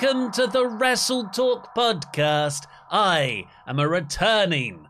[0.00, 2.66] Welcome to the Wrestle Talk podcast.
[2.90, 4.86] I am a returning,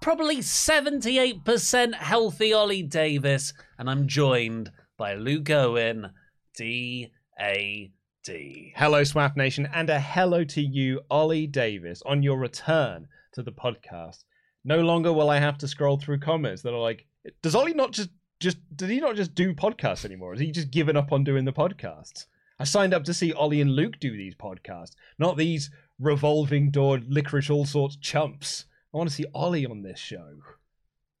[0.00, 6.10] probably 78% healthy Ollie Davis, and I'm joined by Luke Owen,
[6.56, 7.92] D A
[8.24, 8.72] D.
[8.74, 13.52] Hello, Swap Nation, and a hello to you, Ollie Davis, on your return to the
[13.52, 14.24] podcast.
[14.64, 17.06] No longer will I have to scroll through comments that are like,
[17.42, 20.32] does Ollie not just just did he not just do podcasts anymore?
[20.32, 22.26] Has he just given up on doing the podcasts?
[22.62, 25.68] I signed up to see Ollie and Luke do these podcasts, not these
[25.98, 28.66] revolving door licorice all sorts chumps.
[28.94, 30.36] I want to see Ollie on this show.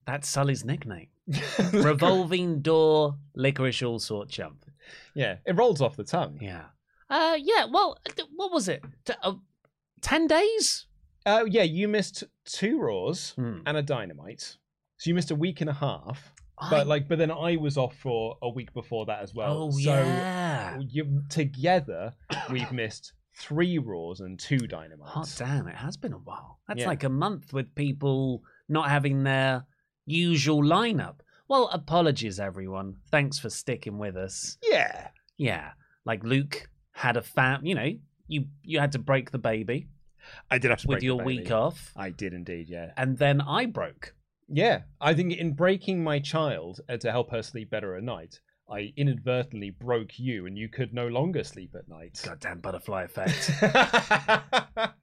[0.06, 1.08] That's Sully's nickname.
[1.72, 4.64] Revolving door, licorice, all sort chump.
[5.16, 6.38] Yeah, it rolls off the tongue.
[6.40, 6.66] Yeah.
[7.10, 7.66] Uh, yeah.
[7.70, 7.98] Well,
[8.36, 8.84] what was it?
[9.04, 9.34] T- uh,
[10.00, 10.86] Ten days?
[11.26, 13.58] Uh, yeah, you missed two Raws Hmm.
[13.66, 14.58] and a Dynamite,
[14.96, 16.31] so you missed a week and a half.
[16.62, 19.64] I- But like, but then I was off for a week before that as well.
[19.64, 20.78] oh so yeah.
[20.80, 22.12] you together
[22.50, 25.08] we've missed three Raws and two Dynamites.
[25.08, 25.66] Hot damn!
[25.68, 26.60] It has been a while.
[26.68, 26.86] That's Yeah.
[26.88, 29.64] like a month with people not having their
[30.06, 31.16] usual lineup.
[31.48, 32.96] Well, apologies, everyone.
[33.10, 34.56] Thanks for sticking with us.
[34.62, 35.72] Yeah, Yeah,
[36.04, 37.64] like Luke had a fam.
[37.66, 37.90] You know,
[38.28, 39.88] you you had to break the baby
[40.50, 42.68] I did have to with your week off, I did indeed.
[42.68, 44.14] Yeah, and then I broke.
[44.48, 44.82] Yeah.
[45.00, 48.92] I think in breaking my child uh, to help her sleep better at night, I
[48.96, 52.20] inadvertently broke you, and you could no longer sleep at night.
[52.24, 53.50] Goddamn butterfly effect.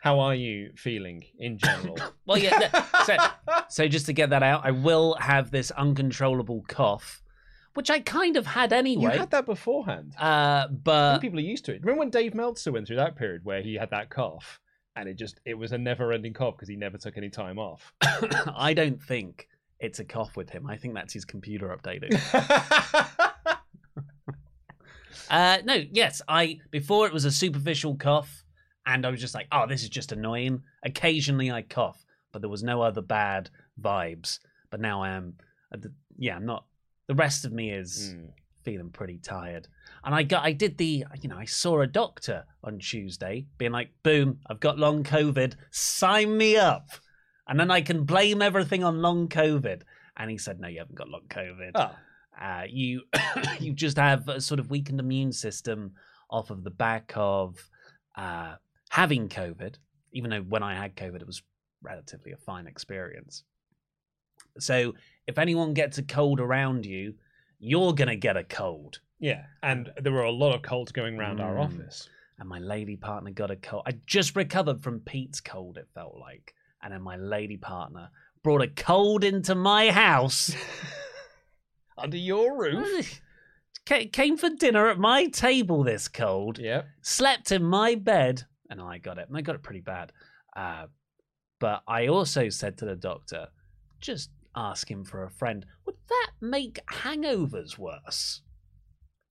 [0.00, 1.98] How are you feeling in general?
[2.26, 2.58] well, yeah.
[2.58, 3.16] th- So,
[3.68, 7.22] so just to get that out, I will have this uncontrollable cough,
[7.74, 9.02] which I kind of had anyway.
[9.02, 9.18] you anyway.
[9.20, 10.14] had that beforehand.
[10.18, 11.82] Uh, I but think people are used to it.
[11.82, 14.60] Remember when Dave Meltzer went through that period where he had that cough,
[14.96, 17.92] and it just it was a never-ending cough because he never took any time off.
[18.00, 19.48] I don't think
[19.78, 20.66] it's a cough with him.
[20.66, 22.12] I think that's his computer updating.
[25.30, 28.44] uh, no, yes, I before it was a superficial cough,
[28.86, 30.62] and I was just like, oh, this is just annoying.
[30.84, 34.38] Occasionally I cough, but there was no other bad vibes.
[34.70, 35.34] But now I am,
[35.72, 36.64] uh, the- yeah, I'm not.
[37.06, 38.30] The rest of me is Mm.
[38.66, 39.68] Feeling pretty tired.
[40.04, 43.70] And I got, I did the, you know, I saw a doctor on Tuesday, being
[43.70, 46.88] like, boom, I've got long COVID, sign me up.
[47.46, 49.82] And then I can blame everything on long COVID.
[50.16, 51.70] And he said, no, you haven't got long COVID.
[51.76, 51.92] Oh,
[52.40, 53.02] Uh, you,
[53.60, 55.92] you just have a sort of weakened immune system
[56.28, 57.56] off of the back of
[58.16, 58.56] uh,
[58.90, 59.76] having COVID,
[60.12, 61.42] even though when I had COVID, it was
[61.82, 63.44] relatively a fine experience.
[64.58, 64.94] So
[65.28, 67.14] if anyone gets a cold around you,
[67.66, 69.00] you're going to get a cold.
[69.18, 71.64] yeah, and there were a lot of colds going around our Mm.
[71.64, 72.08] office.
[72.38, 73.82] and my lady partner got a cold.
[73.86, 76.54] I just recovered from Pete's cold, it felt like.
[76.82, 78.10] And then my lady partner
[78.42, 80.54] brought a cold into my house.
[81.98, 83.22] Under your roof.
[83.86, 86.82] Ca- Came for dinner at my table this cold, yeah.
[87.02, 89.28] slept in my bed, and I got it.
[89.28, 90.12] And I got it pretty bad.
[90.54, 90.86] Uh,
[91.58, 93.48] but I also said to the doctor,
[94.00, 95.64] just ask him for a friend.
[95.84, 98.40] Would that make hangovers worse?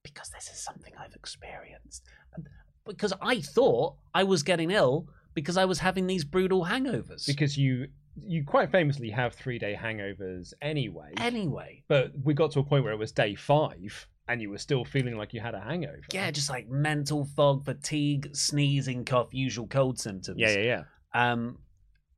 [0.03, 2.03] Because this is something I've experienced.
[2.35, 2.47] And-
[2.85, 7.25] Because I thought I was getting ill because I was having these brutal hangovers.
[7.25, 7.87] Because you
[8.23, 11.11] you quite famously have three day hangovers anyway.
[11.17, 14.57] anyway, but we got to a point where it was day five, and you were
[14.57, 15.99] still feeling like you had a hangover.
[16.13, 20.39] Yeah, just like mental fog, fatigue, sneezing, cough, usual cold symptoms.
[20.39, 20.83] yeah, yeah,
[21.13, 21.31] yeah.
[21.31, 21.57] Um,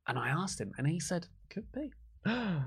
[0.06, 1.90] and I asked him, and he said, "Could be."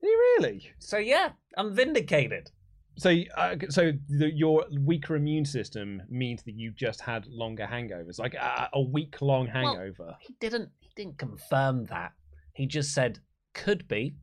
[0.00, 0.72] Did you really?
[0.78, 2.50] So yeah, I'm vindicated.
[2.98, 8.18] So, uh, so the, your weaker immune system means that you just had longer hangovers,
[8.18, 10.16] like a, a week long hangover.
[10.20, 10.70] He didn't.
[10.80, 12.12] He didn't confirm that.
[12.54, 13.18] He just said
[13.52, 14.16] could be,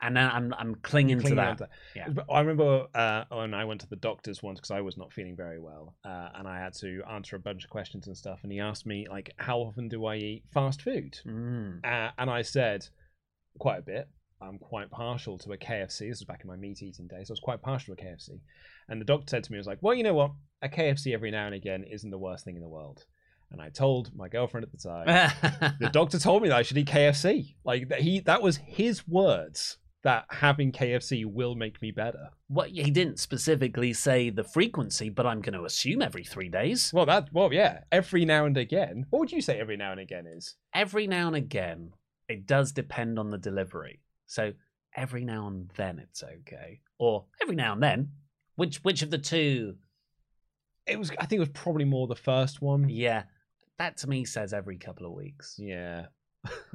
[0.00, 1.58] and then I'm I'm clinging, Clinging to that.
[1.58, 2.08] to Yeah.
[2.30, 5.36] I remember uh, when I went to the doctor's once because I was not feeling
[5.36, 8.40] very well, uh, and I had to answer a bunch of questions and stuff.
[8.44, 11.84] And he asked me like, "How often do I eat fast food?" Mm.
[11.84, 12.86] Uh, and I said,
[13.58, 14.08] "Quite a bit.
[14.40, 17.30] I'm quite partial to a KFC." This was back in my meat eating days.
[17.30, 18.40] I was quite partial to a KFC,
[18.88, 20.32] and the doctor said to me, "I was like, well, you know what?
[20.62, 23.04] A KFC every now and again isn't the worst thing in the world."
[23.50, 26.78] And I told my girlfriend at the time, the doctor told me that I should
[26.78, 27.54] eat KFC.
[27.64, 32.28] Like that he that was his words that having KFC will make me better.
[32.48, 36.92] What he didn't specifically say the frequency, but I'm going to assume every three days.
[36.92, 37.80] Well, that well, yeah.
[37.90, 39.06] Every now and again.
[39.10, 40.54] What would you say every now and again is?
[40.74, 41.92] Every now and again,
[42.28, 44.00] it does depend on the delivery.
[44.26, 44.52] So
[44.96, 48.10] every now and then it's okay, or every now and then.
[48.56, 49.76] Which which of the two?
[50.86, 51.10] It was.
[51.18, 52.88] I think it was probably more the first one.
[52.88, 53.24] Yeah,
[53.78, 55.56] that to me says every couple of weeks.
[55.58, 56.06] Yeah.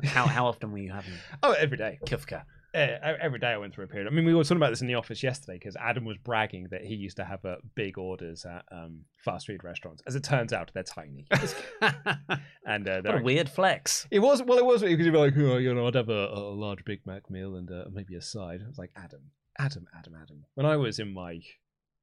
[0.04, 1.14] How how often were you having
[1.44, 2.00] Oh, every day.
[2.06, 2.44] kufka?
[2.74, 4.08] Uh, every day I went through a period.
[4.08, 6.68] I mean, we were talking about this in the office yesterday because Adam was bragging
[6.70, 10.04] that he used to have uh, big orders at um, fast food restaurants.
[10.06, 11.26] As it turns out, they're tiny,
[11.82, 14.08] and uh, what they're a weird flex.
[14.12, 16.28] It was well, it was because you'd be like, oh, you know, I'd have a,
[16.28, 18.62] a large Big Mac meal and uh, maybe a side.
[18.64, 20.46] I was like, Adam, Adam, Adam, Adam.
[20.54, 21.40] When I was in my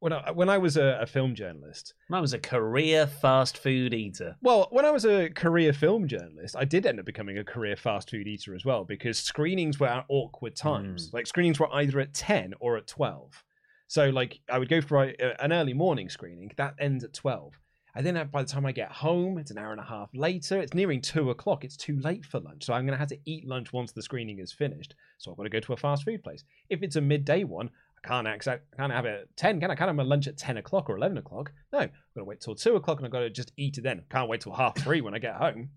[0.00, 3.94] when I when I was a, a film journalist, I was a career fast food
[3.94, 4.36] eater.
[4.42, 7.76] well, when I was a career film journalist, I did end up becoming a career
[7.76, 11.10] fast food eater as well because screenings were at awkward times.
[11.10, 11.14] Mm.
[11.14, 13.42] Like screenings were either at ten or at twelve.
[13.88, 17.58] So like I would go for a, an early morning screening that ends at twelve.
[17.96, 20.10] And then uh, by the time I get home, it's an hour and a half
[20.12, 20.60] later.
[20.60, 21.64] It's nearing two o'clock.
[21.64, 22.64] It's too late for lunch.
[22.64, 24.94] So I'm going to have to eat lunch once the screening is finished.
[25.16, 26.44] So I've got to go to a fast food place.
[26.68, 27.70] If it's a midday one, I
[28.06, 29.60] can't accept, I can't have it at 10.
[29.60, 29.74] Can I?
[29.74, 31.52] Can't have my lunch at 10 o'clock or 11 o'clock.
[31.72, 33.82] No, I've got to wait till 2 o'clock and I've got to just eat it
[33.82, 34.02] then.
[34.10, 35.70] Can't wait till half 3 when I get home.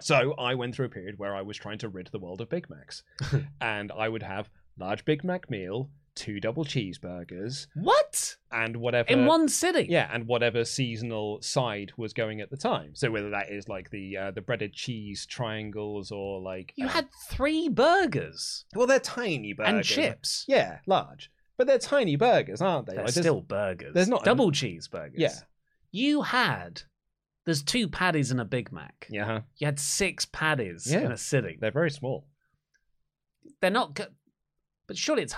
[0.00, 2.48] So I went through a period where I was trying to rid the world of
[2.48, 3.02] Big Macs.
[3.60, 4.48] and I would have
[4.78, 8.36] large Big Mac meal, two double cheeseburgers, What?
[8.50, 9.90] and whatever In one sitting?
[9.90, 12.94] yeah, and whatever seasonal side was going at the time.
[12.94, 16.90] So whether that is like the uh, the breaded cheese triangles or like You uh,
[16.90, 20.44] had three burgers well, they're tiny burgers and chips.
[20.48, 21.30] Yeah, large,
[21.60, 22.94] but they're tiny burgers, aren't they?
[22.94, 23.92] They're Like, still burgers.
[23.92, 25.12] there's not- double cheeseburgers.
[25.18, 25.34] Yeah.
[25.90, 26.80] You had.
[27.44, 29.06] There's two patties in a Big Mac.
[29.10, 29.42] yeah?
[29.58, 31.00] You had six patties Yeah.
[31.00, 31.58] in a sitting.
[31.60, 32.26] they're very small.
[33.60, 34.14] They're not good,
[34.86, 35.34] but surely it's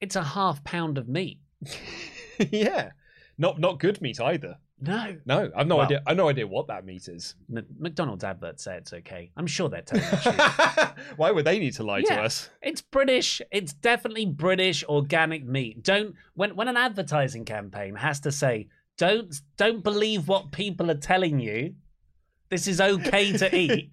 [0.00, 1.40] it's a half pound of meat.
[2.50, 2.92] yeah,
[3.36, 4.56] not not good meat either.
[4.82, 6.02] No, No, I've no Well- idea.
[6.06, 7.34] I've no idea what that meat is.
[7.54, 9.30] M- McDonald's adverts say it's okay.
[9.36, 11.06] I'm sure they're telling the truth.
[11.16, 12.50] Why would they need to lie to us?
[12.60, 13.40] It's British.
[13.50, 15.82] It's definitely British organic meat.
[15.82, 18.68] Don't when when an advertising campaign has to say
[18.98, 21.74] don't don't believe what people are telling you.
[22.50, 23.90] This is okay to eat.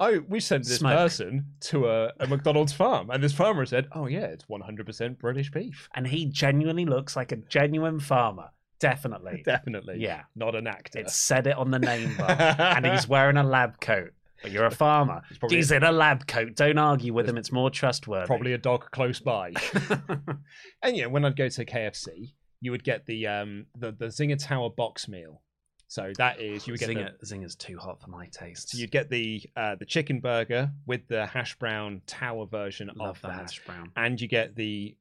[0.00, 0.96] Oh, we sent this Smoke.
[0.96, 5.50] person to a, a McDonald's farm, and this farmer said, "Oh yeah, it's 100% British
[5.50, 8.48] beef." and he genuinely looks like a genuine farmer.
[8.80, 9.42] Definitely.
[9.44, 10.22] Definitely, Yeah.
[10.36, 11.00] not an actor.
[11.00, 12.30] It said it on the name bar.
[12.58, 14.12] and he's wearing a lab coat.
[14.42, 15.22] But you're a farmer.
[15.40, 16.54] probably- He's in a lab coat.
[16.54, 17.36] Don't argue with him.
[17.36, 18.26] It's more trustworthy.
[18.26, 19.52] probably a dog close by.
[20.82, 24.38] and yeah, when I'd go to KFC, you would get the um the the Zinger
[24.42, 25.42] Tower box meal.
[25.90, 28.68] So that is you would get Zinger, the, Zinger's too hot for my taste.
[28.70, 33.16] so you'd get the uh, the chicken burger with the hash brown tower version love
[33.16, 33.90] of the that, hash brown.
[33.96, 34.94] and you get the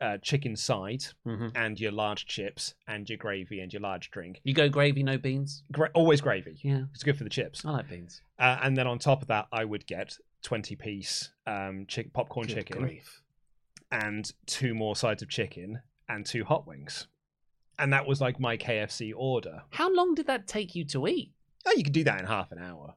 [0.00, 4.40] uh, chicken side hmm and your large chips and your gravy and your large drink.
[4.42, 5.62] You go gravy, no beans.
[5.70, 6.58] Gra- always gravy.
[6.62, 7.64] Yeah, It's good for the chips.
[7.64, 8.20] I like beans.
[8.38, 12.48] Uh, and then on top of that, I would get twenty piece um chick- popcorn
[12.48, 12.82] Good chicken.
[12.82, 13.22] grief.
[13.92, 17.06] and two more sides of chicken and two hot wings.
[17.78, 19.62] And that was like my KFC order.
[19.70, 21.32] How long did that take you to eat?
[21.66, 22.94] Oh, you could do that in half an hour.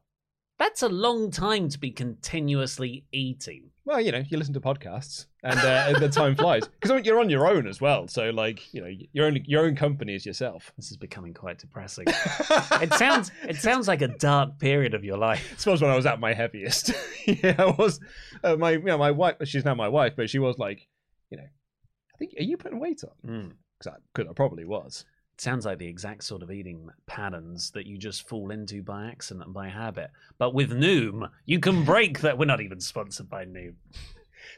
[0.58, 3.72] That's a long time to be continuously eating.
[3.84, 7.30] Well, you know, you listen to podcasts and uh, the time flies because you're on
[7.30, 8.08] your own as well.
[8.08, 10.72] So, like, you know, your own your own company is yourself.
[10.76, 12.06] This is becoming quite depressing.
[12.08, 15.52] it sounds it sounds like a dark period of your life.
[15.54, 16.94] I suppose when I was at my heaviest,
[17.28, 18.00] yeah, I was.
[18.44, 19.36] Uh, my, you know, my wife.
[19.44, 20.88] She's now my wife, but she was like,
[21.30, 23.30] you know, I think, are you putting weight on?
[23.30, 23.52] Mm.
[23.80, 25.06] Because I, I probably was.
[25.34, 29.08] It sounds like the exact sort of eating patterns that you just fall into by
[29.08, 30.12] accident and by habit.
[30.38, 32.38] But with Noom, you can break that.
[32.38, 33.74] We're not even sponsored by Noom.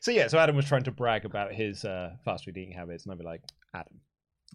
[0.02, 3.06] So yeah, so Adam was trying to brag about his uh, fast food eating habits,
[3.06, 3.42] and I'd be like,
[3.74, 4.02] Adam,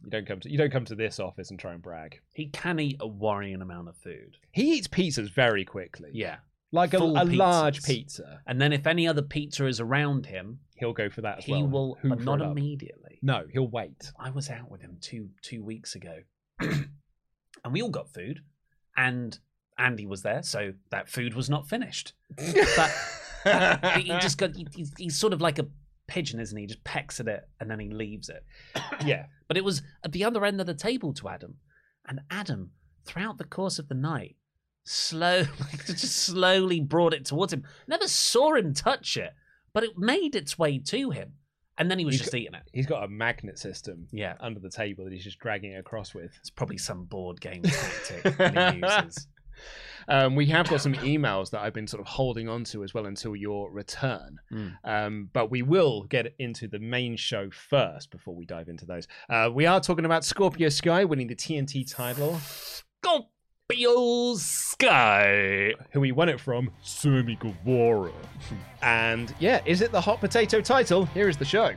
[0.05, 2.21] You don't come to you don't come to this office and try and brag.
[2.33, 4.37] He can eat a worrying amount of food.
[4.53, 6.11] He eats pizzas very quickly.
[6.13, 6.37] Yeah.
[6.71, 8.41] like a, a large pizza.
[8.47, 11.53] And then if any other pizza is around him, He'll go for that as he
[11.53, 11.69] well.
[11.69, 13.21] will, but not immediately.
[13.23, 14.11] No, he'll wait.
[14.19, 16.19] I was out with him two two weeks ago,
[16.61, 16.89] and
[17.71, 18.41] we all got food,
[18.97, 19.39] and
[19.79, 22.15] Andy was there, so that food was not finished.
[22.37, 22.91] But
[23.97, 25.69] he just got he, he's, he's sort of like a
[26.09, 26.65] pigeon, isn't he?
[26.65, 28.45] He just pecks at it and then he leaves it.
[29.07, 29.27] yeah.
[29.47, 31.59] But it was at the other end of the table to Adam,
[32.09, 32.73] and Adam,
[33.05, 34.35] throughout the course of the night,
[34.85, 35.45] slow
[35.87, 37.63] just slowly brought it towards him.
[37.87, 39.33] Never saw him touch it,
[39.75, 41.33] but it made its way to him,
[41.79, 42.63] and then he was He's just eating it.
[42.73, 44.35] He's got a magnet system Yeah.
[44.41, 46.33] under the table that he's just dragging it across with.
[46.41, 49.27] It's probably some board game tactic that he uses.
[50.09, 52.93] Um, we have got some emails that I've been sort of holding on to as
[52.93, 54.39] well until your return.
[54.51, 54.73] Mm.
[54.83, 59.07] Um, but we will get into the main show first before we dive into those.
[59.29, 62.39] Uh, we are talking about Scorpio Sky winning the TNT title.
[62.41, 63.29] Scorpio
[64.37, 65.75] Sky.
[65.93, 66.71] Who he won it from?
[66.83, 68.13] Sammy Guevara.
[68.83, 71.07] and yeah, is it the hot potato title?
[71.07, 71.73] Here is the show.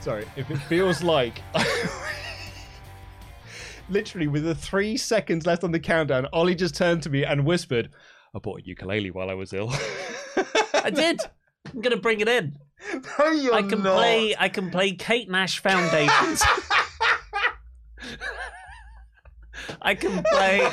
[0.00, 1.42] Sorry, if it feels like.
[3.90, 7.44] Literally, with the three seconds left on the countdown, Ollie just turned to me and
[7.44, 7.90] whispered,
[8.34, 9.72] I bought a ukulele while I was ill.
[10.72, 11.20] I did.
[11.72, 12.56] I'm gonna bring it in.
[13.18, 13.96] No, you're I can not.
[13.96, 14.36] play.
[14.38, 16.42] I can play Kate Nash Foundations.
[19.82, 20.70] I can play.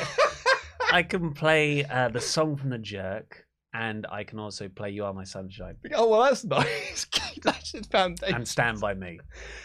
[0.92, 3.44] I can play uh, the song from the Jerk,
[3.78, 7.06] and I can also play "You Are My Sunshine" Oh well, that's nice.
[7.42, 8.34] that's just foundation.
[8.34, 9.20] and "Stand by Me."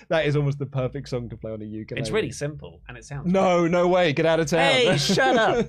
[0.09, 1.99] That is almost the perfect song to play on a ukulele.
[1.99, 3.31] It's really simple, and it sounds.
[3.31, 4.13] No, no way.
[4.13, 4.59] Get out of town.
[4.71, 5.65] Hey, shut up!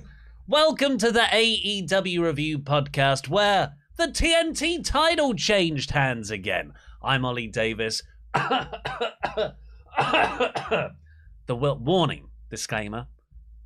[0.47, 6.73] Welcome to the AEW review podcast, where the TNT title changed hands again.
[7.01, 8.03] I'm Ollie Davis.
[8.35, 9.55] the
[11.49, 13.07] wa- warning disclaimer: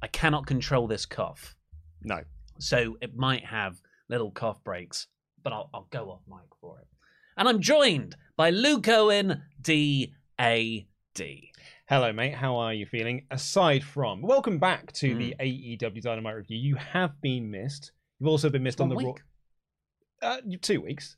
[0.01, 1.57] I cannot control this cough.
[2.01, 2.21] no.
[2.59, 5.07] so it might have little cough breaks,
[5.43, 6.87] but I'll, I'll go off mic for it.
[7.37, 11.51] And I'm joined by Luke Owen, D A D.
[11.87, 12.35] Hello, mate.
[12.35, 13.25] How are you feeling?
[13.31, 15.41] Aside from, welcome back to the Hmm.
[15.45, 16.57] AEW Dynamite review.
[16.57, 17.91] You have been missed.
[18.19, 19.13] You've also been missed on the One Raw.
[20.21, 21.15] Uh, two weeks.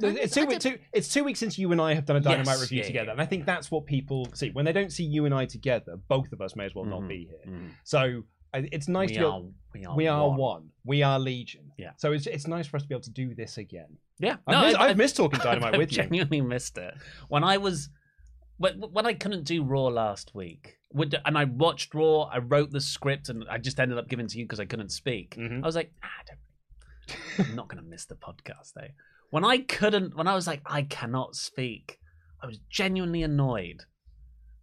[0.00, 2.46] No, it's, two, two, it's two weeks since you and I have done a Dynamite
[2.46, 3.46] Yes, review yeah, together, yeah, and I think yeah.
[3.54, 5.98] that's what people see when they don't see you and I together.
[6.08, 6.90] Both of us may as well Mhm.
[6.90, 7.52] not be here.
[7.52, 7.70] Mm.
[7.82, 8.22] So
[8.54, 10.38] it's nice we, to be are, able, we are we are one.
[10.38, 10.68] one.
[10.84, 11.70] We are Legion.
[11.78, 11.90] Yeah.
[11.96, 13.96] So it's it's nice for us to be able to do this again.
[14.18, 14.36] Yeah.
[14.46, 15.96] I've, No, missed, I- I've missed talking Dynamite I've with you.
[15.98, 16.94] genuinely missed it.
[17.28, 17.88] When I was
[18.56, 20.78] when, when I couldn't do Raw last week,
[21.24, 24.30] and I watched Raw, I wrote the script, and I just ended up giving it
[24.32, 25.36] to you because I couldn't speak.
[25.38, 25.62] Mhm.
[25.62, 28.88] I was like, ah, I don't, I'm not going to miss the podcast though.
[29.30, 32.00] When I couldn't, when I was like, I cannot speak,
[32.42, 33.82] I was genuinely annoyed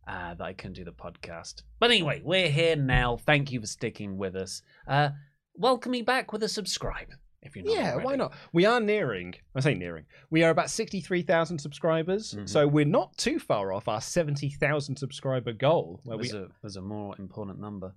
[0.07, 1.63] uh, that I couldn't do the podcast.
[1.79, 3.17] But anyway, we're here now.
[3.17, 4.61] Thank you for sticking with us.
[4.87, 5.09] Uh,
[5.55, 7.07] welcome me back with a subscribe
[7.41, 7.73] if you're not.
[7.73, 8.33] Yeah, why not?
[8.53, 9.35] We are nearing.
[9.55, 10.05] I say nearing.
[10.29, 12.49] We are about sixty-three thousand subscribers, Mhm.
[12.49, 16.01] so we're not too far off our seventy thousand subscriber goal.
[16.03, 17.93] Where There's we a there's a more important number.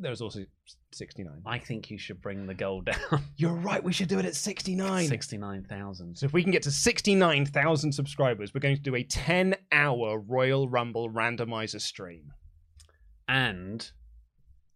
[0.00, 0.40] There's also
[0.92, 1.42] sixty-nine.
[1.46, 3.22] I think you should bring the goal down.
[3.36, 3.82] You're right.
[3.82, 5.06] We should do it at sixty-nine.
[5.06, 6.16] Sixty nine thousand.
[6.18, 10.18] So if we can get to sixty-nine thousand subscribers, we're going to do a ten-hour
[10.20, 12.32] Royal Rumble randomizer stream.
[13.28, 13.88] And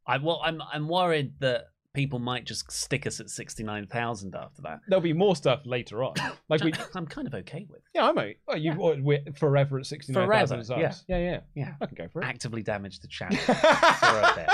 [0.06, 4.34] I well, I'm I'm worried that people might just stick us at sixty nine thousand
[4.34, 4.80] after that.
[4.88, 6.14] There'll be more stuff later on.
[6.50, 8.18] Like we, I'm kind of okay with yeah, I'm.
[8.18, 8.96] a- Oh, you Yeah.
[9.00, 11.04] we're forever at sixty-nine thousand Forever, subs.
[11.08, 11.72] Yeah, yeah, yeah.
[11.80, 12.26] I can go for it.
[12.26, 14.48] actively damage the channel for a bit.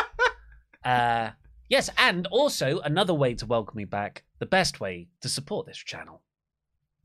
[0.85, 1.31] Uh,
[1.69, 5.77] yes, and also another way to welcome me back, the best way to support this
[5.79, 6.23] channel,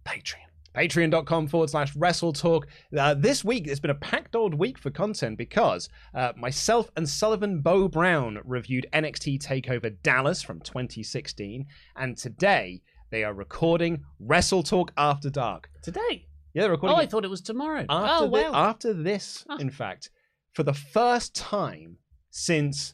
[0.05, 0.38] Patreon.
[0.75, 2.67] patreon.com forward slash wrestle talk
[2.98, 7.08] uh, this week it's been a packed old week for content because uh, myself and
[7.08, 11.65] sullivan bo brown reviewed nxt takeover dallas from 2016
[11.96, 16.27] and today they are recording wrestle talk after dark Today.
[16.53, 17.86] yeah they're recording Oh, I thought it was tomorrow.
[17.89, 18.51] after, oh, thi- wow.
[18.53, 19.55] after this Oh.
[19.58, 20.10] in fact
[20.51, 22.00] for the first time
[22.32, 22.94] since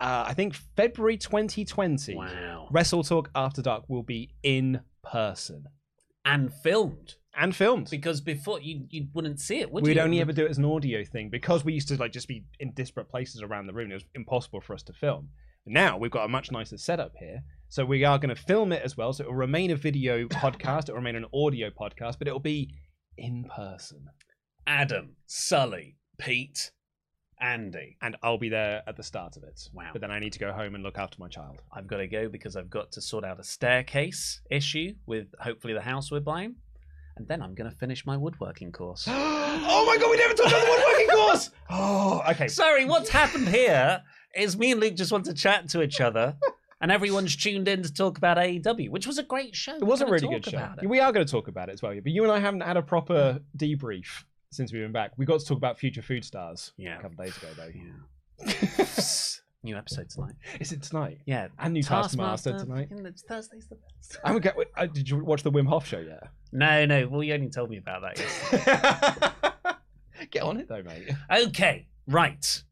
[0.00, 2.68] uh, i think february 2020 wow.
[2.70, 5.64] wrestle talk after dark will be in person
[6.24, 7.14] And filmed.
[7.36, 10.02] and filmed Because before you you wouldn't see it, would We'd you?
[10.02, 12.44] only ever do it as an audio thing because we used to like just be
[12.58, 13.90] in disparate places around the room.
[13.90, 15.28] It was impossible for us to film.
[15.66, 18.82] Now we've got a much nicer setup here, so we are going to film it
[18.82, 19.12] as well.
[19.12, 22.32] So it will remain a video podcast, it will remain an audio podcast, but it
[22.32, 22.74] will be
[23.16, 24.06] in person.
[24.66, 26.70] Adam, Sully, Pete,
[27.40, 27.96] Andy.
[28.02, 29.68] and I'll be there at the start of it.
[29.72, 29.90] Wow.
[29.92, 31.62] But then I need to go home and look after my child.
[31.72, 35.72] I've got to go because I've got to sort out a staircase issue with hopefully
[35.74, 36.56] the house we're buying.
[37.16, 39.06] And then I'm going to finish my woodworking course.
[39.10, 41.50] oh my god, we never talked about the woodworking course.
[41.68, 42.48] Oh, okay.
[42.48, 44.02] Sorry, what's happened here
[44.34, 46.36] is me and Luke just want to chat to each other,
[46.80, 49.74] and everyone's tuned in to talk about AEW, which was a great show.
[49.74, 50.74] It was a really good show.
[50.84, 51.94] We are going to talk about it as well.
[51.94, 55.12] But you and I haven't had a proper debrief since we've been back.
[55.16, 56.98] We got to talk about future food stars Yeah.
[56.98, 57.70] a couple days ago, though.
[57.74, 58.84] Yeah.
[59.62, 60.34] New episode tonight.
[60.58, 61.18] Is it tonight?
[61.26, 61.48] Yeah.
[61.58, 62.88] And new Taskmaster tonight.
[63.28, 64.16] Thursday's the best.
[64.24, 66.28] I haven't got, uh, did you watch the Wim Hof show yet?
[66.50, 67.06] No, no.
[67.08, 68.18] Well, you only told me about that
[68.52, 70.26] yesterday.
[70.30, 71.10] Get on it though, mate.
[71.30, 72.62] Okay, right.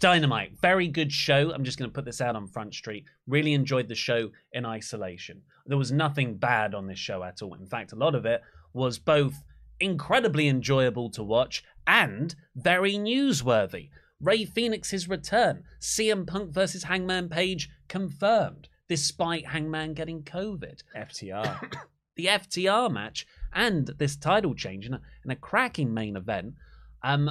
[0.00, 1.50] Dynamite, very good show.
[1.50, 3.04] I'm just going to put this out on Front Street.
[3.26, 5.40] Really enjoyed the show in isolation.
[5.66, 7.54] There was nothing bad on this show at all.
[7.54, 8.42] In fact, a lot of it
[8.74, 9.34] was both
[9.80, 13.90] incredibly enjoyable to watch and very newsworthy.
[14.20, 21.72] Rey Fenix's return, CM Punk versus Hangman Page confirmed, despite Hangman getting COVID FTR.
[22.16, 26.54] the FTR match and this title change in a, in a cracking main event.
[27.02, 27.30] Um,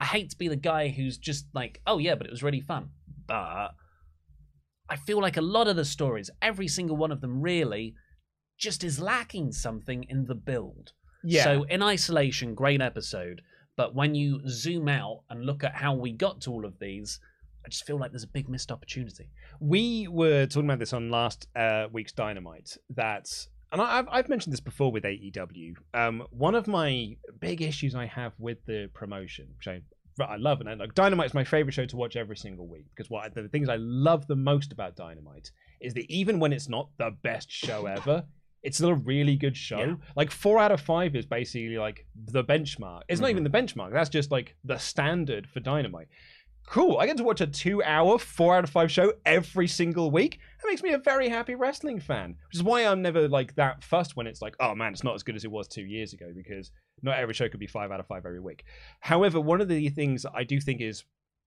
[0.00, 2.60] I hate to be the guy who's just like, oh yeah, but it was really
[2.60, 2.90] fun.
[3.26, 3.70] But
[4.88, 7.94] I feel like a lot of the stories, every single one of them really,
[8.58, 10.92] just is lacking something in the build.
[11.26, 11.44] Yeah.
[11.44, 13.42] So in isolation, great episode.
[13.76, 17.20] But when you zoom out and look at how we got to all of these,
[17.64, 19.28] I just feel like there's a big missed opportunity.
[19.60, 22.76] we were talking about this on last uh, week's Dynamite.
[22.90, 23.28] That,
[23.72, 25.74] and I- I've, I've mentioned this before with AEW.
[25.92, 29.82] Um, one of my big issues I have with the promotion, which I,
[30.22, 33.10] I love, and I, like Dynamite's my favorite show to watch every single week because
[33.10, 36.88] what the things I love the most about Dynamite is that even when it's not
[36.98, 38.24] the best show ever.
[38.66, 39.78] It's still a really good show.
[39.78, 39.94] Yeah.
[40.16, 43.02] Like four out of five is basically like the benchmark.
[43.08, 43.30] It's not Mhm.
[43.30, 43.92] even the benchmark.
[43.92, 46.08] That's just like the standard for Dynamite
[46.68, 46.98] cool.
[46.98, 50.40] I get to watch a two hour, four out of five show every single week.
[50.60, 53.84] That makes me a very happy wrestling fan, which is why I'm never like that
[53.84, 56.12] fussed when it's like, oh man, it's not as good as it was two years
[56.12, 58.64] ago because not every show could be five out of five every week.
[58.98, 61.04] However, one of the things I do think is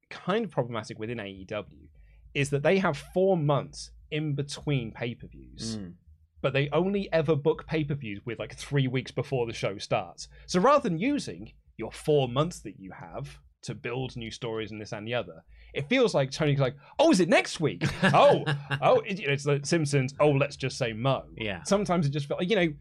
[0.10, 1.89] kind of problematic within AEW
[2.34, 5.93] is that they have four months in between pay per views Mm.
[6.41, 9.78] But they only ever book pay per views with like three weeks before the show
[9.78, 10.28] starts.
[10.47, 14.80] So rather than using your four months that you have to build new stories and
[14.82, 17.84] this and the other, it feels like Tony's like, oh, is it next week?
[18.04, 18.43] oh,
[18.82, 20.13] oh, it- it's the Simpsons.
[20.19, 21.23] Oh, let's just say Mo.
[21.38, 21.63] Yeah.
[21.63, 22.73] Sometimes it just felt like you know,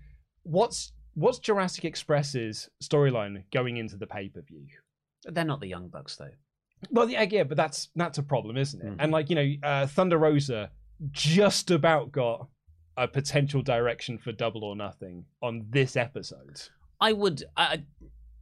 [0.44, 4.66] what's what's Jurassic Express's storyline going into the pay per view?
[5.25, 6.31] They're not the Young Bucks, though.
[6.90, 8.87] Well, yeah, yeah, but that's that's a problem, isn't it?
[8.87, 8.97] Mhm.
[9.01, 10.71] And like you know, uh, Thunder Rosa
[11.11, 12.47] just about got
[12.99, 16.61] a potential direction for Double or Nothing on this episode.
[17.01, 17.45] I would.
[17.57, 17.85] I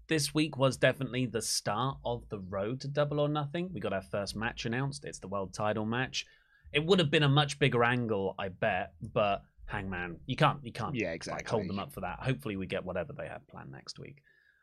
[0.08, 3.70] this week was definitely the start of the road to Double or Nothing.
[3.72, 5.04] We got our first match announced.
[5.04, 6.24] It's the world title match.
[6.72, 10.72] It would have been a much bigger angle, I bet, but Hangman, you can't, you
[10.72, 12.20] can't, Yeah, like hold them up for that.
[12.20, 14.22] Hopefully, we get whatever they have planned next week.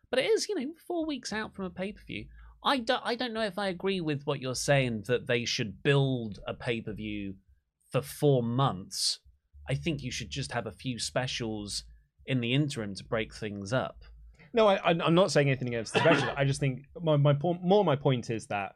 [0.09, 2.25] But it is, you know, four weeks out from a pay per view.
[2.63, 5.83] I don't, I don't know if I agree with what you're saying that they should
[5.83, 7.35] build a pay per view
[7.91, 9.19] for four months.
[9.69, 11.83] I think you should just have a few specials
[12.25, 14.03] in the interim to break things up.
[14.53, 16.29] No, I, I'm not saying anything against the special.
[16.37, 18.75] I just think my, my po- more my point is that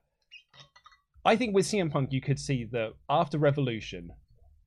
[1.23, 4.11] I think with CM Punk you could see that after Revolution,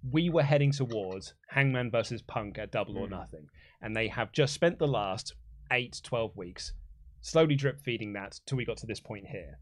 [0.08, 3.10] we were heading towards Hangman versus Punk at Double or Mm.
[3.10, 3.46] Nothing,
[3.82, 5.34] and they have just spent the last
[5.72, 6.72] eight, 12 weeks
[7.20, 9.58] slowly drip feeding that till we got to this point here.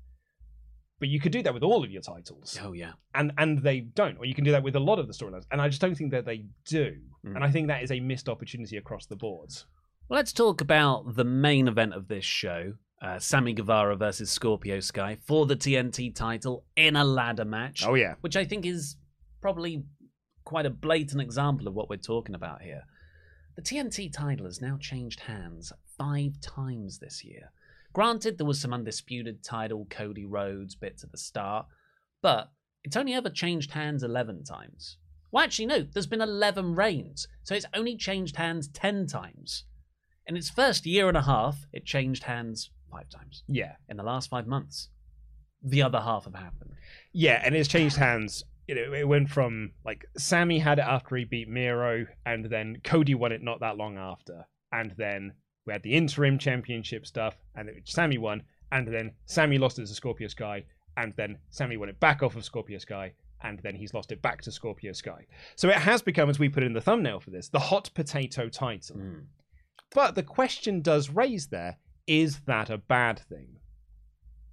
[1.00, 2.92] But you could do that with all of your titles, Oh yeah.
[3.14, 5.46] and and they don't, or you can do that with a lot of the storylines,
[5.52, 7.34] and I just don't think that they do, Mm.
[7.36, 9.66] and I think that is a missed opportunity across the boards.
[10.08, 12.74] Well, let's talk about the main event of this show.
[13.00, 17.94] Uh, Sammy Guevara versus Scorpio Sky for the TNT title in a ladder match, Oh
[17.94, 18.96] yeah, which I think is
[19.40, 19.84] probably
[20.44, 22.82] quite a blatant example of what we're talking about here.
[23.54, 27.52] The TNT title has now changed hands five times this year.
[27.92, 31.66] Granted, there was some undisputed title Cody Rhodes bits at the start,
[32.22, 32.52] but
[32.84, 34.98] it's only ever changed hands 11 times.
[35.30, 39.64] Well, actually, no, there's been 11 reigns, so it's only changed hands 10 times.
[40.26, 43.42] In its first year and a half, it changed hands five times.
[43.46, 43.72] yeah.
[43.88, 44.88] In the last five months,
[45.62, 46.72] the other half have happened.
[47.12, 48.44] Yeah, and it's changed hands.
[48.66, 52.80] You know, it went from like Sammy had it after he beat Miro, and then
[52.84, 55.32] Cody won it not that long after, and then
[55.68, 59.86] we had the interim championship stuff, and it, Sammy won, and then Sammy lost it
[59.86, 60.64] to Scorpio Sky,
[60.96, 64.20] and then Sammy won it back off of Scorpio Sky, and then he's lost it
[64.20, 65.26] back to Scorpio Sky.
[65.54, 68.48] So it has become, as we put in the thumbnail for this, the hot potato
[68.48, 68.96] title.
[68.96, 69.26] Mm.
[69.94, 73.58] But the question does raise there: Is that a bad thing?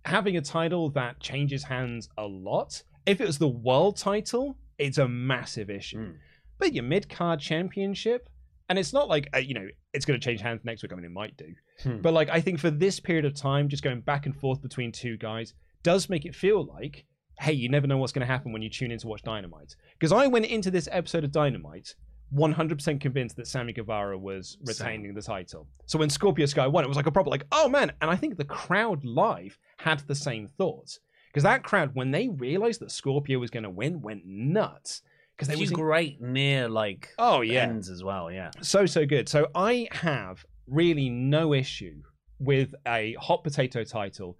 [0.05, 2.83] having a title that changes hands a lot.
[3.05, 5.97] If it was the world title, it's a massive issue.
[5.97, 6.15] Mm.
[6.57, 8.29] But your mid card championship,
[8.69, 10.91] and it's not like uh, you know it's going to change hands next week.
[10.91, 12.01] I mean, it might do, Hmm.
[12.01, 14.91] but like I think for this period of time, just going back and forth between
[14.91, 17.05] two guys does make it feel like,
[17.39, 19.75] hey, you never know what's going to happen when you tune in to watch Dynamite.
[19.99, 21.93] Because I went into this episode of Dynamite
[22.33, 25.67] 100% convinced that Sammy Guevara was retaining the title.
[25.85, 27.91] So when Scorpio Sky won, it was like a proper like, oh man!
[28.01, 30.99] And I think the crowd live had the same thoughts
[31.31, 35.01] because that crowd, when they realized that Scorpio was going to win, went nuts
[35.35, 38.31] because they in- great near like oh yeah ends as well.
[38.31, 38.51] Yeah.
[38.61, 39.27] so so good.
[39.27, 42.01] So I have really no issue
[42.39, 44.37] with a hot potato title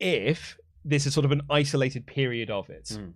[0.00, 2.84] if this is sort of an isolated period of it.
[2.86, 3.12] Mm.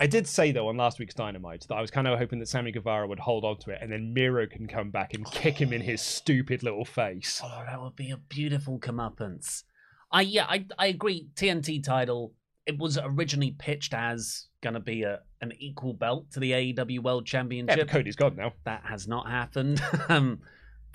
[0.00, 2.48] I did say though on last week's Dynamite that I was kind of hoping that
[2.48, 5.56] Sammy Guevara would hold on to it and then Miro can come back and kick
[5.56, 7.40] him in his stupid little face.
[7.44, 9.62] Oh, that would be a beautiful comeuppance.
[10.10, 11.28] I yeah, I I agree.
[11.34, 12.32] TNT title.
[12.66, 17.24] It was originally pitched as gonna be a an equal belt to the AEW World
[17.26, 17.78] Yeah, Championship.
[17.78, 18.52] but Cody's gone now.
[18.64, 19.82] that has not happened.
[20.08, 20.40] um,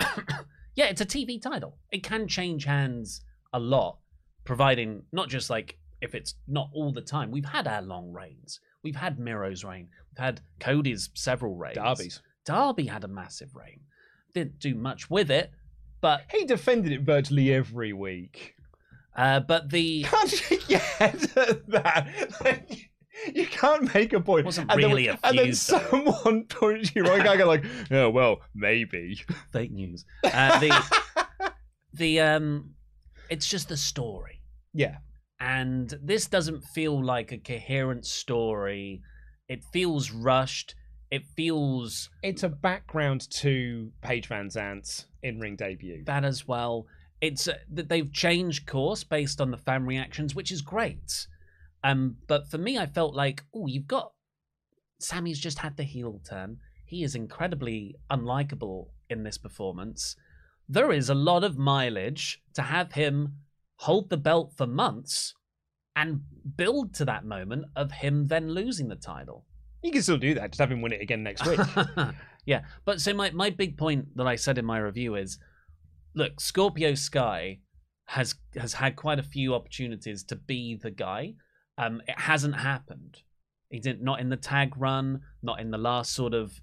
[0.74, 1.76] yeah, it's a TV title.
[1.90, 3.98] It can change hands a lot,
[4.44, 7.30] providing not just like if it's not all the time.
[7.30, 8.60] We've had our long reigns.
[8.82, 9.88] We've had Miro's reign.
[10.10, 11.74] We've had Cody's several reigns.
[11.76, 12.22] Darby's.
[12.46, 13.80] Darby had a massive reign.
[14.34, 15.50] Didn't do much with it,
[16.00, 18.54] but He defended it virtually every week.
[19.20, 22.08] Uh, but the Can't shake your head at that.
[22.42, 22.90] Like,
[23.34, 24.46] you can't make a point.
[24.46, 25.52] Wasn't and then- really a And then though.
[25.52, 29.20] someone points you right, guy go like, "Oh well, maybe."
[29.52, 30.04] fake news.
[30.24, 30.72] Uh, the
[31.92, 32.70] the um,
[33.28, 34.40] it's just the story.
[34.72, 34.96] Yeah.
[35.40, 39.02] and this doesn't feel like a coherent story.
[39.48, 40.74] It feels rushed.
[41.10, 46.04] It feels It's a background to Paige VanZant's in-ring debut.
[46.06, 46.86] That as well.
[47.20, 51.26] It's uh, that they've changed course based on the fan reactions, which is great.
[51.82, 54.12] Um, but for me, I felt like, oh, you've got
[54.98, 56.58] Sammy's just had the heel turn.
[56.84, 60.16] He is incredibly unlikable in this performance.
[60.68, 63.36] There is a lot of mileage to have him
[63.76, 65.34] hold the belt for months
[65.96, 66.20] and
[66.56, 69.44] build to that moment of him then losing the title.
[69.82, 70.50] You can still do that.
[70.52, 71.58] Just have him win it again next week.
[72.44, 75.38] yeah, but so my, my big point that I said in my review is,
[76.14, 77.60] look, Scorpio Sky
[78.06, 81.34] has has had quite a few opportunities to be the guy.
[81.78, 83.22] Um, it hasn't happened.
[83.70, 86.60] He didn't not in the tag run, not in the last sort of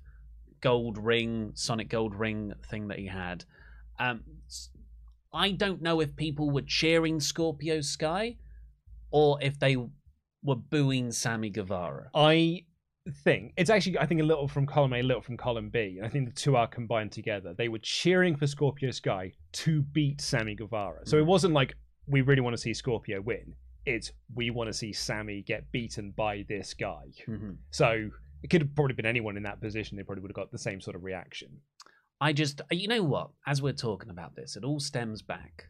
[0.62, 3.46] gold ring, Sonic Gold ring thing that he had.
[4.00, 4.24] Um,
[5.34, 8.38] I don't know if people were cheering Scorpio Sky
[9.12, 9.78] or if they
[10.44, 12.10] were booing Sammy Guevara.
[12.14, 12.66] I
[13.12, 15.96] think it's actually I think a little from column A, a little from column B,
[15.98, 17.54] and I think the two are combined together.
[17.58, 21.06] They were cheering for Scorpio Sky to beat Sammy Guevara.
[21.06, 21.28] So it Mm.
[21.28, 21.76] wasn't like
[22.08, 23.54] we really want to see Scorpio win.
[23.86, 27.06] It's we want to see Sammy get beaten by this guy.
[27.28, 27.58] Mhm.
[27.72, 28.10] So
[28.44, 29.98] it could have probably been anyone in that position.
[29.98, 31.62] They probably would have got the same sort of reaction.
[32.20, 33.30] I just, you know what?
[33.46, 35.68] As we're talking about this, it all stems back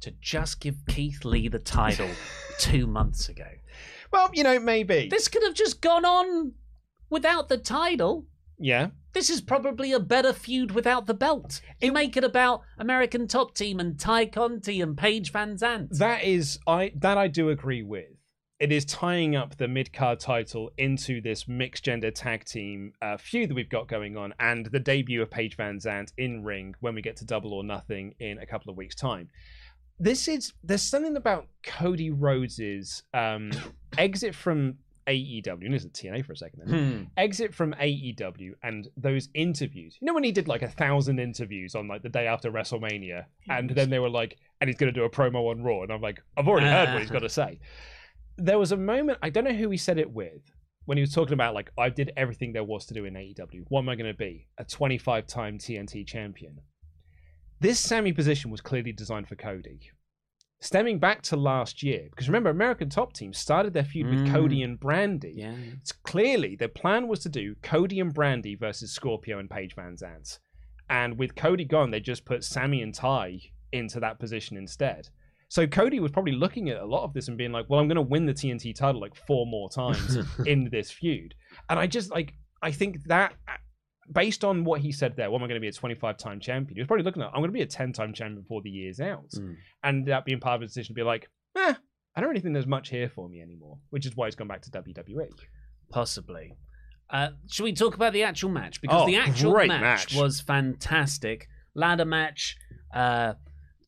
[0.00, 2.08] to just give Keith Lee the title
[2.58, 3.48] two months ago.
[4.12, 5.08] Well, you know, maybe.
[5.08, 6.52] This could have just gone on
[7.12, 8.26] without the title.
[8.58, 8.88] yeah.
[9.12, 11.60] This is probably a better feud without the belt.
[11.82, 15.98] You make it about American Top Team and Tay Conti and Paige VanZant.
[15.98, 18.08] That is I that I do agree with.
[18.58, 23.18] It is tying up the mid card title into this mixed gender tag team uh,
[23.18, 26.94] feud that we've got going on, and the debut of Paige VanZant in ring when
[26.94, 29.28] we get to Double or Nothing in a couple of weeks' time.
[29.98, 33.50] This is there's something about Cody Rhodes's um,
[33.98, 35.64] exit from AEW.
[35.64, 36.62] And this is TNA for a second.
[36.66, 37.02] Then Hmm.
[37.16, 39.96] exit from AEW and those interviews.
[40.00, 43.24] You know when he did like a thousand interviews on like the day after WrestleMania,
[43.48, 45.92] and then they were like, and he's going to do a promo on Raw, and
[45.92, 47.58] I'm like, I've already heard what he's got to say.
[48.38, 50.42] There was a moment I don't know who he said it with
[50.86, 53.64] when he was talking about like I did everything there was to do in AEW.
[53.68, 54.48] What am I going to be?
[54.58, 56.60] A 25 time TNT champion.
[57.60, 59.90] This Sammy position was clearly designed for Cody.
[60.62, 64.32] Stemming back to last year, because remember, American Top Team started their feud with Mm.
[64.32, 65.32] Cody and Brandi.
[65.34, 65.56] Yeah.
[65.80, 70.38] It's clearly the plan was to do Cody and Brandi versus Scorpio and Paige VanZant.
[70.88, 73.40] And with Cody gone, they just put Sammy and Ty
[73.72, 75.08] into that position instead.
[75.48, 77.88] So Cody was probably looking at a lot of this and being like, well, I'm
[77.88, 81.34] going to win the TNT title like four more times in this feud.
[81.70, 83.34] And I just like, I think that
[84.10, 86.40] based on what he said there, well, am I going to be a 25 time
[86.40, 86.76] champion?
[86.76, 88.70] He was probably looking at, I'm going to be a 10 time champion before the
[88.70, 89.30] year's out.
[89.36, 89.56] Mm.
[89.82, 91.74] And that being part of his decision to be like, eh,
[92.14, 94.48] I don't really think there's much here for me anymore, which is why he's gone
[94.48, 94.70] back to.
[94.70, 95.28] WWE.
[95.90, 96.56] Possibly.
[97.10, 98.80] Uh, should we talk about the actual match?
[98.80, 100.14] Because Oh, the actual match, match.
[100.14, 101.46] was fantastic.
[101.74, 102.56] Ladder match,
[102.94, 103.34] uh,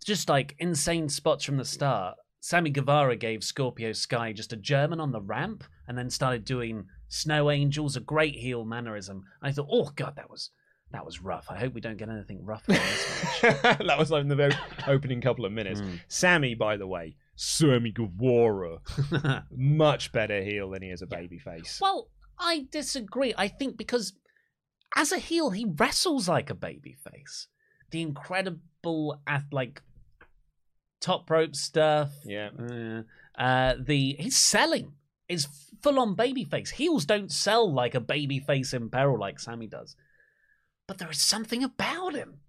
[0.05, 2.17] just like insane spots from the start.
[2.41, 6.85] Sammy Guevara gave Scorpio Sky just a German on the ramp and then started doing
[7.09, 9.25] Snow Angels, a great heel mannerism.
[9.43, 10.51] I thought, oh god, that was
[10.93, 11.47] that was rough.
[11.51, 13.63] I hope we don't get anything rough in this match.
[13.63, 14.55] that was like in the very
[14.87, 15.81] opening couple of minutes.
[15.81, 16.01] Mm.
[16.07, 18.79] Sammy, by the way, Sammy Guevara,
[19.51, 21.81] much better heel than he is a babyface.
[21.81, 23.35] well, I disagree.
[23.37, 24.13] I think because
[24.97, 27.47] as a heel, he wrestles like a babyface.
[27.91, 29.83] The incredible, like
[31.01, 32.11] top rope stuff.
[32.25, 32.51] Yeah.
[33.37, 34.93] Uh, the his selling
[35.29, 35.47] is
[35.83, 36.71] full on babyface.
[36.71, 39.97] Heels don't sell like a babyface in peril like Sammy does,
[40.87, 42.41] but there is something about him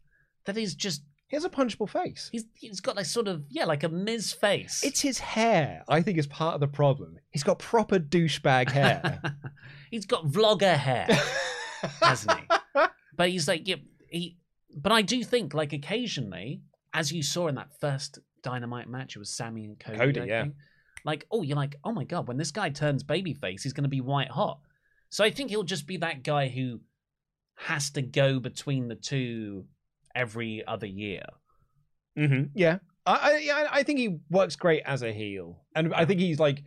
[0.46, 2.30] that is just He has a punchable face.
[2.32, 4.84] he's he's got like sort of yeah like a Miz face.
[4.84, 7.18] It's his hair, I think, is part of the problem.
[7.32, 9.22] He's got proper douchebag hair.
[9.92, 11.08] he's got vlogger hair,
[12.02, 12.46] hasn't he?
[13.18, 13.78] But he's like yeah,
[14.10, 14.36] he.
[14.76, 16.62] But I do think like occasionally,
[16.94, 19.98] as you saw in that first Dynamite match, it was Sammy and Cody.
[19.98, 20.44] Cody, yeah.
[20.44, 20.56] think.
[21.06, 23.90] Like oh, you're like oh my god, when this guy turns babyface, he's going to
[23.90, 24.60] be white hot.
[25.10, 26.82] So I think he'll just be that guy who
[27.56, 29.66] has to go between the two
[30.14, 31.24] every other year.
[32.18, 36.20] hmm Yeah, I, I, I think he works great as a heel, and I think
[36.20, 36.64] he's like,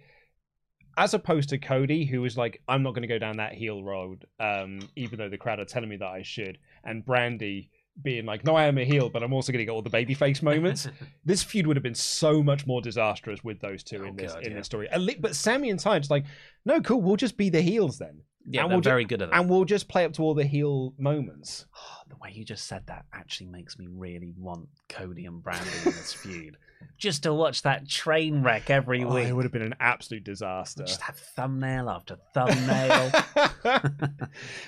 [0.97, 3.83] as opposed to Cody, who was like, I'm not going to go down that heel
[3.83, 7.69] road, um, even though the crowd are telling me that I should, and Brandi
[8.03, 9.91] being like, No, I am a heel, but I'm also going to get all the
[9.91, 10.89] babyface moments.
[11.25, 14.33] this feud would have been so much more disastrous with those two Oh, in this
[14.33, 14.57] God, in yeah.
[14.59, 14.89] this story.
[15.21, 16.25] But Sammy and Ty just like,
[16.65, 19.23] no, cool, we'll just be the heels then, Yeah, And they're we'll ju- very good
[19.23, 19.39] at that.
[19.41, 21.67] and we'll just play up to all the heel moments.
[21.77, 25.87] Oh, the way you just said that actually makes me really want Cody and Brandi
[25.87, 26.57] in this feud.
[26.97, 29.29] Just to watch that train wreck every Oh, week.
[29.29, 30.83] it would have been an absolute disaster.
[30.85, 33.11] Just have thumbnail after thumbnail.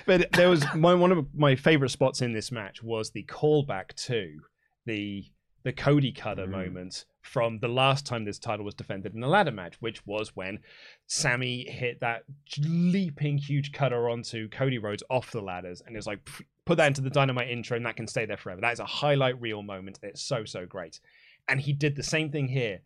[0.05, 3.93] but there was my one of my favorite spots in this match was the callback
[4.05, 4.39] to
[4.85, 5.25] the
[5.63, 6.51] the Cody Cutter Mm.
[6.51, 10.35] moment from the last time this title was defended in a ladder match, which was
[10.35, 10.57] when
[11.05, 12.23] Sammy hit that
[12.57, 16.27] leaping huge cutter onto Cody Rhodes off the ladders, and it was like
[16.65, 18.61] put that into the Dynamite intro, and that can stay there forever.
[18.61, 19.99] That is a highlight reel moment.
[20.01, 20.99] It's so so great,
[21.47, 22.81] and he did the same thing here.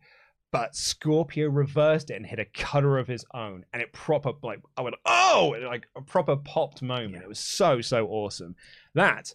[0.52, 4.60] But Scorpio reversed it and hit a cutter of his own, and it proper like
[4.76, 7.22] I went oh, and, like a proper popped moment.
[7.22, 8.54] It was so so awesome.
[8.94, 9.34] That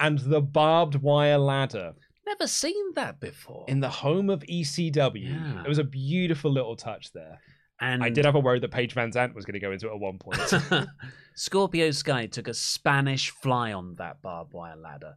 [0.00, 1.94] and the barbed wire ladder
[2.26, 3.64] Never seen that before.
[3.68, 5.30] in the home of ECW.
[5.30, 5.62] Yeah.
[5.62, 7.40] It was a beautiful little touch there.
[7.80, 9.88] and I did have a worry that Paige Van Zant was going to go into
[9.88, 10.40] it at one point.
[11.34, 15.16] Scorpio Sky took a Spanish fly on that barbed wire ladder.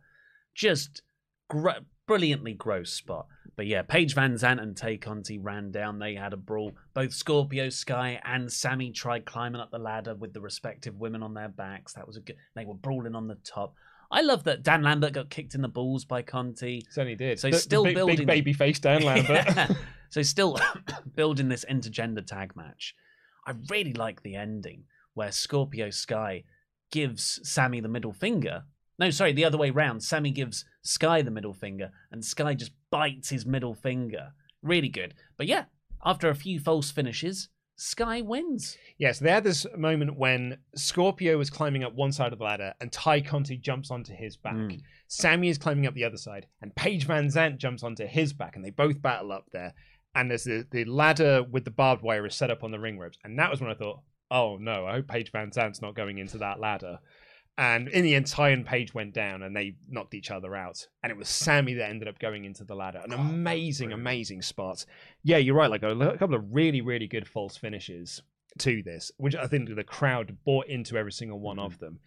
[0.55, 1.03] Just
[1.49, 1.69] gr-
[2.07, 3.27] brilliantly gross spot.
[3.55, 5.97] But yeah, Paige VanZant and Tay Conti ran down.
[5.99, 6.73] They had a brawl.
[6.93, 11.33] Both Scorpio Sky and Sammy tried climbing up the ladder with the respective women on
[11.33, 11.93] their backs.
[11.93, 12.35] That was a good.
[12.55, 13.73] They were brawling on the top.
[14.11, 16.85] I love that Dan Lambert got kicked in the balls by Conti.
[16.91, 17.39] Certainly did.
[17.39, 19.45] So The- the still big, building- big baby face Dan Lambert.
[19.45, 19.67] Yeah.
[20.11, 20.57] So still
[21.15, 22.95] building this intergender tag match.
[23.45, 26.43] I really like the ending where Scorpio Sky
[26.91, 28.63] gives Sammy the middle finger.
[28.97, 30.03] No, sorry, the other way round.
[30.03, 34.33] Sammy gives Sky the middle finger, and Sky just bites his middle finger.
[34.61, 35.13] Really good.
[35.37, 35.65] But yeah,
[36.03, 38.77] after a few false finishes, Sky wins.
[38.97, 42.73] Yes, they had this moment when Scorpio was climbing up one side of the ladder
[42.79, 44.55] and Tay Conti jumps onto his back.
[44.55, 44.81] Mm.
[45.09, 48.63] Sammy is climbing up the other side and Paige VanZant jumps onto his back and
[48.63, 49.73] they both battle up there.
[50.13, 52.97] And there's the, the ladder with the barbed wire is set up on the ring
[52.97, 53.17] ropes.
[53.25, 53.99] And that was when I thought,
[54.31, 56.99] oh no, I hope Paige VanZant's not going into that ladder.
[57.57, 60.85] And in the end, Ty and Paige went down and they knocked each other out.
[61.03, 62.99] And it was Sammy that ended up going into the ladder.
[63.03, 64.01] An Oh, amazing, brilliant.
[64.01, 64.85] amazing spot.
[65.23, 65.69] Yeah, you're right.
[65.71, 68.21] Like a, a couple of really, really good false finishes
[68.59, 71.65] to this, which I think the crowd bought into every single one Mm-hmm.
[71.65, 71.99] of them.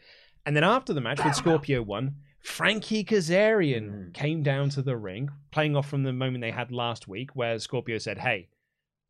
[0.44, 4.14] And then after the match, when Scorpio won, Frankie Kazarian Mm.
[4.14, 7.58] came down to the ring, playing off from the moment they had last week, where
[7.58, 8.48] Scorpio said, Hey,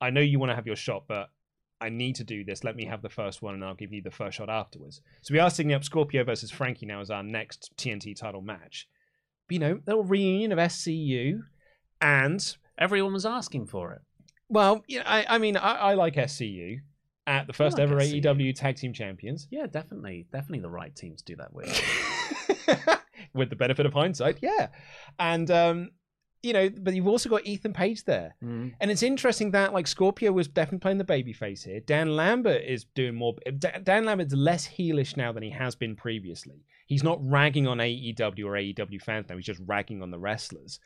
[0.01, 1.31] I know you want to have your shot, but
[1.81, 2.65] I need to do this.
[2.65, 5.01] Let me have the first one, and I'll give you the first shot afterwards.
[5.23, 8.89] So we are setting up Scorpio versus Frankie now as our next TNT title match.
[9.47, 11.41] But, you know, little reunion of SCU,
[12.01, 14.03] and Everyone was asking for it.
[14.49, 16.77] well, you know, I, I mean, I, I like SCU
[17.27, 18.23] at the first like ever SCU.
[18.23, 19.49] AEW Tag Team Champions.
[19.51, 21.69] Yeah, definitely, definitely the right team to do that with.
[23.35, 24.69] With the benefit of hindsight, yeah.
[25.19, 25.91] And um,
[26.49, 28.35] you know, but you've also got Ethan Page there.
[28.43, 28.73] Mm.
[28.81, 31.81] And it's interesting that like Scorpio was definitely playing the babyface here.
[31.81, 33.37] Dan Lambert is doing more.
[33.59, 36.65] Da- Dan Lambert's less heelish now than he has been previously.
[36.87, 39.37] He's not ragging on AEW or AEW fans now.
[39.37, 40.81] He's just ragging on the wrestlers.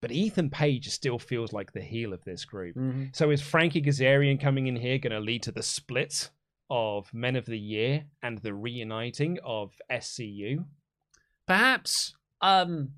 [0.00, 2.76] But Ethan Page still feels like the heel of this group.
[2.76, 3.14] Mhm.
[3.16, 6.30] So is Frankie Kazarian coming in here going to lead to the split
[6.70, 10.64] of Men of the Year and the reuniting of SCU?
[11.46, 12.14] Perhaps.
[12.40, 12.90] Um,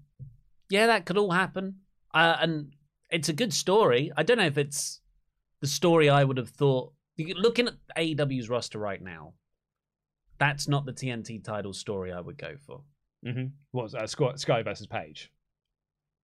[0.68, 1.76] yeah, that could all happen.
[2.14, 2.72] Uh, and
[3.10, 4.12] it's a good story.
[4.16, 5.00] I don't know if it's
[5.60, 6.92] the story I would have thought.
[7.18, 9.34] Looking at AEW's roster right now,
[10.38, 12.80] that's not the TNT title story I would go for.
[13.26, 13.46] Mm-hmm.
[13.72, 15.30] What uh, Sky, Sky versus Page?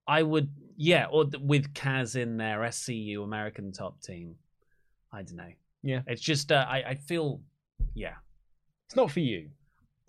[0.07, 4.35] I would, yeah, or th- with Kaz in there, SCU, American Top Team.
[5.11, 5.51] I don't know.
[5.83, 6.01] Yeah.
[6.07, 7.41] It's just, uh, I, I feel,
[7.93, 8.15] yeah,
[8.87, 9.49] It's not for you.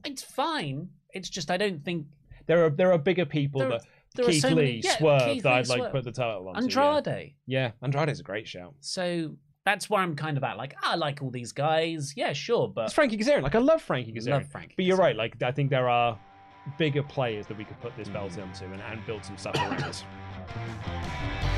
[0.05, 0.89] it's fine.
[1.11, 2.07] It's just, I don't think
[2.47, 3.83] There are there are bigger people There- that
[4.15, 4.81] there are Keith so Lee, many.
[4.85, 5.93] Yeah, Swerve Keith that Lee, I'd like Swerve.
[5.93, 6.57] put the title on.
[6.57, 7.35] Andrade.
[7.47, 7.61] Yeah.
[7.61, 8.75] yeah, Andrade's a great shout.
[8.81, 10.57] So that's where I'm kind of at.
[10.57, 12.15] Like, ah, I like all these guys.
[12.17, 13.43] Yeah, sure, but It's Frankie Kazarian.
[13.43, 14.31] Like I love Frankie Kazarian.
[14.31, 14.75] love Frankie.
[14.77, 15.01] But you're Kazarian.
[15.01, 15.17] right.
[15.17, 16.19] Like I think there are
[16.77, 18.43] bigger players that we could put this belt mm.
[18.43, 20.05] into and, and build some stuff around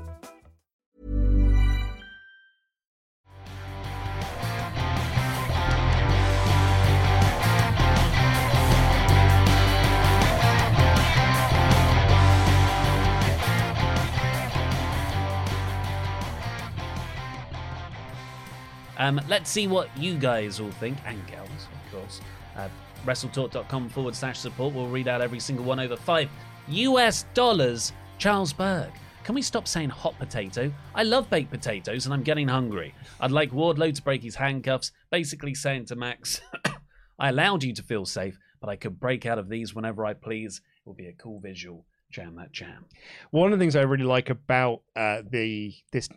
[19.01, 22.21] Um, let's see what you guys all think, and girls, of course.
[22.55, 22.69] Uh,
[23.03, 24.75] WrestleTalk.com forward slash support.
[24.75, 26.29] We'll read out every single one over five
[26.67, 27.93] US dollars.
[28.19, 28.91] Charles Berg.
[29.23, 30.71] Can we stop saying hot potato?
[30.93, 32.93] I love baked potatoes and I'm getting hungry.
[33.19, 36.39] I'd like Wardlow to break his handcuffs, basically saying to Max,
[37.19, 40.13] I allowed you to feel safe, but I could break out of these whenever I
[40.13, 40.61] please.
[40.77, 41.87] It will be a cool visual.
[42.11, 42.85] Jam that jam.
[43.31, 46.07] One of the things I really like about uh, the this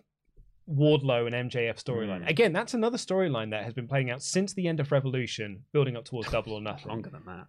[0.68, 2.22] Wardlow and MJF storyline.
[2.24, 2.30] Mm.
[2.30, 5.96] Again, that's another storyline that has been playing out since the end of Revolution, building
[5.96, 6.88] up towards Double or Nothing.
[6.88, 7.46] Longer than that.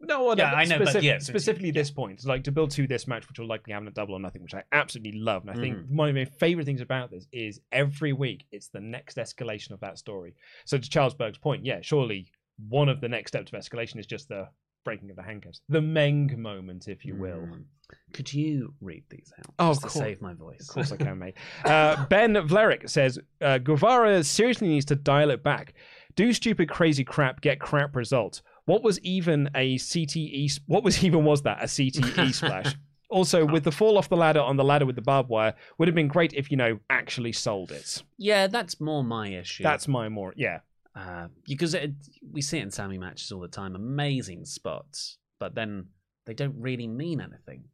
[0.00, 2.70] No, well, Yeah, no, I know, but specific- yeah, specifically this point, like to build
[2.72, 5.42] to this match, which will likely happen at Double or Nothing, which I absolutely love.
[5.46, 5.96] And I think Mm-hmm.
[5.96, 9.80] one of my favorite things about this is every week it's the next escalation of
[9.80, 10.34] that story.
[10.66, 12.26] So to Charles Berg's point, yeah, surely
[12.68, 14.48] one of the next steps of escalation is just the
[14.84, 17.38] breaking of the handcuffs, the Meng moment, if you will.
[17.38, 17.64] Mm.
[18.12, 19.54] Could you read these out?
[19.58, 20.04] Oh, just of to course.
[20.04, 20.60] save my voice.
[20.60, 21.36] Of course I can, mate.
[21.64, 25.74] Uh, ben Vlerick says uh, Guevara seriously needs to dial it back.
[26.16, 28.42] Do stupid, crazy crap, get crap results.
[28.66, 30.60] What was even a CTE?
[30.66, 32.74] What was even was that a CTE splash?
[33.10, 35.86] Also, with the fall off the ladder on the ladder with the barbed wire, would
[35.88, 38.02] have been great if you know actually sold it.
[38.16, 39.62] Yeah, that's more my issue.
[39.62, 40.60] That's my more yeah.
[40.96, 41.92] uh, because it,
[42.32, 43.76] we see it in Sammy matches all the time.
[43.76, 45.88] Amazing spots, but then
[46.26, 47.64] they don't really mean anything.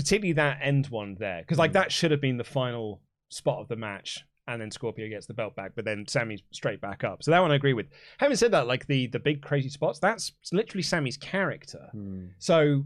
[0.00, 1.74] Particularly that end one there, because like Mm.
[1.74, 5.34] that should have been the final spot of the match, and then Scorpio gets the
[5.34, 7.22] belt back, but then Sammy's straight back up.
[7.22, 7.86] So that one I agree with.
[8.18, 11.90] Having said that, like the the big crazy spots, that's literally Sammy's character.
[12.38, 12.84] So,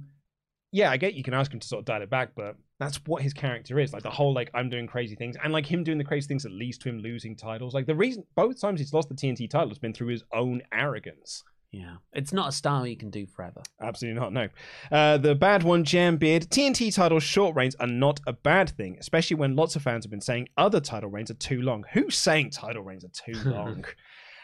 [0.72, 2.96] yeah, I get you can ask him to sort of dial it back, but that's
[3.06, 3.92] what his character is.
[3.92, 6.42] Like the whole like I'm doing crazy things, and like him doing the crazy things
[6.42, 7.72] that leads to him losing titles.
[7.74, 10.62] Like the reason both times he's lost the TNT title has been through his own
[10.72, 11.44] arrogance.
[11.76, 13.60] Yeah, it's not a style you can do forever.
[13.80, 14.32] Absolutely not.
[14.32, 14.48] No.
[14.92, 16.44] Uh, the bad one, Jam Beard.
[16.44, 20.10] TNT title short reigns are not a bad thing, especially when lots of fans have
[20.10, 21.84] been saying other title reigns are too long.
[21.92, 23.84] Who's saying title reigns are too long?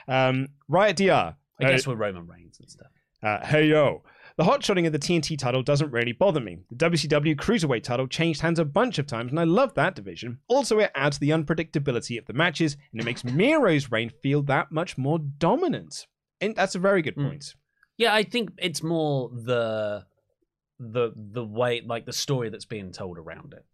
[0.08, 1.36] um, Riot DR.
[1.60, 2.88] I Uh, guess with Roman Reigns and stuff.
[3.22, 4.02] uh, hey yo.
[4.36, 6.58] The hot shotting of the TNT title doesn't really bother me.
[6.70, 10.38] The WCW Cruiserweight title changed hands a bunch of times, and I love that division.
[10.48, 14.72] Also, it adds the unpredictability of the matches, and it makes Miro's reign feel that
[14.72, 16.06] much more dominant.
[16.40, 17.28] And that's a very good Mm.
[17.28, 17.54] point.
[17.96, 20.04] Yeah, I think it's more the
[20.78, 23.64] the the way like the story that's being told around it.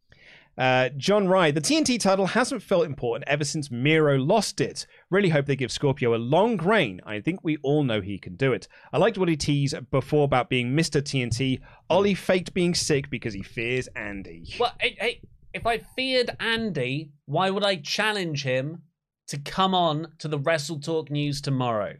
[0.59, 4.87] Uh, John Rye, the TNT title hasn't felt important ever since Miro lost it.
[5.11, 7.01] Really hope they give Scorpio a long reign.
[7.05, 8.67] I think we all know he can do it.
[8.91, 11.03] I liked what he teased before about being Mr.
[11.03, 11.61] TNT.
[11.91, 14.47] Ollie faked being sick because he fears Andy.
[14.59, 15.21] Well, hey, hey,
[15.53, 18.83] if I feared Andy, why would I challenge him
[19.29, 21.97] to come on to the Wrestle Talk News tomorrow?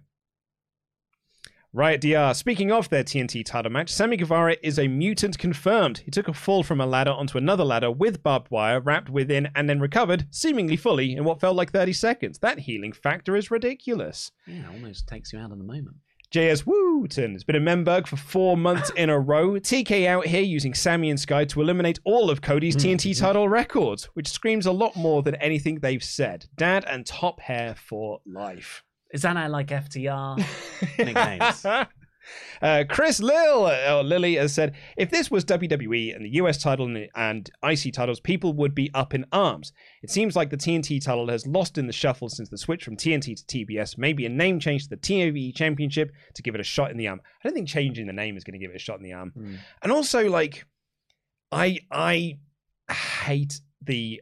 [1.77, 2.33] Riot DR.
[2.33, 5.99] Speaking of their TNT title match, Sammy Guevara is a mutant confirmed.
[5.99, 9.51] He took a fall from a ladder onto another ladder with barbed wire wrapped within
[9.55, 12.39] and then recovered, seemingly fully, in what felt like 30 seconds.
[12.39, 14.33] That healing factor is ridiculous.
[14.47, 15.97] Yeah, almost takes you out of the moment.
[16.33, 19.51] JS Wooten has been in Memberg for four months in a row.
[19.61, 23.23] TK out here using Sammy and Sky to eliminate all of Cody's hmm, TNT hmm.
[23.23, 26.47] title records, which screams a lot more than anything they've said.
[26.57, 28.83] Dad and top hair for life.
[29.13, 30.45] Is that how like FTR
[30.99, 31.67] nicknames?
[32.61, 36.87] Uh, Chris Lil, or Lily, has said if this was WWE and the US title
[36.87, 39.73] and- and IC titles, people would be up in arms.
[40.03, 42.97] It seems like the TNT title has lost in the shuffle since the switch from
[42.97, 43.97] TNT to TBS.
[43.97, 47.07] Maybe a name change to the TOE Championship to give it a shot in the
[47.07, 47.21] arm.
[47.25, 49.13] I don't think changing the name is going to give it a shot in the
[49.13, 49.31] arm.
[49.31, 49.55] Hmm.
[49.83, 50.67] And also, like,
[51.53, 52.39] I I
[52.91, 54.21] hate the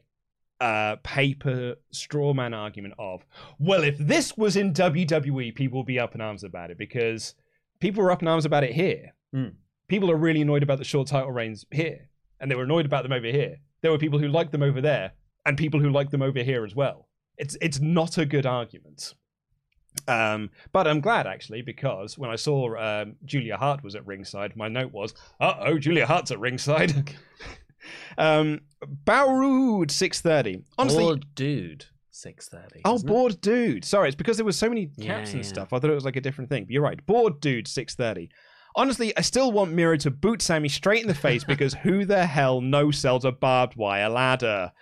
[0.60, 3.24] uh paper straw man argument of
[3.58, 7.34] well if this was in WWE people would be up in arms about it because
[7.80, 9.48] people were up in arms about it here Hmm.
[9.88, 13.02] people are really annoyed about the short title reigns here and they were annoyed about
[13.02, 15.12] them over here there were people who liked them over there
[15.44, 19.14] and people who liked them over here as well it's it's not a good argument
[20.08, 24.56] um, but I'm glad actually because when I saw um, Julia Hart was at ringside,
[24.56, 27.14] my note was, "Uh oh, Julia Hart's at ringside."
[28.18, 28.60] um,
[29.04, 30.62] Bowrood six thirty.
[30.78, 32.80] Honestly, Bored dude, six thirty.
[32.84, 33.84] oh, bored dude.
[33.84, 35.48] Sorry, it's because there was so many Yeah, caps and yeah.
[35.48, 35.72] stuff.
[35.72, 36.64] I thought it was like a different thing.
[36.64, 38.30] But you're right, bored dude six thirty.
[38.76, 42.26] Honestly, I still want Miro to boot Sammy straight in the face because who the
[42.26, 44.72] hell no sells a barbed wire ladder?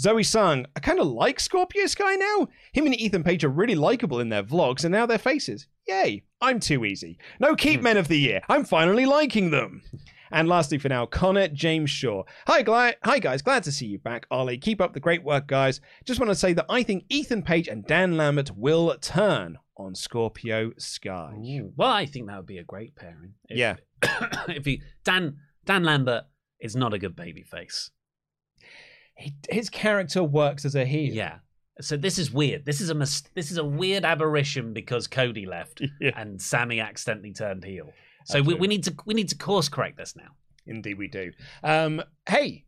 [0.00, 2.48] Zoe Sung, I kind of like Scorpio Sky now.
[2.72, 5.66] Him and Ethan Page are really likable in their vlogs, and now their faces.
[5.86, 7.18] Yay, I'm too easy.
[7.40, 8.40] No keep men of the year.
[8.48, 9.82] I'm finally liking them.
[10.32, 12.22] And lastly, for now, Connor James Shaw.
[12.46, 14.58] Hi, hi guys, glad to see you back, Ollie.
[14.58, 15.80] Keep up the great work, guys.
[16.04, 19.94] Just want to say that I think Ethan Page and Dan Lambert will turn on
[19.94, 21.34] Scorpio Sky.
[21.38, 21.72] Ooh.
[21.76, 23.34] Well, I think that would be a great pairing.
[23.48, 23.76] If, Yeah.
[24.48, 26.24] if he Dan Dan Lambert
[26.60, 27.90] is not a good baby face.
[29.16, 31.12] He, his character works as a heel.
[31.12, 31.36] Yeah.
[31.80, 32.64] So this is weird.
[32.66, 36.12] This is a mis- this is a weird aberration because Cody left Yeah.
[36.16, 37.90] and Sammy accidentally turned heel.
[38.24, 40.36] So we, we need to we need to course correct this now.
[40.66, 41.32] Indeed, we do.
[41.64, 42.64] Um, hey,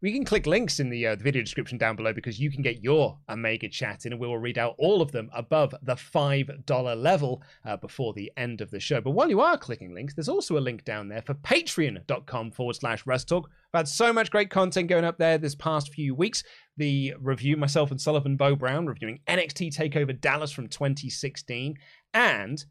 [0.00, 2.62] we can click links in the, uh, the video description down below because you can
[2.62, 5.94] get your Omega chat in, and we will read out all of them above the
[5.94, 9.00] $5 level uh, before the end of the show.
[9.00, 12.76] But while you are clicking links, there's also a link down there for patreon.com forward
[12.76, 13.50] slash Talk.
[13.74, 16.44] I've had so much great content going up there this past few weeks.
[16.76, 21.74] The review, myself and Sullivan Bo Brown reviewing NXT TakeOver Dallas from 2016,
[22.14, 22.64] and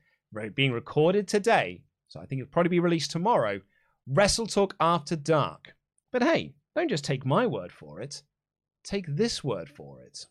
[0.56, 3.62] being recorded today, so I think it'll probably be released tomorrow.
[4.08, 5.76] Wrestle Talk After Dark.
[6.12, 8.24] But hey, don't just take my word for it.
[8.84, 10.26] Take this word for it.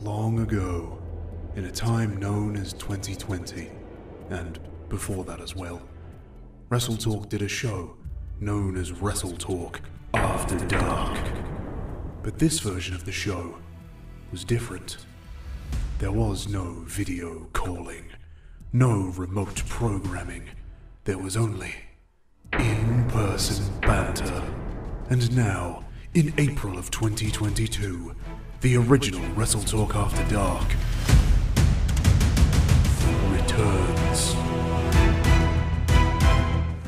[0.00, 0.98] Long ago,
[1.54, 3.70] in a time known as 2020,
[4.30, 5.80] and before that as well,
[6.68, 7.96] Wrestle Talk did a show
[8.40, 9.80] known as Wrestle Talk
[10.14, 11.18] After Dark.
[12.22, 13.56] But this version of the show
[14.32, 14.98] was different.
[15.98, 18.10] There was no video calling,
[18.70, 20.50] no remote programming,
[21.04, 21.74] there was only
[22.52, 24.42] in person banter.
[25.08, 28.14] And now, in April of 2022,
[28.60, 30.68] the original Wrestle Talk After Dark
[33.32, 34.34] returns.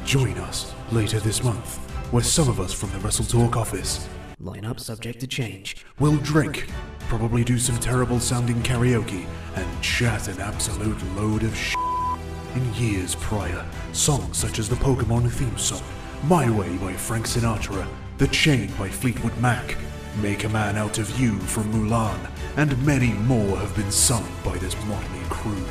[0.04, 1.78] Join us later this month,
[2.12, 4.06] where some of us from the Wrestle Talk office
[4.42, 5.84] Lineup subject to change.
[5.98, 6.66] will drink,
[7.08, 9.24] probably do some terrible sounding karaoke,
[9.56, 11.74] and chat an absolute load of sh.
[12.54, 15.82] In years prior, songs such as the Pokemon theme song,
[16.24, 17.88] My Way by Frank Sinatra,
[18.18, 19.76] The Chain by Fleetwood Mac,
[20.20, 24.58] Make a Man Out of You from Mulan, and many more have been sung by
[24.58, 25.64] this motley crew.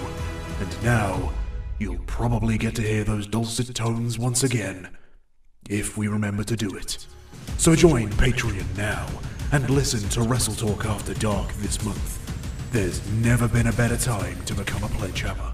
[0.59, 1.31] And now,
[1.77, 4.89] you'll probably get to hear those dulcet tones once again,
[5.69, 7.05] if we remember to do it.
[7.59, 9.05] So join Patreon now
[9.51, 12.13] and listen to Wrestle Talk After Dark this month.
[12.71, 15.53] There's never been a better time to become a pledge hammer.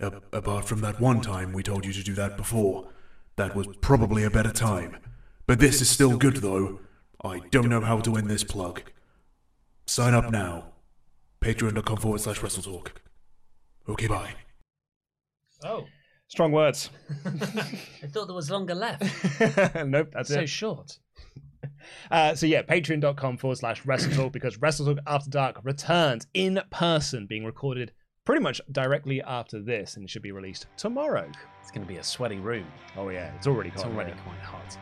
[0.00, 2.88] A- apart from that one time we told you to do that before.
[3.36, 4.96] That was probably a better time.
[5.46, 6.80] But this is still good though.
[7.22, 8.82] I don't know how to end this plug.
[9.86, 10.72] Sign up now.
[11.40, 12.88] Patreon.com forward slash WrestleTalk.
[13.88, 14.34] Okay, bye.
[15.64, 15.84] Oh.
[16.28, 16.90] Strong words.
[17.26, 19.02] I thought there was longer left.
[19.84, 20.48] nope, that's so it.
[20.48, 20.98] short.
[22.10, 27.44] Uh, so yeah, patreon.com forward slash WrestleTalk because WrestleTalk After Dark returns in person, being
[27.44, 27.92] recorded
[28.24, 31.30] pretty much directly after this and should be released tomorrow.
[31.60, 32.66] It's going to be a sweaty room.
[32.96, 34.78] Oh yeah, it's already It's already quite hot.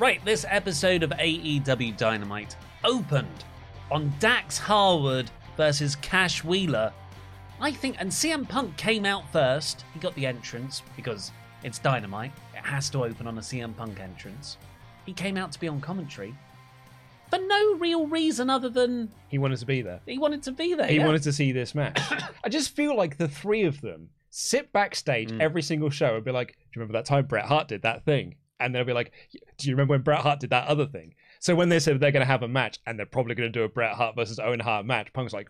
[0.00, 3.44] Right, this episode of AEW Dynamite opened
[3.90, 6.90] on Dax Harwood versus Cash Wheeler.
[7.60, 9.84] I think, and CM Punk came out first.
[9.92, 11.32] He got the entrance because
[11.62, 12.32] it's Dynamite.
[12.54, 14.56] It has to open on a CM Punk entrance.
[15.04, 16.34] He came out to be on commentary
[17.28, 20.00] for no real reason other than He wanted to be there.
[20.06, 20.86] he wanted to be there.
[20.86, 21.04] He yeah.
[21.06, 22.00] wanted to see this match.
[22.44, 25.40] I just feel like the three of them sit backstage Mm.
[25.40, 28.04] every single show and be like, "Do you remember that time Bret Hart did that
[28.04, 29.12] thing?" And they'll be like,
[29.58, 32.12] "Do you remember when Bret Hart did that other thing?" So when they said they're
[32.12, 34.38] going to have a match and they're probably going to do a Bret Hart versus
[34.38, 35.48] Owen Hart match, Punk's like,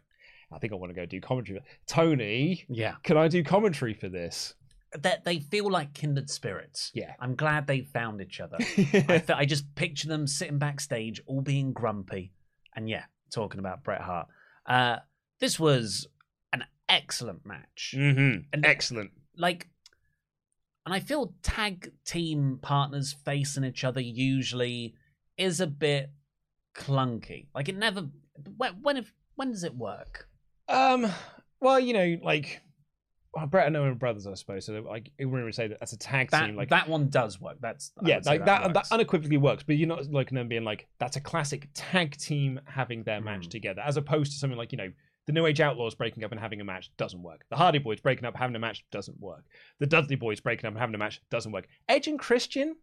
[0.53, 2.95] "I think I want to go do commentary." Tony, Yeah.
[3.03, 4.55] can I do commentary for this?
[5.03, 6.91] That they feel like kindred spirits.
[6.95, 7.15] Yeah.
[7.21, 8.57] I'm glad they found each other.
[8.61, 12.33] I, fe- I just picture them sitting backstage, all being grumpy,
[12.75, 14.27] and yeah, talking about Bret Hart.
[14.67, 14.97] Uh,
[15.39, 16.09] this was
[16.53, 17.95] an excellent match.
[17.97, 18.43] mm-hmm.
[18.53, 19.11] And- Excellent.
[19.37, 19.69] Like,
[20.87, 24.95] and I feel tag team partners facing each other usually
[25.37, 26.11] is a bit
[26.75, 27.47] clunky.
[27.55, 28.09] Like it never.
[28.57, 30.29] When when, if, when does it work?
[30.69, 31.07] Um.
[31.61, 32.63] Well, you know, like.
[33.33, 34.67] Well, Bret and Owen brothers, I suppose.
[34.67, 36.57] So, like, it wouldn't really say that that's a tag That team.
[36.57, 37.59] Like, that one does work.
[37.61, 38.91] That's I yeah, like that, that, works.
[38.91, 39.63] unequivocally works.
[39.63, 43.47] But you're not like them being like that's a classic tag team having their match
[43.47, 43.51] Mm.
[43.51, 44.91] together, as opposed to something like you know
[45.31, 47.45] the New Age Outlaws breaking up and having a match doesn't work.
[47.51, 49.45] The Hardy Boys breaking up and having a match doesn't work.
[49.79, 51.69] The Dudley Boys breaking up and having a match doesn't work.
[51.89, 52.75] Edge and Christian,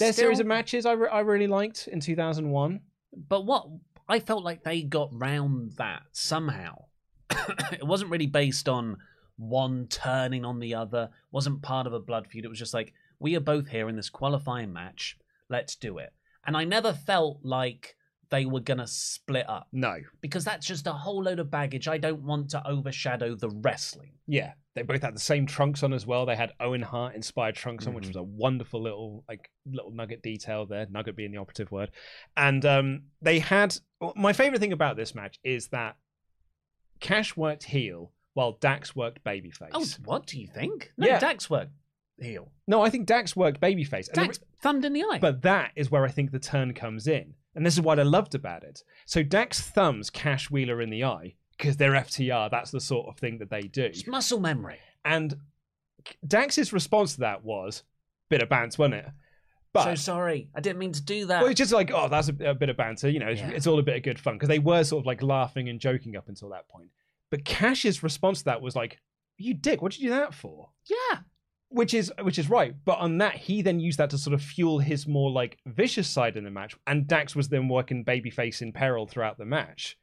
[0.00, 2.80] their series of matches I, re- I really liked in 2001.
[3.28, 3.68] But what
[4.08, 6.86] I felt like they got round that somehow.
[7.30, 8.96] it wasn't really based on
[9.36, 11.10] one turning on the other.
[11.30, 12.44] wasn't part of a blood feud.
[12.44, 15.16] It was just like we are both here in this qualifying match.
[15.48, 16.12] Let's do it.
[16.44, 17.94] And I never felt like
[18.30, 21.88] they were gonna split up No, because that's just a whole load of baggage.
[21.88, 24.12] I don't want to overshadow the wrestling.
[24.26, 26.26] yeah, they both had the same trunks on as well.
[26.26, 28.08] They had Owen Hart inspired trunks on, which Mhm.
[28.08, 30.86] was a wonderful little like little nugget detail there.
[30.90, 31.90] Nugget being the operative word.
[32.36, 33.76] And um, they had
[34.14, 35.96] my favorite thing about this match is that
[37.00, 39.70] Cash worked heel while Dax worked babyface.
[39.72, 40.92] Oh, what do you think?
[40.96, 41.18] No, Yeah.
[41.18, 41.72] Dax worked
[42.20, 42.50] heel.
[42.66, 44.12] No, I think Dax worked babyface.
[44.12, 45.18] Dax thumbed in the eye.
[45.20, 47.34] But that is where I think the turn comes in.
[47.54, 48.82] And this is what I loved about it.
[49.06, 52.50] So Dax thumbs Cash Wheeler in the eye because they're FTR.
[52.50, 53.84] That's the sort of thing that they do.
[53.84, 54.78] It's muscle memory.
[55.04, 55.36] And
[56.26, 57.82] Dax's response to that was
[58.28, 59.06] bit of bants, wasn't it?
[59.72, 60.48] But so sorry.
[60.54, 61.42] I didn't mean to do that.
[61.42, 63.08] well, it's just like, oh, that's a, a bit of banter.
[63.08, 63.50] You know, it's, Yeah.
[63.50, 65.78] it's all a bit of good fun because they were sort of like laughing and
[65.80, 66.88] joking up until that point.
[67.30, 68.98] But Cash's response to that was like,
[69.36, 69.82] "You dick!
[69.82, 71.18] what did you do that for?" yeah.
[71.70, 74.42] Which is which is right but on that he then used that to sort of
[74.42, 78.62] fuel his more like vicious side in the match and dax was then working babyface
[78.62, 79.96] in peril throughout the match.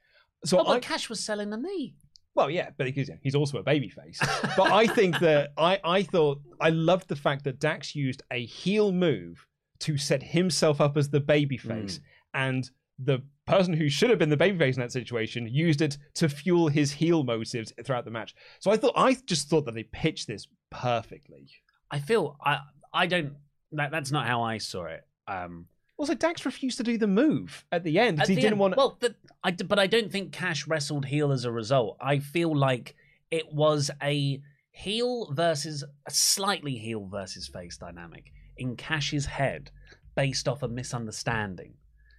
[0.45, 1.95] So Oh, but I, Cash was selling the knee.
[2.36, 4.20] well yeah but he's, he's also a babyface.
[4.57, 8.45] But i think that i i thought i loved the fact that dax used a
[8.45, 9.45] heel move
[9.80, 12.03] to set himself up as the babyface hmm.
[12.36, 16.30] and the person who should have been the babyface in that situation used it to
[16.30, 18.36] fuel his heel motives throughout the match.
[18.59, 20.47] So i thought i just thought that they pitched this
[20.82, 21.49] perfectly
[21.91, 22.59] I feel I
[22.93, 23.34] I don't
[23.71, 25.05] that that's not how I saw it.
[25.28, 25.67] Um,
[25.97, 28.78] Also, Dax refused to do the move at the end because he didn't end- want.
[28.78, 31.97] Well, the, I but I don't think Cash wrestled heel as a result.
[32.01, 32.95] I feel like
[33.32, 39.71] it was a heel versus a slightly heel versus face dynamic in Cash's head,
[40.15, 41.73] based off a misunderstanding.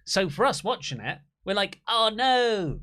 [0.05, 2.79] So for us watching it, we're like, "Oh no,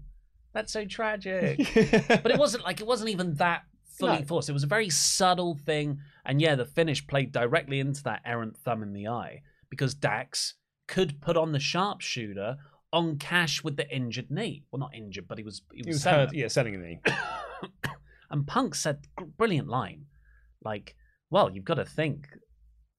[0.52, 1.58] that's so tragic."
[2.22, 3.62] but it wasn't like it wasn't even that
[3.98, 4.24] fully No.
[4.24, 4.48] forced.
[4.48, 8.56] It was a very subtle thing, and yeah, the finish played directly into that errant
[8.56, 10.54] thumb in the eye because Dax
[10.86, 12.56] could put on the sharpshooter
[12.92, 14.64] on Cash with the injured knee.
[14.70, 16.34] Well, not injured, but he was he was, he was selling hurt.
[16.34, 17.00] Yeah, selling the knee.
[18.30, 20.06] and Punk said brilliant line,
[20.62, 20.96] like,
[21.30, 22.28] "Well, you've got to think."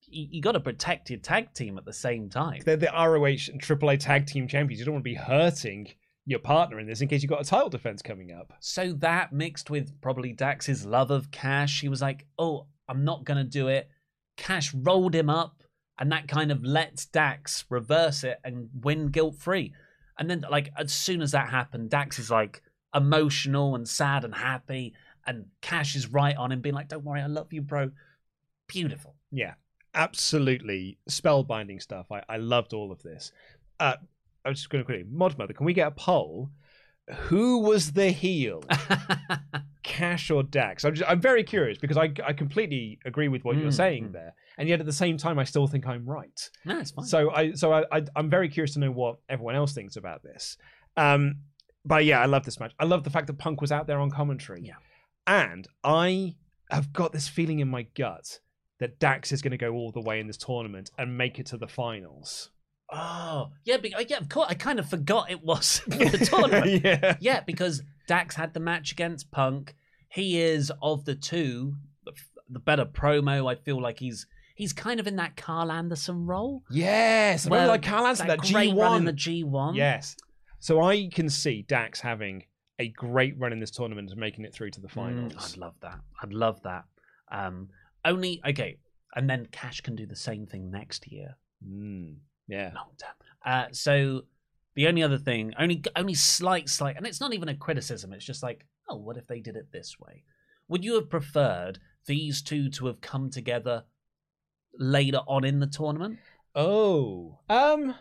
[0.07, 2.61] You, you got to protect your tag team at the same time.
[2.63, 4.79] They're the ROH and AAA tag team champions.
[4.79, 5.87] You don't want to be hurting
[6.25, 8.53] your partner in this in case you've got a title defense coming up.
[8.59, 13.23] So that mixed with probably Dax's love of Cash, he was like, "Oh, I'm not
[13.23, 13.89] gonna do it."
[14.35, 15.63] Cash rolled him up,
[15.99, 19.73] and that kind of lets Dax reverse it and win guilt free.
[20.17, 22.63] And then, like as soon as that happened, Dax is like
[22.93, 24.93] emotional and sad and happy,
[25.27, 27.91] and Cash is right on him, being like, "Don't worry, I love you, bro."
[28.67, 29.15] Beautiful.
[29.31, 29.53] Yeah,
[29.93, 32.11] absolutely spellbinding stuff.
[32.11, 33.31] I, I loved all of this.
[33.79, 33.97] Uh,
[34.45, 36.51] I was just going to quickly, Mod Mother, can we get a poll?
[37.27, 38.63] Who was the heel,
[39.83, 40.83] Cash or Dax?
[40.85, 44.03] I'm, just, I'm very curious because I, I completely agree with what you're Mm, saying
[44.09, 44.13] mm.
[44.13, 46.49] there, and yet at the same time, I still think I'm right.
[46.65, 47.05] no, it's fine.
[47.05, 50.23] So I so I, I I'm very curious to know what everyone else thinks about
[50.23, 50.57] this.
[50.97, 51.41] Um,
[51.83, 52.73] but yeah, I love this match.
[52.79, 54.61] I love the fact that Punk was out there on commentary.
[54.63, 54.73] Yeah.
[55.27, 56.35] and I
[56.71, 58.39] have got this feeling in my gut
[58.79, 61.45] that Dax is going to go all the way in this tournament and make it
[61.47, 62.49] to the finals.
[62.91, 64.47] Oh, yeah, be- yeah, of course.
[64.49, 66.83] I kind of forgot it was the tournament.
[66.83, 69.75] yeah, Yeah, because Dax had the match against Punk.
[70.09, 71.75] He is of the two
[72.49, 73.51] the, better promo.
[73.51, 76.63] I feel like he's he's kind of in that Karl Anderson role.
[76.69, 77.47] yes.
[77.47, 79.05] Where like Karl Anderson, that, great G run in one.
[79.05, 79.75] the G one.
[79.75, 80.15] Yes.
[80.59, 82.43] So I can see Dax having
[82.79, 85.33] a great run in this tournament and making it through to the finals.
[85.33, 85.99] Mm, I'd love that.
[86.21, 86.83] I'd love that.
[87.31, 87.69] Um,
[88.05, 88.77] only okay,
[89.15, 91.35] and then Cash can do the same thing next year.
[91.67, 92.17] Mm,
[92.47, 92.71] yeah.
[92.75, 93.13] Long term.
[93.45, 94.21] Uh, so
[94.75, 98.11] the only other thing, only only slight, slight, and it's not even a criticism.
[98.13, 100.23] It's just like, oh, what if they did it this way?
[100.67, 103.83] Would you have preferred these two to have come together
[104.77, 106.19] later on in the tournament?
[106.55, 107.95] Oh, um,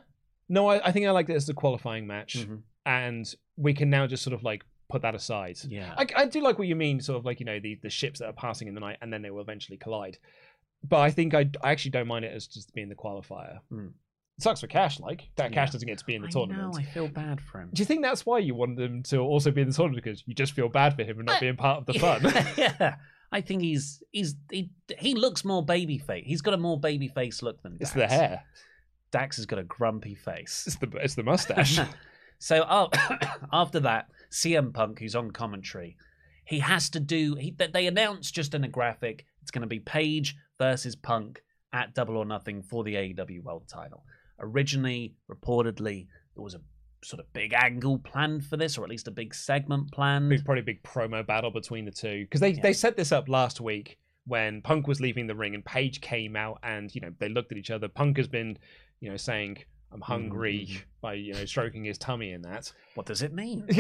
[0.49, 2.63] no, I, I think I like it as the qualifying match, Mhm.
[2.87, 5.59] and we can now just sort of like put that aside.
[5.67, 5.95] Yeah.
[5.97, 8.21] I, I do like what you mean, sort of like you know the the ships
[8.21, 10.19] that are passing in the night, and then they will eventually collide.
[10.83, 13.59] But I think I, I actually don't mind it as just being the qualifier.
[13.71, 13.89] Hmm.
[14.39, 15.55] It sucks for Cash, like that Yeah.
[15.55, 16.73] Cash doesn't get to be in the I tournament.
[16.75, 16.79] know.
[16.79, 17.71] I feel bad for him.
[17.73, 20.25] Do you think that's why you want them to also be in the tournament because
[20.27, 22.23] you just feel bad for him and not I- being part of the fun?
[22.57, 22.97] yeah.
[23.33, 26.25] I think he's he's he he looks more baby face.
[26.27, 27.83] He's got a more baby face look than Dax.
[27.83, 28.43] it's the hair.
[29.11, 30.65] Dax has got a grumpy face.
[30.67, 31.79] It's the it's the mustache.
[32.39, 32.91] so oh,
[33.53, 35.97] after that, CM Punk, who's on commentary,
[36.45, 37.35] he has to do.
[37.37, 41.43] He, they- they announced just in a graphic it's going to be Page versus Punk
[41.73, 44.05] at Double or Nothing for the AEW World Title.
[44.41, 46.61] Originally, reportedly, there was a
[47.05, 50.31] sort of big angle planned for this, or at least a big segment planned.
[50.31, 52.63] big, probably a big promo battle between the two because they Yeah.
[52.63, 56.35] they set this up last week when Punk was leaving the ring and Page came
[56.35, 57.89] out and you know they looked at each other.
[57.89, 58.59] Punk has been
[59.01, 59.59] you know saying
[59.95, 60.83] I'm hungry Mhm.
[61.01, 62.73] by you know stroking his tummy and that.
[62.97, 63.65] What does it mean?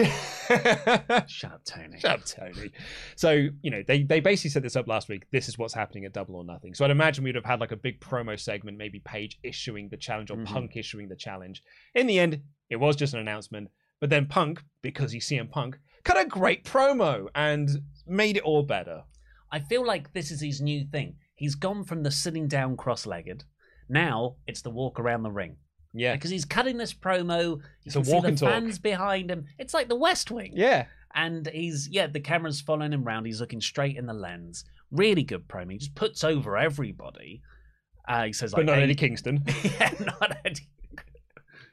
[1.26, 1.98] Shut up, Tony.
[1.98, 2.70] Shut up, Tony.
[3.16, 5.24] So you know they they basically set this up last week.
[5.32, 6.72] This is what's happening at Double or Nothing.
[6.74, 9.96] So I'd imagine we'd have had like a big promo segment, maybe Page issuing the
[9.96, 10.46] challenge or Mhm.
[10.46, 11.62] Punk issuing the challenge.
[11.94, 13.70] In the end, it was just an announcement.
[14.00, 17.68] But then Punk, because he's CM Punk, cut a great promo and
[18.06, 19.04] made it all better.
[19.50, 21.16] I feel like this is his new thing.
[21.34, 23.44] He's gone from the sitting down cross legged.
[23.88, 25.56] Now it's the walk around the ring.
[25.94, 27.56] Yeah, Because he's cutting this promo.
[27.58, 28.48] You It's a can see walk the and talk.
[28.50, 29.46] fans behind him.
[29.58, 30.52] It's like the West Wing.
[30.54, 30.86] yeah.
[31.14, 33.24] And he's, yeah, the camera's following him round.
[33.26, 34.64] He's looking straight in the lens.
[34.90, 35.70] Really good promo.
[35.70, 37.40] He just puts over everybody.
[38.08, 39.44] Uh, he says, But like, not "Hey-" Eddie Kingston.
[39.62, 40.68] yeah, not Eddie.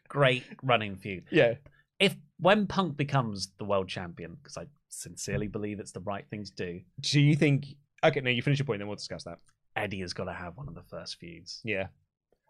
[0.08, 1.24] Great running feud.
[1.32, 1.56] yeah.
[2.00, 6.44] If when Punk becomes the world champion, because I sincerely believe it's the right thing
[6.44, 7.68] to do, Do you think?
[8.04, 9.38] Okay, no, you finish your point, then we'll discuss that.
[9.76, 11.62] Eddie has got to have one of the first feuds.
[11.64, 11.88] Yeah.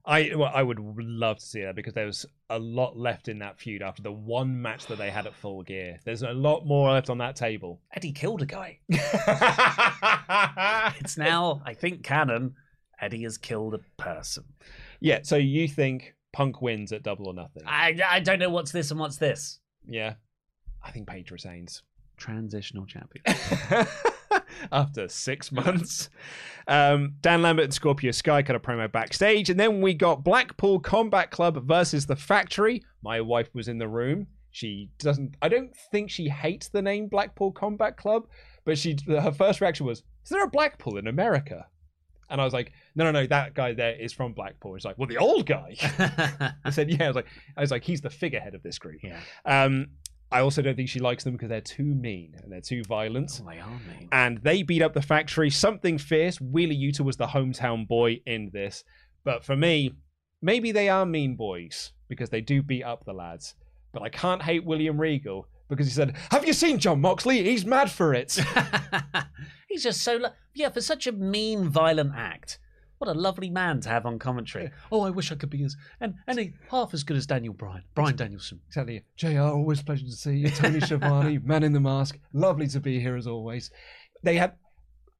[0.06, 3.40] I well, I would love to see that because there was a lot left in
[3.40, 6.00] that feud after the one match that they had at Full Gear.
[6.06, 7.82] There's a lot more left on that table.
[7.96, 8.80] Eddie killed a guy.
[11.00, 12.56] It's now, I think, canon.
[13.00, 14.44] Eddie has killed a person.
[15.00, 15.20] yeah.
[15.24, 17.64] So you think Punk wins at Double or Nothing?
[17.66, 19.60] I, I don't know what's this and what's this.
[19.88, 20.16] yeah.
[20.84, 21.84] I think Page retains.
[22.18, 23.24] Transitional champion.
[24.72, 26.10] after six months.
[26.68, 30.80] Um, Dan Lambert and Scorpio Sky cut a promo backstage, and then we got Blackpool
[30.80, 32.84] Combat Club versus the Factory.
[33.04, 34.28] My wife was in the room.
[34.52, 35.36] She doesn't.
[35.42, 38.28] I don't think she hates the name Blackpool Combat Club,
[38.66, 41.68] but she her first reaction was, "Is there a Blackpool in America?"
[42.30, 43.26] And I was like, "No, no, no.
[43.28, 45.76] That guy there is from Blackpool." He's like, "Well, the old guy."
[46.66, 49.00] I said, "Yeah." I was like, "I was like, he's the figurehead of this group."
[49.02, 49.20] yeah.
[49.46, 49.88] Um,
[50.32, 53.42] I also don't think she likes them because they're too mean and they're too violent.
[53.44, 54.08] Oh, they are mean.
[54.12, 55.50] And they beat up the factory.
[55.50, 56.40] Something fierce.
[56.40, 58.84] Wheeler Yuta was the hometown boy in this.
[59.24, 59.94] But for me,
[60.42, 63.56] maybe they are mean boys because they do beat up the lads.
[63.92, 67.44] But I can't hate William Regal because he said, Have you seen Jon Moxley?
[67.44, 68.40] He's mad for it.
[69.68, 72.60] He's just so lo- yeah for such a mean, violent act.
[73.02, 74.70] What a lovely man to have on commentary.
[74.92, 77.52] Oh, I wish I could be as and and he, half as good as Daniel
[77.52, 78.62] Bryan, Brian Danielson.
[78.68, 79.04] exactly.
[79.18, 80.50] JR, always a pleasure to see you.
[80.52, 82.20] Tony Schiavone, man in the mask.
[82.32, 83.72] Lovely to be here as always.
[84.22, 84.54] They had.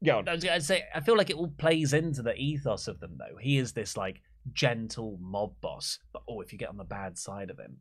[0.06, 0.30] Go on.
[0.30, 3.18] I was gonna say, I feel like it all plays into the ethos of them,
[3.18, 3.38] though.
[3.42, 4.22] He is this like
[4.54, 7.78] gentle mob boss, but oh, if you get on the bad side of him,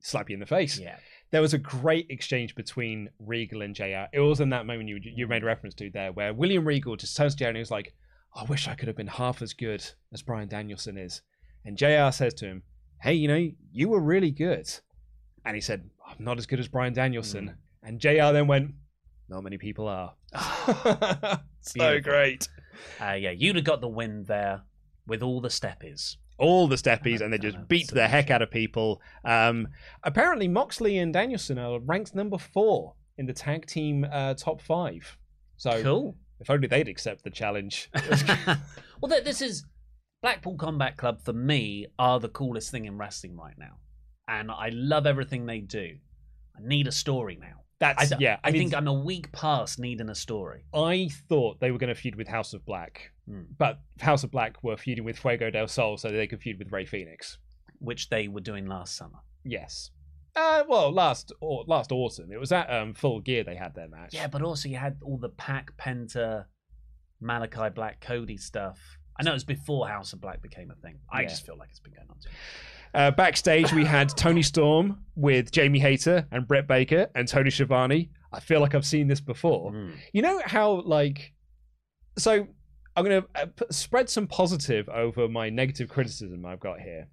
[0.00, 0.78] Slap you in the face.
[0.78, 0.96] yeah,
[1.30, 4.06] there was a great exchange between Regal and JR.
[4.14, 7.14] It was in that moment you you made reference to there, where William Regal just
[7.18, 7.92] turns to JR and he was like,
[8.34, 11.22] "I wish I could have been half as good as Bryan Danielson is."
[11.64, 12.62] And JR says to him,
[13.02, 14.68] "Hey, you know, you were really good,"
[15.44, 18.74] and he said, "I'm not as good as Bryan Danielson." And JR then went,
[19.28, 20.14] "Not many people are."
[21.60, 22.00] so Beautiful.
[22.12, 22.48] great.
[23.00, 24.62] uh, yeah, you'd have got the win there
[25.06, 26.16] with all the steppies.
[26.38, 29.00] all the steppies and they just beat the heck out of people.
[29.24, 29.68] Um,
[30.02, 35.16] apparently, Moxley and Danielson are ranked number four in the tag team uh, top five.
[35.56, 36.16] So Cool.
[36.42, 37.88] If only they'd accept the challenge.
[39.00, 39.64] well, this is
[40.22, 43.78] Blackpool Combat Club for me are the coolest thing in wrestling right now,
[44.28, 45.96] and I love everything they do.
[46.56, 47.62] I need a story now.
[47.78, 48.38] That's I, yeah.
[48.44, 50.64] I, mean, think I'm a week past needing a story.
[50.74, 53.42] I thought they were going to feud with House of Black, Hmm.
[53.56, 56.70] but House of Black were feuding with Fuego del Sol so they could feud with
[56.72, 57.38] Rey Fenix.
[57.78, 59.18] which they were doing last summer.
[59.44, 59.90] Yes.
[60.34, 63.88] Uh, well, last or last autumn, it was at um, Full Gear they had their
[63.88, 64.14] match.
[64.14, 66.46] Yeah, but also you had all the PAC Penta,
[67.22, 68.78] Malakai Black, Cody stuff.
[69.20, 70.98] I know it was before House of Black became a thing.
[71.12, 71.28] I Yeah.
[71.28, 72.16] just feel like it's been going on.
[72.18, 72.30] Too.
[72.94, 78.10] Uh, backstage, we had Toni Storm with Jamie Hayter and Britt Baker and Tony Schiavone.
[78.32, 79.72] I feel like I've seen this before.
[79.72, 79.92] Mm.
[80.12, 81.32] You know how, like,
[82.18, 82.46] so
[82.96, 87.08] I'm going to spread some positive over my negative criticism I've got here.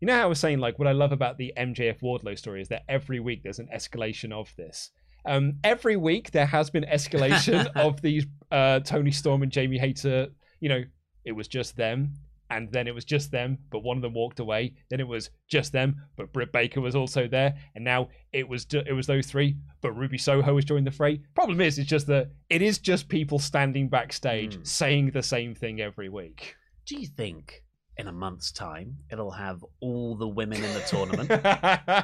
[0.00, 2.62] You know how I was saying, like, what I love about the MJF Wardlow story
[2.62, 4.90] is that every week there's an escalation of this.
[5.26, 10.28] Um, every week there has been escalation of these uh, Toni Storm and Jamie Hayter.
[10.60, 10.82] You know,
[11.26, 12.14] it was just them,
[12.48, 14.72] and then it was just them, but one of them walked away.
[14.88, 18.66] Then it was just them, but Britt Baker was also there, and now it was
[18.72, 21.20] it was those three, but Ruby Soho has joined the fray.
[21.34, 24.64] Problem is, it's just that it is just people standing backstage Hmm.
[24.64, 26.56] saying the same thing every week.
[26.86, 27.62] Do you think
[28.00, 31.28] in a month's time it'll have all the women in the tournament?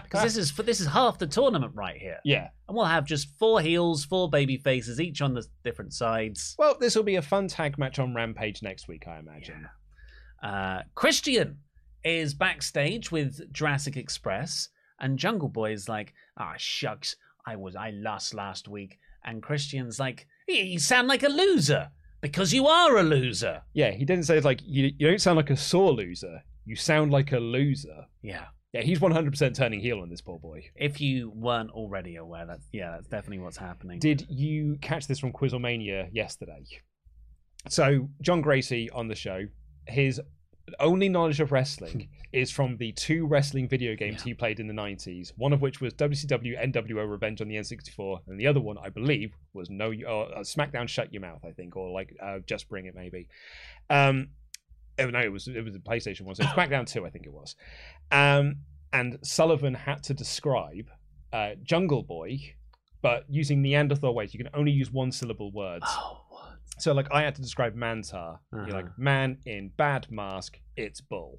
[0.07, 2.49] Because this is for this is half the tournament right here, yeah.
[2.69, 6.55] and we'll have just four heels, four baby faces, each on the different sides.
[6.59, 9.69] Well, this will be a fun tag match on Rampage next week, I imagine.
[10.43, 11.59] Uh, Christian
[12.05, 14.69] is backstage with Jurassic Express,
[15.01, 17.17] and Jungle Boy is like, "Ah, shucks,
[17.47, 21.91] I was I lost last week," and Christian's like, "You sound like a loser
[22.27, 25.37] because you are a loser." Yeah, he didn't say it's like you, you don't sound
[25.37, 26.43] like a sore loser.
[26.65, 28.07] You sound like a loser.
[28.23, 28.47] Yeah.
[28.73, 30.71] Yeah, he's 100% turning heel on this poor boy.
[30.75, 33.99] If you weren't already aware, that's yeah, that's definitely what's happening.
[34.01, 36.63] Did you catch this from Quizlemania yesterday?
[37.69, 39.47] So, John Gracie on the show,
[39.87, 40.21] his
[40.81, 44.25] only knowledge of wrestling is from the two wrestling video games Yeah.
[44.25, 48.21] he played in the 90s, one of which was WCW NWO Revenge on the N64,
[48.27, 51.77] and the other one, I believe, was No uh, SmackDown Shut Your Mouth, I think,
[51.77, 53.29] or like uh, Just Bring It, maybe.
[53.89, 54.29] Um,
[54.99, 57.33] oh, no, it was it was a PlayStation one, so SmackDown 2, I think it
[57.33, 57.55] was.
[58.11, 58.57] Um,
[58.93, 60.91] and Sullivan had to describe
[61.33, 62.55] uh, Jungle Boy,
[63.03, 65.85] but using Neanderthal ways, you can only use one syllable words.
[65.87, 66.23] Oh?
[66.79, 68.39] So, like, I had to describe Mantaur.
[68.53, 68.73] You're Uh-huh.
[68.75, 71.39] like, man in bad mask, it's bull.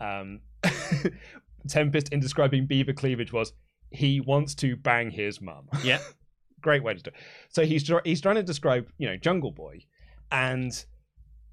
[0.00, 0.40] Um,
[1.68, 3.52] Tempest in describing beaver cleavage was,
[3.90, 5.68] he wants to bang his mum.
[5.84, 5.98] Yeah.
[6.60, 7.16] Great way to do it.
[7.48, 9.80] So he's he's trying to describe, you know, Jungle Boy,
[10.30, 10.72] and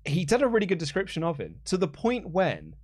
[0.06, 2.76] he did a really good description of him to the point when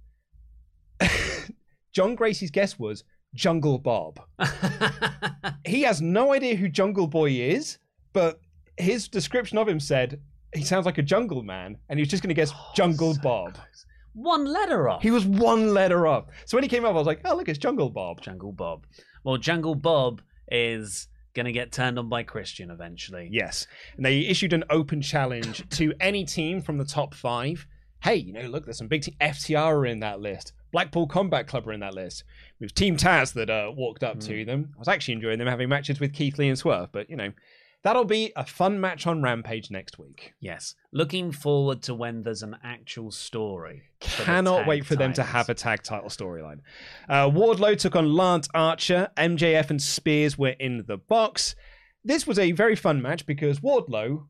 [1.93, 3.03] John Gracie's guess was
[3.35, 4.19] Jungle Bob.
[5.65, 7.77] He has no idea who Jungle Boy is,
[8.11, 8.39] but
[8.77, 10.19] his description of him said
[10.53, 13.13] he sounds like a jungle man, and he was just going to guess Jungle Oh,
[13.13, 13.53] so Bob.
[13.55, 13.85] close.
[14.13, 15.01] One letter off.
[15.01, 16.25] He was one letter off.
[16.45, 18.21] So when he came up, I was like, oh, look, it's Jungle Bob.
[18.21, 18.85] Jungle Bob.
[19.23, 23.27] Well, Jungle Bob is Gonna get turned on by Christian eventually.
[23.29, 23.67] Yes.
[23.97, 27.67] And they issued an open challenge to any team from the top five.
[28.01, 29.15] Hey, you know, look, there's some big team.
[29.19, 30.53] FTR are in that list.
[30.71, 32.23] Blackpool Combat Club are in that list.
[32.61, 34.71] With Team Taz that uh, walked up to them.
[34.77, 37.33] I was actually enjoying them having matches with Keith Lee and Swerve, but you know,
[37.85, 40.33] that'll be a fun match on Rampage next week.
[40.39, 40.73] Yes.
[40.91, 43.83] Looking forward to when there's an actual story.
[43.99, 46.61] Cannot wait for them to have a tag title storyline.
[47.07, 49.09] Uh, Wardlow took on Lance Archer.
[49.17, 51.55] MJF and Spears were in the box.
[52.03, 54.25] This was a very fun match because Wardlow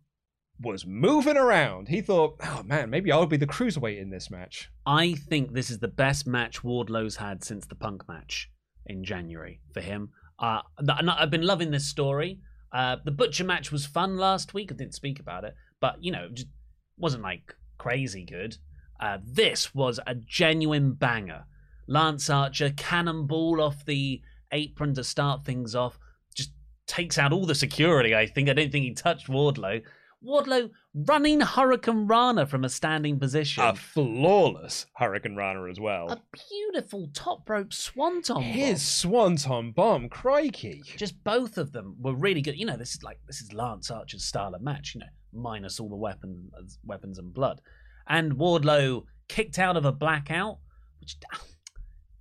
[0.59, 1.87] was moving around.
[1.87, 4.69] He thought, oh man, maybe I'll be the cruiserweight in this match.
[4.85, 8.51] I think this is the best match Wardlow's had since the Punk match
[8.85, 10.09] in January for him.
[10.39, 10.59] Uh,
[11.07, 12.41] I've been loving this story.
[12.75, 14.69] Uh, the Butcher match was fun last week.
[14.69, 16.49] I didn't speak about it, but you know, just
[16.97, 18.57] wasn't like crazy good.
[18.99, 21.45] Uh, this was a genuine banger.
[21.87, 24.21] Lance Archer cannonball off the
[24.51, 25.97] apron to start things off.
[26.35, 26.51] Just
[26.85, 28.13] takes out all the security.
[28.13, 28.49] I think.
[28.49, 29.81] I don't think he touched Wardlow.
[30.25, 33.63] Wardlow running Hurricanrana from a standing position.
[33.63, 36.09] A flawless Hurricanrana as well.
[36.09, 38.35] A beautiful top rope swanton.
[38.35, 38.43] Bomb.
[38.43, 40.81] His swanton bomb, crikey.
[40.97, 42.57] just both of them were really good.
[42.57, 44.95] You know, this is like this is Lance Archer's style of match.
[44.95, 46.49] You know, minus all the weapon
[46.83, 47.61] weapons and blood.
[48.07, 50.59] And Wardlow kicked out of a blackout,
[50.99, 51.41] which ah,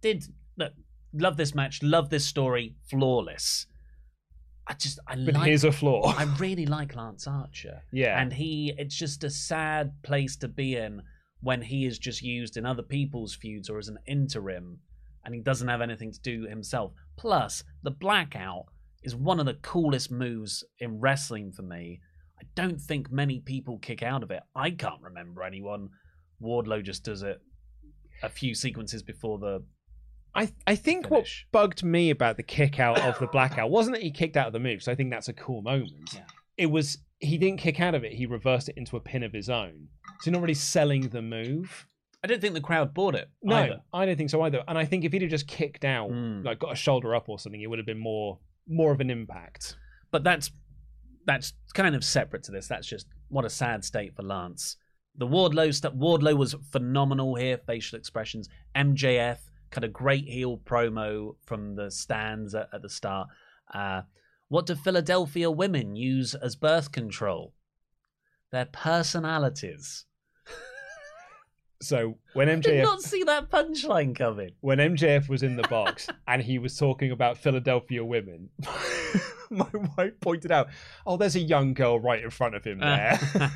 [0.00, 0.24] did
[0.56, 0.72] look.
[1.12, 1.82] Love this match.
[1.82, 2.74] Love this story.
[2.90, 3.66] Flawless.
[4.66, 5.46] I just I But like.
[5.48, 6.14] here's a flaw.
[6.16, 7.82] I really like Lance Archer.
[7.92, 8.20] Yeah.
[8.20, 11.02] And he, it's just a sad place to be in
[11.40, 14.78] when he is just used in other people's feuds or as an interim
[15.24, 16.92] and he doesn't have anything to do himself.
[17.16, 18.66] Plus, the blackout
[19.02, 22.00] is one of the coolest moves in wrestling for me.
[22.40, 24.42] I don't think many people kick out of it.
[24.56, 25.90] I can't remember anyone.
[26.42, 27.40] Wardlow just does it
[28.22, 29.62] a few sequences before the.
[30.34, 31.46] I, I think Finish.
[31.52, 34.46] what bugged me about the kick out of the blackout wasn't that he kicked out
[34.48, 36.10] of the move, so I think that's a cool moment.
[36.14, 36.24] Yeah.
[36.56, 39.32] It was he didn't kick out of it, he reversed it into a pin of
[39.32, 39.88] his own.
[40.20, 41.86] So not really selling the move.
[42.22, 43.28] I don't think the crowd bought it.
[43.42, 43.80] No, either.
[43.92, 44.62] I don't think so either.
[44.66, 46.44] And I think if he'd have just kicked out, Mm.
[46.44, 49.10] like got a shoulder up or something, it would have been more more of an
[49.10, 49.76] impact.
[50.10, 50.50] but that's
[51.26, 52.66] that's kind of separate to this.
[52.68, 54.76] That's just what a sad state for Lance.
[55.16, 55.94] The Wardlow stuff.
[55.94, 57.58] Wardlow was phenomenal here.
[57.58, 58.48] Facial expressions.
[58.76, 59.38] MJF
[59.74, 63.28] cut a great heel promo from the stands at, at the start.
[63.72, 64.02] Uh,
[64.48, 67.52] what do Philadelphia women use as birth control?
[68.52, 70.04] Their personalities.
[71.82, 74.52] So when MJF I Did not see that punchline coming.
[74.60, 78.48] when MJF was in the box and he was talking about Philadelphia women,
[79.50, 79.68] my
[79.98, 80.68] wife pointed out,
[81.04, 83.18] "Oh, there's a young girl right in front of him there."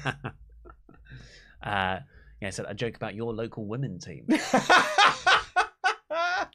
[1.62, 2.00] uh,
[2.42, 4.26] yeah, I said I joke about your local women team.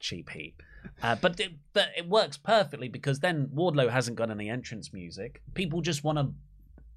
[0.04, 0.54] Cheap heat.
[1.02, 5.42] Uh, but it, but it works perfectly because then Wardlow hasn't got any entrance music.
[5.54, 6.30] People just want to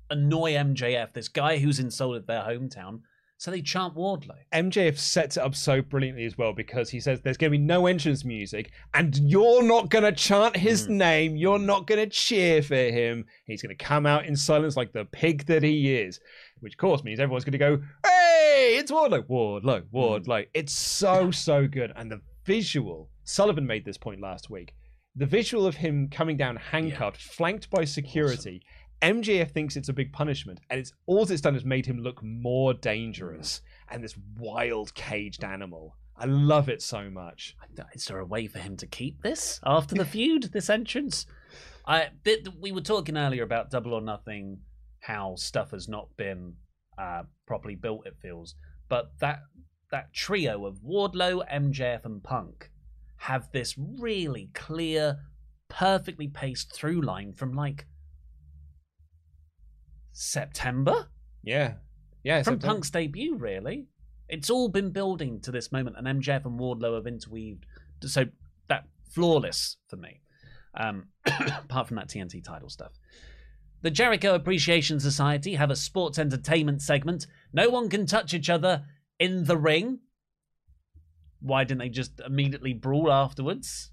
[0.09, 2.99] annoy MJF, this guy who's insulted their hometown,
[3.39, 4.35] so they chant Wardlow.
[4.51, 7.63] MJF sets it up so brilliantly as well because he says there's going to be
[7.63, 11.35] no entrance music and you're not going to chant his name.
[11.35, 13.25] You're not going to cheer for him.
[13.45, 16.19] He's going to come out in silence like the pig that he is,
[16.61, 20.47] which of course means everyone's going to go, hey, it's Wardlow, Wardlow, Wardlow.
[20.55, 21.93] It's so, so good.
[21.95, 24.73] And the visual, Sullivan made this point last week.
[25.15, 28.63] The visual of him coming down handcuffed, flanked by security.
[29.01, 32.23] MJF thinks it's a big punishment, and it's all it's done is made him look
[32.23, 35.97] more dangerous and this wild caged animal.
[36.15, 37.55] I love it so much.
[37.93, 40.49] Is there a way for him to keep this after the feud?
[40.53, 41.27] This entrance?
[41.85, 44.59] I th- th- we were talking earlier about Double or Nothing,
[45.01, 46.53] how stuff has not been
[46.97, 48.07] uh, properly built.
[48.07, 48.55] It feels,
[48.89, 49.39] but that
[49.91, 52.69] that trio of Wardlow, MJF, and Punk
[53.17, 55.19] have this really clear,
[55.69, 57.85] perfectly paced through line from like
[60.11, 61.07] September
[61.43, 61.73] Yeah,
[62.23, 62.41] yeah.
[62.43, 62.73] from September.
[62.73, 63.87] Punk's debut, really.
[64.29, 67.65] It's all been building to this moment, and MJF and Wardlow have interweaved.
[68.01, 68.25] So
[68.67, 70.21] that flawless for me.
[70.75, 72.91] Um, apart from that TNT title stuff.
[73.81, 77.27] The Jericho Appreciation Society have a sports entertainment segment.
[77.53, 78.83] No one can touch each other
[79.19, 79.99] in the ring.
[81.39, 83.91] Why didn't they just immediately brawl afterwards?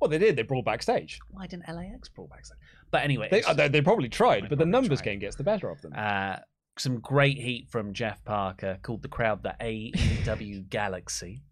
[0.00, 0.36] Well, they did.
[0.36, 1.18] They brawled backstage.
[1.30, 2.58] Why didn't LAX brawl backstage?
[2.90, 5.12] But anyway, They, it's- uh, they, they probably tried, They but the numbers tried.
[5.12, 5.92] game gets the better of them.
[5.96, 6.36] Uh,
[6.78, 11.42] some great heat from Jeff Parker called the crowd the AEW Galaxy.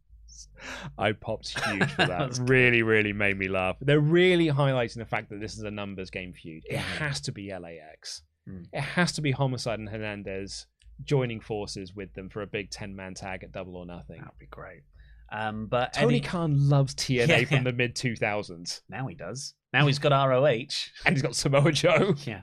[0.98, 2.28] I popped huge for That that.
[2.28, 3.76] was really, really made me laugh.
[3.80, 6.62] They're really highlighting the fact that this is a numbers game feud.
[6.66, 8.22] It has to be LAX.
[8.48, 8.66] Mm.
[8.72, 10.66] It has to be Homicide and Hernandez
[11.04, 14.18] joining forces with them for a big 10 man tag at Double or Nothing.
[14.20, 14.82] That'd be great.
[15.30, 17.44] Um, but Tony Eddie- Khan loves TNA Yeah.
[17.44, 18.82] from the mid 2000s.
[18.88, 19.54] now he does.
[19.72, 20.44] Now he's got ROH.
[21.06, 22.14] and he's got Samoa Joe.
[22.26, 22.42] Yeah.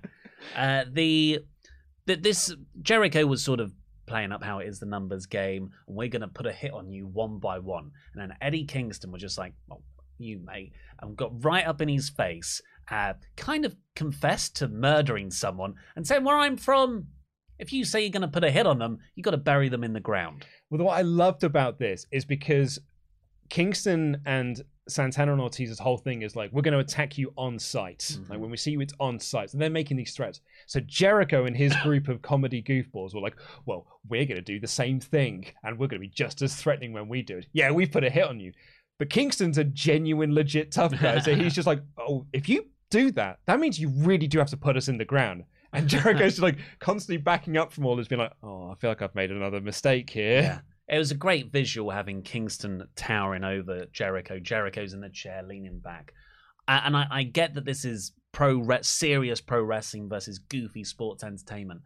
[0.55, 1.39] Uh, the,
[2.05, 3.74] the this Jericho was sort of
[4.07, 6.89] playing up how it is the numbers game, and we're gonna put a hit on
[6.89, 7.91] you one by one.
[8.14, 9.84] And then Eddie Kingston was just like, "Well,
[10.18, 15.30] you mate," and got right up in his face, uh, kind of confessed to murdering
[15.30, 17.07] someone and saying, "Where I'm from."
[17.60, 19.70] If you say you're going to put a hit on them, you've got to bury
[19.70, 20.45] them in the ground.
[20.70, 22.80] Well, what I loved about this is because
[23.49, 27.60] Kingston and Santana and Ortiz's whole thing is like, we're going to attack you on
[27.60, 27.99] site.
[27.99, 28.32] Mm-hmm.
[28.32, 29.51] Like when we see you, it's on site.
[29.51, 30.41] So they're making these threats.
[30.68, 33.36] So Jericho and his group of comedy goofballs were like,
[33.66, 36.55] well, we're going to do the same thing and we're going to be just as
[36.55, 37.47] threatening when we do it.
[37.53, 38.53] Yeah, we've put a hit on you.
[38.97, 41.20] But Kingston's a genuine, legit tough guy.
[41.20, 44.49] So he's just like, oh, if you do that, that means you really do have
[44.49, 45.43] to put us in the ground.
[45.74, 49.01] And Jericho's like constantly backing up from all this, being like, oh, I feel like
[49.01, 50.41] I've made another mistake here.
[50.41, 50.59] Yeah.
[50.88, 54.39] It was a great visual having Kingston towering over Jericho.
[54.39, 56.13] Jericho's in the chair leaning back.
[56.67, 61.82] And I, I get that this is pro serious pro wrestling versus goofy sports entertainment.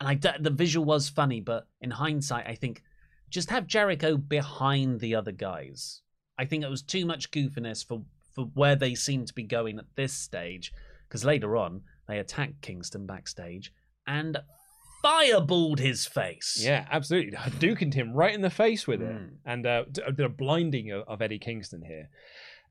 [0.00, 2.82] And I the visual was funny, but in hindsight, I think
[3.30, 6.02] just have Jericho behind the other guys.
[6.38, 8.02] I think it was too much goofiness for,
[8.34, 10.72] for where they seem to be going at this stage.
[11.08, 13.72] Because later on, they attacked Kingston backstage
[14.06, 14.38] and
[15.04, 16.58] fireballed his face.
[16.60, 17.32] Yeah, absolutely.
[17.36, 19.30] Hadoukened him right in the face with it, Mm.
[19.44, 22.08] and uh, a blinding of, of Eddie Kingston here.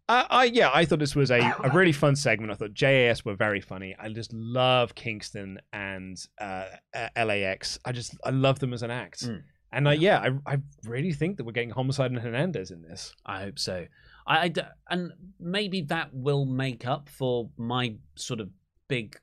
[0.09, 2.51] Uh, I yeah, I thought this was a, a really fun segment.
[2.51, 3.95] I thought JAS were very funny.
[3.97, 7.79] I just love Kingston and uh, uh, LAX.
[7.85, 9.43] I just I love them as an act, Mm.
[9.71, 13.13] and uh, yeah, I I really think that we're getting Homicide and Hernandez in this.
[13.25, 13.85] I hope so.
[14.27, 14.53] I, I
[14.89, 18.49] and maybe that will make up for my sort of
[18.95, 19.17] big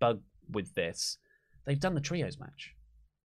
[0.00, 0.20] bug
[0.50, 1.18] with this.
[1.66, 2.74] They've done the trios match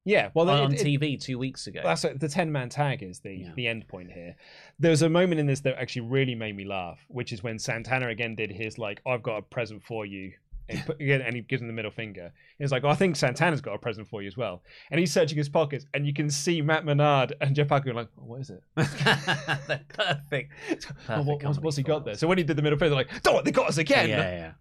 [0.06, 1.82] Yeah, well, on it- it- TV two weeks ago.
[1.84, 3.52] That's a, the ten man tag is the Yeah.
[3.56, 4.36] the end point here.
[4.80, 7.58] There was a moment in this that actually really made me laugh, which is when
[7.60, 10.34] Santana again did his like, "I've got a present for you,"
[10.70, 12.34] and, put, and he gives him the middle finger.
[12.60, 15.14] He's like, "Oh, I think Santana's got a present for you as well," and he's
[15.14, 18.42] searching his pockets, and you can see Matt Menard and Jeff Parker like, oh, "What
[18.42, 18.62] is it?
[19.68, 20.52] They're perfect.
[21.10, 23.06] Oh, what- what's, what's he got there?" So when he did the middle finger, they're
[23.06, 24.52] like, "Oh, they got us again!" Yeah, yeah.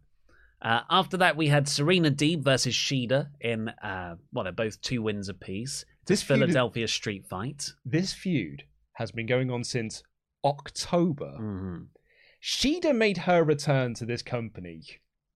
[0.62, 5.02] Uh, after that, we had Serena Deeb versus Shida in uh, well, they're both two
[5.02, 5.84] wins apiece.
[6.06, 7.72] This a feud is- Philadelphia street fight.
[7.84, 8.62] This feud
[8.94, 10.02] has been going on since
[10.44, 11.34] October.
[11.40, 11.82] Mm-hmm.
[12.42, 14.82] Shida made her return to this company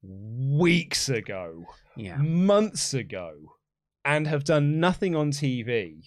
[0.02, 1.64] weeks ago.
[1.96, 2.18] Yeah.
[2.18, 3.32] months ago
[4.04, 6.02] and have done nothing on TV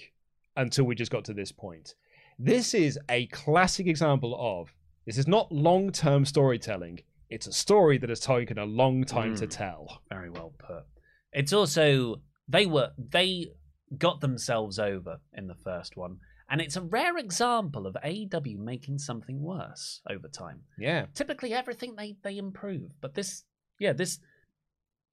[0.56, 1.96] until we just got to this point.
[2.38, 4.74] This is a classic example of
[5.08, 7.00] this is not long term storytelling,
[7.30, 9.52] it's a story that has taken a long time to Mm.
[9.52, 10.02] tell.
[10.10, 10.86] Very well put.
[11.32, 13.54] It's also they were they
[13.98, 16.20] got themselves over in the first one,
[16.50, 20.64] and it's a rare example of AEW making something worse over time.
[20.78, 21.08] Yeah.
[21.14, 23.44] Typically, everything they they improve, but this,
[23.80, 24.20] yeah, this,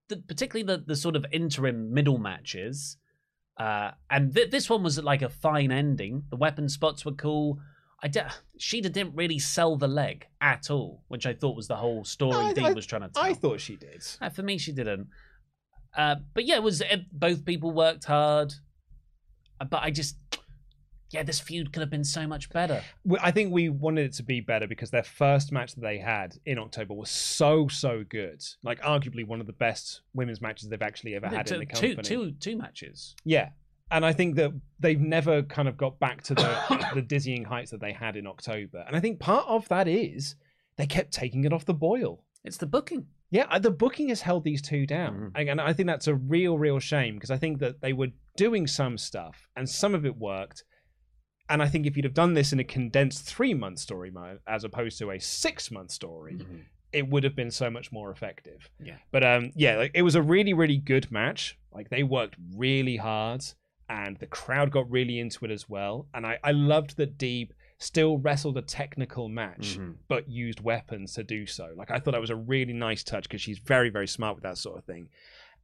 [0.09, 2.97] the, particularly the the sort of interim middle matches,
[3.59, 6.25] uh, and th- this one was like a fine ending.
[6.31, 7.59] The weapon spots were cool.
[8.03, 8.31] I de-
[8.61, 12.37] Shida didn't really sell the leg at all, which I thought was the whole story
[12.37, 13.23] I- Dean I- was trying to tell.
[13.23, 14.05] I thought she did.
[14.21, 15.09] Uh, for me, she didn't.
[15.97, 18.53] Uh, but yeah, it was it, both people worked hard.
[19.59, 20.19] Uh, But I just,
[21.11, 22.83] yeah, this feud could have been so much better.
[23.23, 26.37] I think we wanted it to be better because their first match that they had
[26.45, 28.45] in October was so, so good.
[28.63, 31.95] Like, arguably one of the best women's matches they've actually ever had in the two,
[31.95, 32.03] company.
[32.09, 33.15] two, two matches.
[33.25, 33.49] Yeah.
[33.91, 37.71] And I think that they've never kind of got back to the the dizzying heights
[37.71, 38.85] that they had in October.
[38.87, 40.35] And I think part of that is
[40.77, 42.25] they kept taking it off the boil.
[42.45, 43.07] It's the booking.
[43.31, 45.33] Yeah, uh, the booking has held these two down.
[45.35, 45.51] Mhm.
[45.51, 48.67] And I think that's a real, real shame because I think that they were doing
[48.67, 50.65] some stuff and some of it worked.
[51.49, 54.41] And I think if you'd have done this in a condensed three month story mode
[54.47, 56.39] as opposed to a six month story,
[56.93, 58.71] it would have been so much more effective.
[58.83, 58.97] Yeah.
[59.11, 61.59] But um, yeah, like, it was a really, really good match.
[61.73, 63.45] Like they worked really hard,
[63.89, 66.09] and the crowd got really into it as well.
[66.15, 69.97] And I, I loved that Deeb still wrestled a technical match, Mhm.
[70.09, 71.73] but used weapons to do so.
[71.77, 74.45] Like I thought that was a really nice touch because she's very, very smart with
[74.45, 75.09] that sort of thing.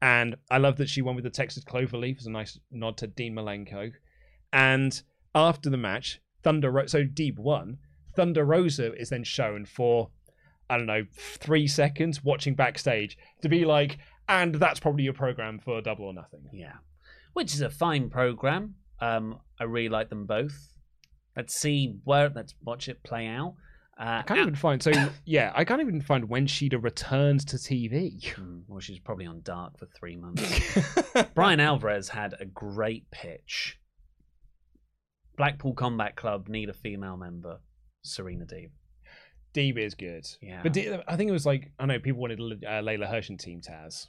[0.01, 3.07] And I love that she won with the Texas Cloverleaf as a nice nod to
[3.07, 3.93] Dean Malenko.
[4.53, 5.01] And
[5.35, 7.79] after the match, Thunder Ro- so Deeb won.
[8.15, 10.11] Thunder Rosa is then shown for
[10.69, 13.99] I don't know three seconds watching backstage to be like,
[14.29, 16.49] and that's probably your program for Double or Nothing.
[16.53, 16.75] Yeah.
[17.33, 18.75] Which is a fine program.
[19.01, 20.69] Um, I really like them both.
[21.37, 23.55] Let's see where, let's watch it play out.
[23.99, 24.83] Uh, I can't even find.
[24.83, 24.91] So
[25.25, 28.21] yeah, I can't even find when Shida returns to TV.
[28.35, 30.79] Mm, well, she's probably on dark for three months.
[31.35, 33.79] Bryan Alvarez had a great pitch.
[35.37, 37.61] Blackpool Combat Club need a female member.
[38.03, 38.71] Serena Deeb.
[39.55, 40.25] DB is good.
[40.41, 40.61] Yeah.
[40.63, 43.39] But D- I think it was like I know people wanted uh, Leyla Hirsch and
[43.39, 44.07] Team Taz.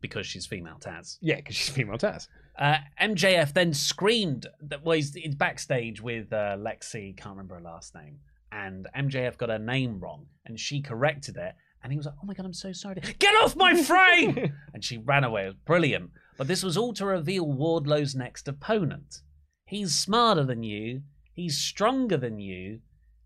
[0.00, 1.18] Because she's female Taz.
[1.20, 2.28] Yeah, because she's female Taz.
[2.58, 7.60] Uh, MJF then screamed that well, he's, he's backstage with uh, Lexi, can't remember her
[7.60, 8.18] last name,
[8.50, 12.26] and MJF got her name wrong, and she corrected it, and he was like, "Oh
[12.26, 13.00] my god, I'm so sorry!
[13.18, 15.44] Get off my frame!" and she ran away.
[15.44, 16.10] It was brilliant.
[16.36, 19.22] But this was all to reveal Wardlow's next opponent.
[19.64, 21.02] He's smarter than you.
[21.34, 22.80] He's stronger than you.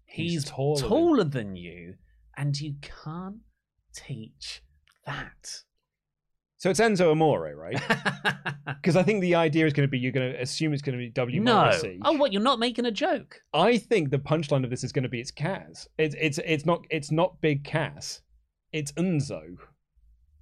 [0.04, 1.94] He's He's, taller taller than you,
[2.36, 3.40] and you can't
[3.94, 4.62] teach
[5.06, 5.62] that.
[6.62, 7.82] So it's Enzo Amore, right?
[8.80, 10.96] Because I think the idea is going to be you're going to assume it's going
[10.96, 11.72] to be W no.
[12.04, 12.32] Oh, what?
[12.32, 13.40] You're not making a joke?
[13.52, 15.88] I think the punchline of this is going to be it's Cass.
[15.98, 18.22] It's it's it's not it's not Big Cass.
[18.72, 19.56] It's Enzo.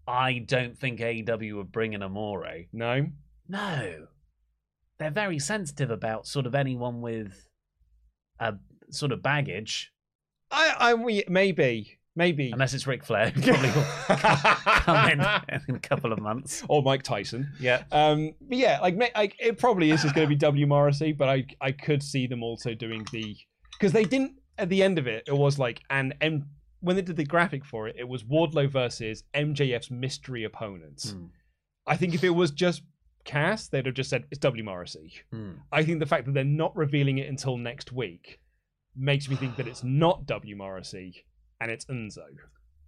[0.07, 2.67] I don't think AEW would bring in Amore.
[2.73, 3.07] No.
[3.49, 4.07] No.
[4.99, 7.47] They're very sensitive about sort of anyone with
[8.39, 8.55] a
[8.91, 9.93] sort of baggage,
[10.51, 13.71] I I we- maybe maybe unless it's Ric Flair, probably
[14.81, 15.21] come in
[15.69, 16.65] in a couple of months.
[16.69, 17.53] or Mike Tyson.
[17.61, 17.83] Yeah.
[17.93, 21.29] Um, but yeah, like, like it probably is just going to be W Morrissey, but
[21.29, 23.37] I I could see them also doing the
[23.73, 25.25] because they didn't at the end of it.
[25.27, 26.47] It was like and M
[26.81, 31.11] when they did the graphic for it, it was Wardlow versus MJF's mystery opponents.
[31.11, 31.27] Hmm.
[31.87, 32.83] I think if it was just
[33.25, 35.13] Cass, they'd have just said it's W Morrissey.
[35.31, 35.53] Hmm.
[35.71, 38.41] I think the fact that they're not revealing it until next week
[38.97, 41.25] makes me think that it's not W Morrissey
[41.61, 42.25] and it's Enzo.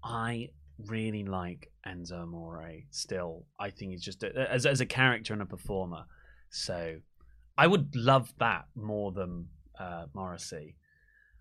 [0.02, 0.50] I
[0.88, 3.46] really like Enzo Amore still.
[3.58, 6.04] I think he's just a, as as a character and a performer.
[6.50, 6.96] So
[7.56, 10.76] I would love that more than uh, Morrissey.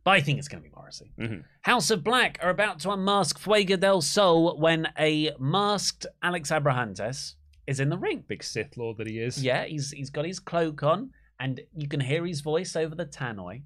[0.04, 1.12] But I think it's going to be Morrissey.
[1.20, 1.44] Mhm.
[1.62, 7.36] House of Black are about to unmask Fuego del Sol when a masked Alex Abrahantes
[7.68, 8.24] is in the ring.
[8.28, 9.44] Big Sith Lord that he is.
[9.44, 13.06] Yeah, he's he's got his cloak on, and you can hear his voice over the
[13.06, 13.62] tannoy.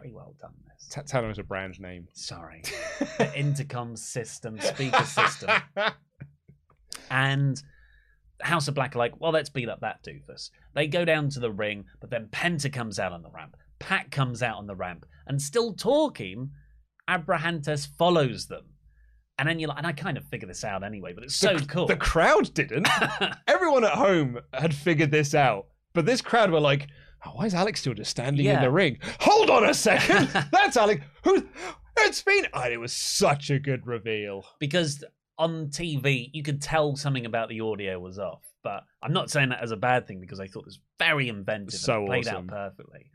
[0.00, 0.88] Very well done, this.
[0.88, 2.06] T- Tannoy is a brand name.
[2.12, 2.62] Sorry,
[3.18, 5.50] the intercom system, speaker system,
[7.10, 7.62] and
[8.40, 10.50] House of Black are like, well, let's beat up that doofus.
[10.74, 13.56] They go down to the ring, but then Penta comes out on the ramp.
[13.78, 16.50] PAC comes out on the ramp, and still talking,
[17.08, 18.64] Abrahantes follows them.
[19.38, 21.56] And then you're like, and I kind of figure this out anyway, but it's so
[21.56, 21.86] the, cool.
[21.86, 22.88] The crowd didn't.
[23.46, 26.88] Everyone at home had figured this out, but this crowd were like,
[27.26, 28.98] oh, "Why is Alex still just standing in the ring?
[29.20, 31.04] Hold on a second, that's Alex.
[31.24, 31.46] Who?
[31.98, 34.44] It's been." And it was such a good reveal.
[34.58, 35.04] because
[35.38, 38.42] on TV you could tell something about the audio was off.
[38.64, 41.28] But I'm not saying that as a bad thing because I thought it was very
[41.28, 42.50] inventive So and played awesome.
[42.50, 43.10] out perfectly.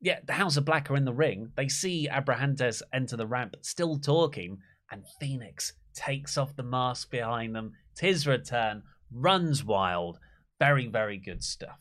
[0.00, 1.52] Yeah, the House of Black are in the ring.
[1.56, 4.58] They see Abrahantes enter the ramp, still talking,
[4.90, 7.72] and Fenix takes off the mask behind them.
[7.94, 8.82] Tis return,
[9.12, 10.18] runs wild.
[10.58, 11.78] Very, very good stuff.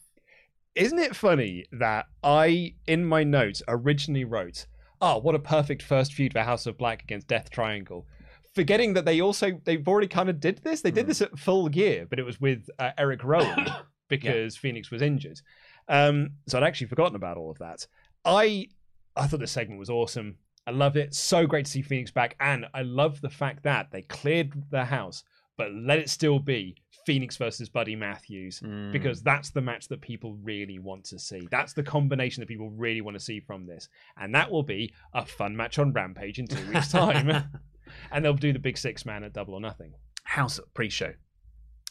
[0.79, 4.65] Isn't it funny that I, in my notes, originally wrote,
[5.01, 8.07] "Oh, what a perfect first feud for House of Black against Death Triangle."
[8.55, 10.79] Forgetting that they also they've already kind of did this.
[10.79, 13.67] They did this at full gear, but it was with uh, Erick Rowan
[14.07, 15.41] because Fenix was injured.
[15.89, 17.85] Um, so I'd actually forgotten about all of that.
[18.23, 18.69] I
[19.17, 20.37] I thought this segment was awesome.
[20.65, 21.13] I loved it.
[21.13, 24.85] So great to see Fenix back, and I love the fact that they cleared the
[24.85, 25.25] house,
[25.59, 26.73] but let it still be
[27.05, 28.93] Fenix versus Buddy Matthews Mm.
[28.93, 31.45] because that's the match that people really want to see.
[31.51, 34.93] That's the combination that people really want to see from this, and that will be
[35.13, 37.29] a fun match on Rampage in two weeks' time.
[38.11, 39.93] and they'll do the big six man at Double or Nothing.
[40.23, 41.11] House pre-show.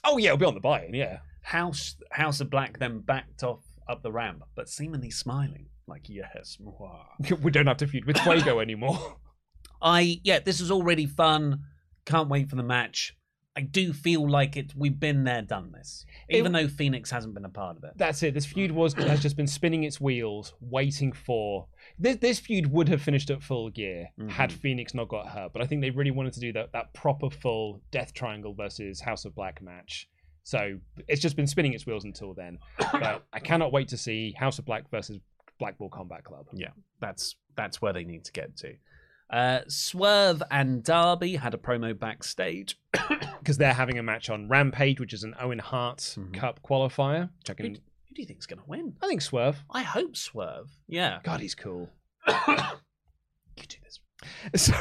[0.03, 0.95] Oh yeah, it'll be on the buy-in.
[0.95, 6.09] Yeah, House House of Black then backed off up the ramp, but seemingly smiling, like
[6.09, 7.05] yes, moi.
[7.43, 9.17] we don't have to feud with Fuego anymore.
[9.83, 11.65] I yeah, this is already fun.
[12.07, 13.15] Can't wait for the match.
[13.59, 14.73] I do feel like it.
[14.77, 16.07] We've been there, done this.
[16.31, 17.91] Even though Fenix hasn't been a part of it.
[17.97, 18.33] That's it.
[18.33, 21.67] This feud was has just been spinning its wheels, waiting for
[21.99, 22.19] this.
[22.19, 24.29] This feud would have finished at full gear mm-hmm.
[24.29, 26.95] had Fenix not got hurt, but I think they really wanted to do that that
[26.95, 30.09] proper full Death Triangle versus House of Black match.
[30.45, 30.79] So
[31.09, 32.61] it's just been spinning its wheels until then.
[32.93, 35.19] But I cannot wait to see House of Black versus
[35.59, 36.47] Blackpool Combat Club.
[36.53, 36.71] Yeah,
[37.01, 38.75] that's that's where they need to get to.
[39.31, 42.79] Uh, Swerve and Darby had a promo backstage.
[43.49, 47.31] because they're having a match on Rampage, which is an Owen Hart Cup qualifier.
[47.49, 47.75] I, Who, who
[48.15, 48.95] do you think's going to win?
[49.03, 49.65] I think Swerve.
[49.71, 50.71] I hope Swerve.
[50.87, 51.21] Yeah.
[51.23, 51.89] God, he's cool.
[53.57, 53.99] You do this.
[54.55, 54.73] So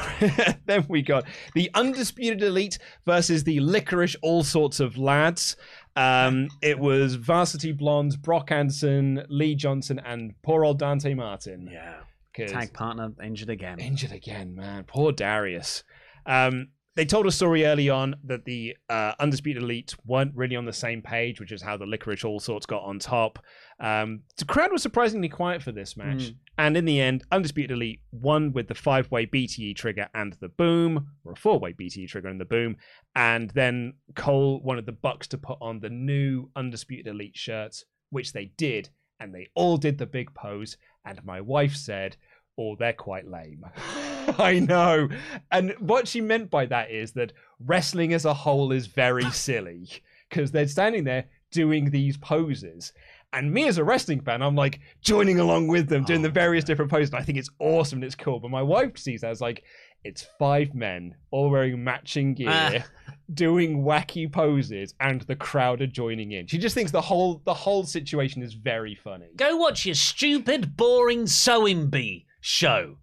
[0.67, 1.25] then we got
[1.55, 5.55] the Undisputed Elite versus the Licorice All Sorts of Lads.
[5.95, 11.69] Um, it was Varsity Blondes, Brock Anderson, Lee Johnson, and poor old Dante Martin.
[11.71, 12.01] Yeah.
[12.37, 13.79] 'Cause- Tag partner injured again.
[13.79, 14.83] Injured again, man.
[14.85, 15.83] Poor Darius.
[16.25, 20.65] Um, they told a story early on that the uh, Undisputed Elite weren't really on
[20.65, 23.37] the same page, which is how the Licorice All Sorts got on top.
[23.79, 26.29] Um, the crowd was surprisingly quiet for this match.
[26.29, 26.35] Mm.
[26.57, 30.49] And in the end, Undisputed Elite won with the five way BTE trigger and the
[30.49, 32.77] boom, or a four way BTE trigger and the boom.
[33.15, 38.33] And then Cole wanted the Bucks to put on the new Undisputed Elite shirts, which
[38.33, 38.89] they did.
[39.19, 40.77] And they all did the big pose.
[41.05, 42.17] And my wife said,
[42.57, 43.65] Oh, they're quite lame.
[44.39, 45.09] I know.
[45.51, 49.87] And what she meant by that is that wrestling as a whole is very silly
[50.29, 52.93] because they're standing there doing these poses.
[53.33, 56.63] And me as a wrestling fan, I'm like joining along with them, doing the various
[56.63, 57.09] different poses.
[57.11, 58.39] And I think it's awesome and it's cool.
[58.39, 59.63] But my wife sees that as like,
[60.03, 62.85] it's five men all wearing matching gear, Ah.
[63.33, 66.47] doing wacky poses, and the crowd are joining in.
[66.47, 69.25] She just thinks the whole the whole situation is very funny.
[69.35, 72.97] Go watch your stupid, boring sewing bee show,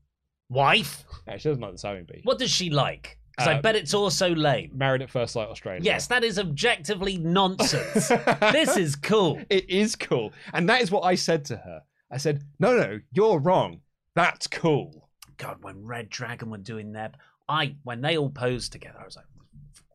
[0.48, 1.04] wife.
[1.26, 2.20] Yeah, she doesn't like the sewing bee.
[2.24, 3.18] What does she like?
[3.36, 4.70] Because I Uh, bet it's also lame.
[4.74, 5.80] Married at First Sight Australia.
[5.82, 8.08] Yes, that is objectively nonsense.
[8.52, 9.40] this is cool.
[9.50, 10.32] It is cool.
[10.52, 11.82] And that is what I said to her.
[12.10, 13.80] I said, no, no, you're wrong.
[14.14, 15.08] That's cool.
[15.36, 17.10] God, when Red Dragon were doing their,
[17.48, 19.24] I when they all posed together, I was like,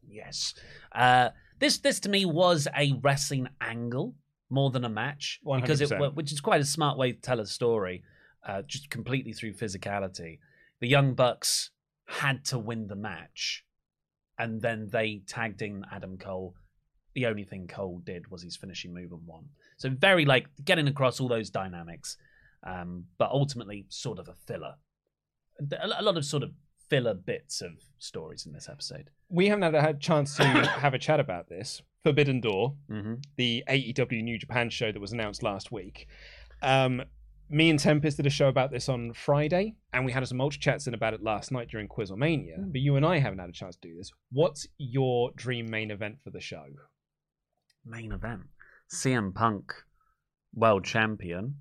[0.06, 0.54] yes.
[0.92, 1.30] Uh,
[1.60, 4.16] this this to me was a wrestling angle
[4.50, 6.16] more than a match because it 100%.
[6.16, 8.04] which is quite a smart way to tell a story,
[8.48, 10.40] uh, just completely through physicality.
[10.80, 11.72] The Young Bucks
[12.08, 13.64] had to win the match,
[14.38, 16.56] and then they tagged in Adam Cole.
[17.16, 19.46] The only thing Cole did was his finishing move and won.
[19.78, 22.18] So very like getting across all those dynamics,
[22.66, 24.76] um, but ultimately sort of a filler
[25.60, 26.52] a a lot of sort of
[26.90, 29.10] filler bits of stories in this episode.
[29.30, 30.44] We haven't had a chance to
[30.84, 31.82] have a chat about this.
[32.04, 33.16] Forbidden Door, Mm-hmm.
[33.36, 36.08] the AEW New Japan show that was announced last week.
[36.62, 37.04] Um,
[37.50, 40.60] me and Tempest did a show about this on Friday, and we had some ultra
[40.60, 42.72] chats in about it last night during Quizlemania.
[42.72, 44.12] But you and I haven't had a chance to do this.
[44.32, 46.66] What's your dream main event for the show?
[47.86, 48.44] Main event:
[48.94, 49.74] CM Punk,
[50.54, 51.56] world champion,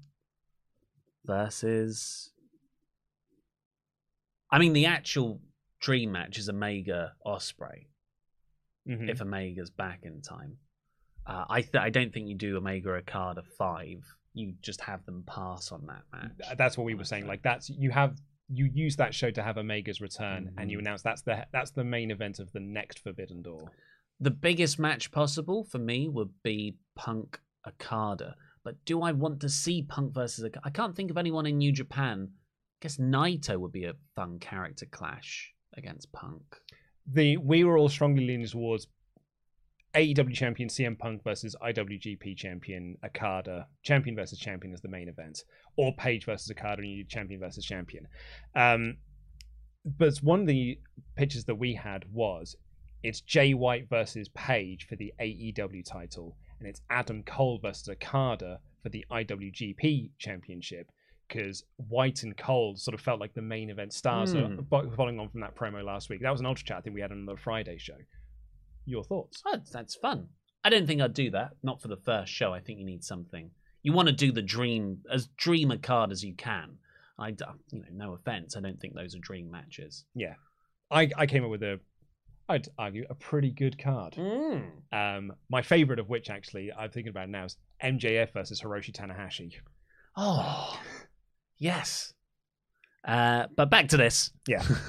[1.24, 2.32] versus.
[4.50, 5.40] I mean, the actual
[5.80, 7.86] dream match is Omega Ospreay.
[8.86, 9.10] Mhm.
[9.10, 10.58] If Omega's back in time,
[11.26, 14.02] uh, I th- I don't think you do Omega Okada five.
[14.34, 16.56] You just have them pass on that match.
[16.56, 17.26] That's what we were saying.
[17.26, 18.16] Like that's you have
[18.48, 20.86] you use that show to have Omega's return, and you mm-hmm.
[20.86, 23.70] announce that's the that's the main event of the next Forbidden Door.
[24.20, 28.34] The biggest match possible for me would be Punk Okada.
[28.64, 30.66] But do I want to see Punk versus Okada?
[30.66, 32.28] I can't think of anyone in New Japan.
[32.32, 36.42] I guess Naito would be a fun character clash against Punk.
[37.06, 38.88] The we were all strongly leaning towards
[39.94, 43.66] AEW champion CM Punk versus IWGP champion Okada.
[43.82, 45.42] champion versus champion as the main event,
[45.76, 48.06] or Page versus Okada, and you do champion versus champion.
[48.54, 48.98] Um,
[49.84, 50.78] but one of the
[51.16, 52.54] pitches that we had was
[53.02, 58.60] it's Jay White versus Page for the AEW title, and it's Adam Cole versus Okada
[58.82, 60.90] for the IWGP championship.
[61.28, 64.60] Because White and Cole sort of felt like the main event stars, Hmm.
[64.96, 66.22] following on from that promo last week.
[66.22, 67.96] That was an ultra chat I think we had on the Friday show.
[68.88, 69.42] Your thoughts?
[69.46, 70.28] Oh, that's fun.
[70.64, 71.50] I don't think I'd do that.
[71.62, 72.52] Not for the first show.
[72.52, 73.50] I think you need something.
[73.82, 76.78] You want to do the dream as dream a card as you can.
[77.18, 78.56] I, you know, no offense.
[78.56, 80.04] I don't think those are dream matches.
[80.14, 80.34] Yeah,
[80.90, 81.80] I I came up with a,
[82.48, 84.14] I'd argue a pretty good card.
[84.14, 84.70] Mm.
[84.92, 89.52] Um, my favorite of which actually I'm thinking about now is MJF versus Hiroshi Tanahashi.
[90.16, 90.80] Oh,
[91.58, 92.12] yes.
[93.06, 94.30] Uh, but back to this.
[94.46, 94.62] Yeah.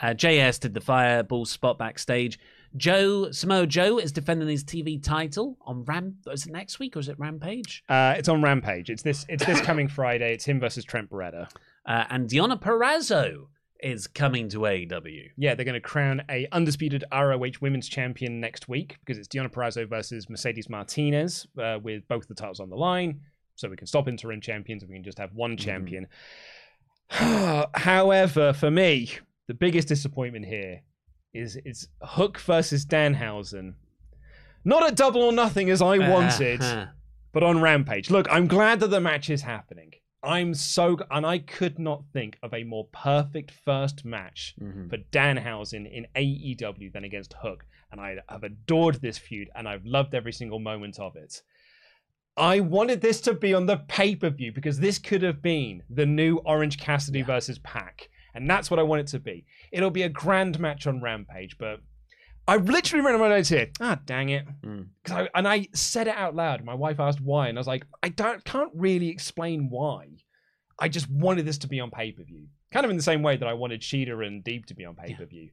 [0.00, 2.38] uh, JS did the fireball spot backstage.
[2.76, 6.16] Joe Samoa Joe is defending his TV title on Ram.
[6.30, 7.84] Is it next week or is it Rampage?
[7.88, 8.90] Uh, it's on Rampage.
[8.90, 9.26] It's this.
[9.28, 10.32] It's this coming Friday.
[10.32, 11.48] It's him versus Trent Beretta.
[11.84, 13.46] Uh, and Deonna Purrazzo
[13.80, 15.30] is coming to AEW.
[15.36, 19.50] Yeah, they're going to crown a undisputed ROH Women's Champion next week because it's Deonna
[19.50, 23.20] Purrazzo versus Mercedes Martinez uh, with both the titles on the line.
[23.56, 26.06] So we can stop interim champions and we can just have one champion.
[27.10, 29.10] However, for me,
[29.48, 30.80] the biggest disappointment here
[31.34, 33.74] is it's Hook versus Danhausen.
[34.64, 36.86] Not a double or nothing as I wanted, Uh-huh.
[37.32, 38.10] but on Rampage.
[38.10, 39.92] Look, I'm glad that the match is happening.
[40.22, 44.88] I'm so and I could not think of a more perfect first match Mhm.
[44.88, 49.84] for Danhausen in AEW than against Hook, and I have adored this feud and I've
[49.84, 51.42] loved every single moment of it.
[52.36, 55.82] I wanted this to be on the pay per view because this could have been
[55.90, 59.44] the new Orange Cassidy versus PAC, and that's what I want it to be.
[59.70, 61.80] It'll be a grand match on Rampage, but
[62.48, 63.70] I've literally written my notes here.
[63.80, 64.46] Ah, dang it!
[64.62, 64.88] Mm.
[65.10, 66.64] I, and I said it out loud.
[66.64, 70.08] My wife asked why, and I was like, I don't can't really explain why.
[70.78, 73.22] I just wanted this to be on pay per view, kind of in the same
[73.22, 75.50] way that I wanted Shida and Deeb to be on pay per view.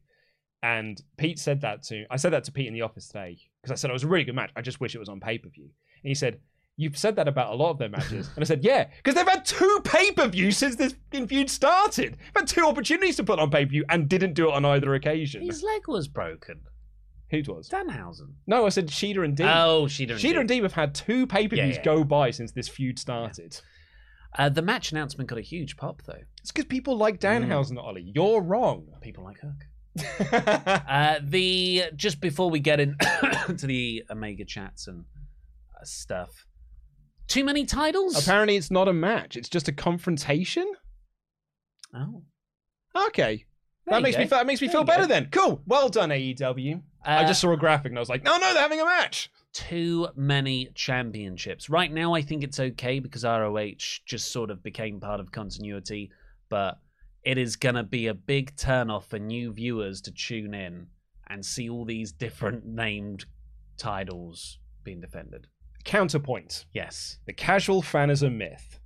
[0.61, 3.72] And Pete said that to I said that to Pete in the office today because
[3.72, 4.51] I said it was a really good match.
[4.56, 5.69] I just wish it was on pay per view.
[6.03, 6.39] And he said,
[6.80, 9.27] "You've said that about a lot of their matches." and I said, "Yeah, because they've
[9.27, 12.14] had two pay per views since this feud started.
[12.14, 14.65] They've had two opportunities to put on pay per view and didn't do it on
[14.65, 16.61] either occasion." His leg was broken.
[17.31, 17.69] Who was?
[17.69, 18.34] Danhausen.
[18.47, 19.47] No, I said Shida and Dean.
[19.47, 20.51] Oh, Shida and Shida Dean.
[20.57, 21.84] and have had two pay per views Yeah, yeah.
[21.84, 23.61] go by since this feud started.
[24.38, 26.22] Uh, the match announcement got a huge pop, though.
[26.41, 28.11] It's because people like Danhausen, Ollie.
[28.15, 28.88] You're wrong.
[29.01, 29.65] People like Hook.
[30.31, 35.06] Uh, the just before we get into the Omega chats and
[35.76, 36.45] uh, stuff,
[37.30, 38.22] too many titles.
[38.22, 39.38] Apparently, it's not a match.
[39.38, 40.69] It's just a confrontation.
[41.93, 42.23] Oh,
[43.07, 43.45] Okay.
[43.85, 45.07] There that makes me that makes me There feel better go.
[45.07, 45.30] then.
[45.31, 45.61] Cool.
[45.65, 46.81] Well done, AEW.
[47.03, 48.85] I Uh, just saw a graphic and I was like, no, no, they're having a
[48.85, 49.31] match.
[49.51, 51.69] too many championships.
[51.72, 56.11] Right now, I think it's okay because ROH just sort of became part of continuity,
[56.49, 56.80] but
[57.23, 60.88] it is going to be a big turnoff for new viewers to tune in
[61.27, 63.26] and see all these different named
[63.77, 65.47] titles being defended.
[65.85, 66.65] Counterpoint.
[66.73, 67.18] Yes.
[67.26, 68.80] The casual fan is a myth.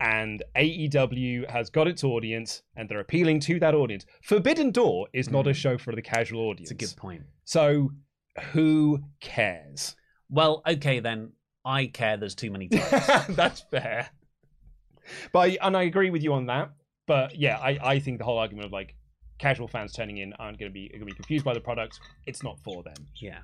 [0.00, 4.04] And AEW has got its audience and they're appealing to that audience.
[4.24, 5.54] Forbidden Door is not a Mm.
[5.54, 6.72] show for the casual audience.
[6.72, 7.22] It's a good point.
[7.44, 7.92] So
[8.52, 9.94] who cares?
[10.28, 11.32] Well, okay then.
[11.64, 13.36] I care there's too many titles.
[13.36, 14.10] That's fair.
[15.32, 16.72] But I- and I agree with you on that.
[17.06, 18.96] But yeah, I, I think the whole argument of like
[19.38, 22.00] casual fans turning in aren't going to be going to be confused by the product.
[22.26, 22.94] It's not for them.
[23.20, 23.38] yeah.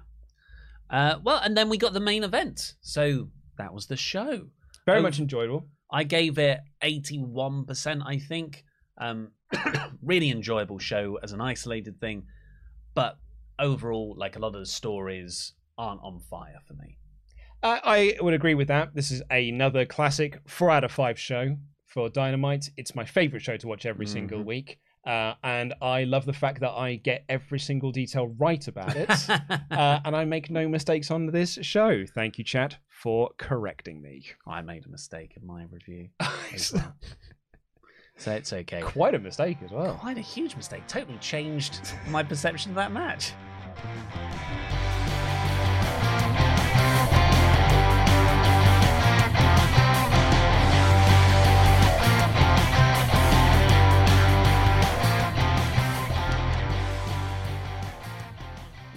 [0.91, 2.75] Uh, well, and then we got the main event.
[2.81, 3.29] So
[3.59, 4.49] that was the show.
[4.87, 5.03] Very Oh.
[5.03, 5.69] much enjoyable.
[5.91, 8.65] I gave it 81%, I think.
[8.99, 9.33] Um,
[10.03, 12.25] really enjoyable show as an isolated thing,
[12.95, 13.19] but
[13.59, 16.99] overall, like a lot of the stories aren't on fire for me.
[17.63, 18.95] Uh, I would agree with that.
[18.95, 21.57] This is another classic four out of five show
[21.87, 22.71] for Dynamite.
[22.77, 24.45] It's my favorite show to watch every single Mhm.
[24.47, 24.79] week.
[25.09, 29.09] Uh, and I love the fact that I get every single detail right about it.
[29.71, 32.05] uh, and I make no mistakes on this show.
[32.05, 34.27] Thank you, chat, for correcting me.
[34.47, 36.11] I made a mistake in my review.
[36.21, 36.95] well.
[38.19, 38.83] so it's okay.
[38.83, 39.95] Quite a mistake as well.
[39.95, 40.87] Quite a huge mistake.
[40.87, 43.33] Totally changed my perception of that match.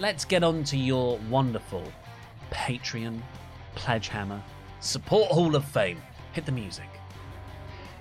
[0.01, 1.83] Let's get on to your wonderful
[2.49, 3.21] Patreon,
[3.75, 4.41] Pledgehammer,
[4.79, 6.01] Support Hall of Fame.
[6.33, 6.89] Hit the music.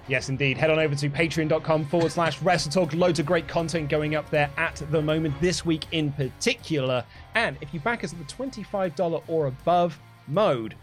[0.09, 0.57] Yes, indeed.
[0.57, 2.95] Head on over to patreon.com forward slash wrestle talk.
[2.95, 7.05] Loads of great content going up there at the moment, this week in particular.
[7.35, 10.77] And if you back us at the $25 or above mode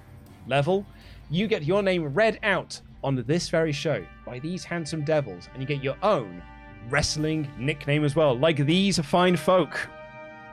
[0.45, 0.85] level,
[1.31, 5.63] you get your name read out on this very show by these handsome devils, and
[5.63, 6.43] you get your own
[6.91, 9.89] wrestling nickname as well, like these fine folk.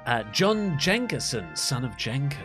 [0.07, 2.37] Uh, John Jenkerson, son of Jenker.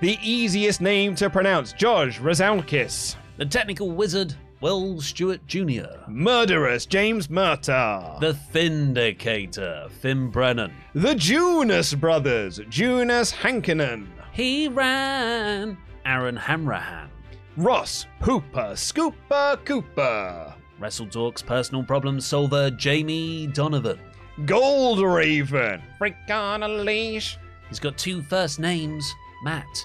[0.00, 3.16] The easiest name to pronounce, Josh Razalkis.
[3.36, 5.86] The technical wizard, Will Stewart Jr.
[6.08, 8.18] Murderous James Murtaugh.
[8.20, 10.72] The Vindicator, Finn Brennan.
[10.94, 14.08] The Junus brothers, Junus Hankinen.
[14.32, 17.08] He ran, Aaron Hamrahan.
[17.56, 20.54] Ross Hooper Scooper Cooper.
[20.78, 23.98] Wrestle Talk's personal problem solver, Jamie Donovan.
[24.44, 25.82] Gold Raven.
[25.96, 27.38] Freak on a leash.
[27.68, 29.10] He's got two first names,
[29.42, 29.84] Matt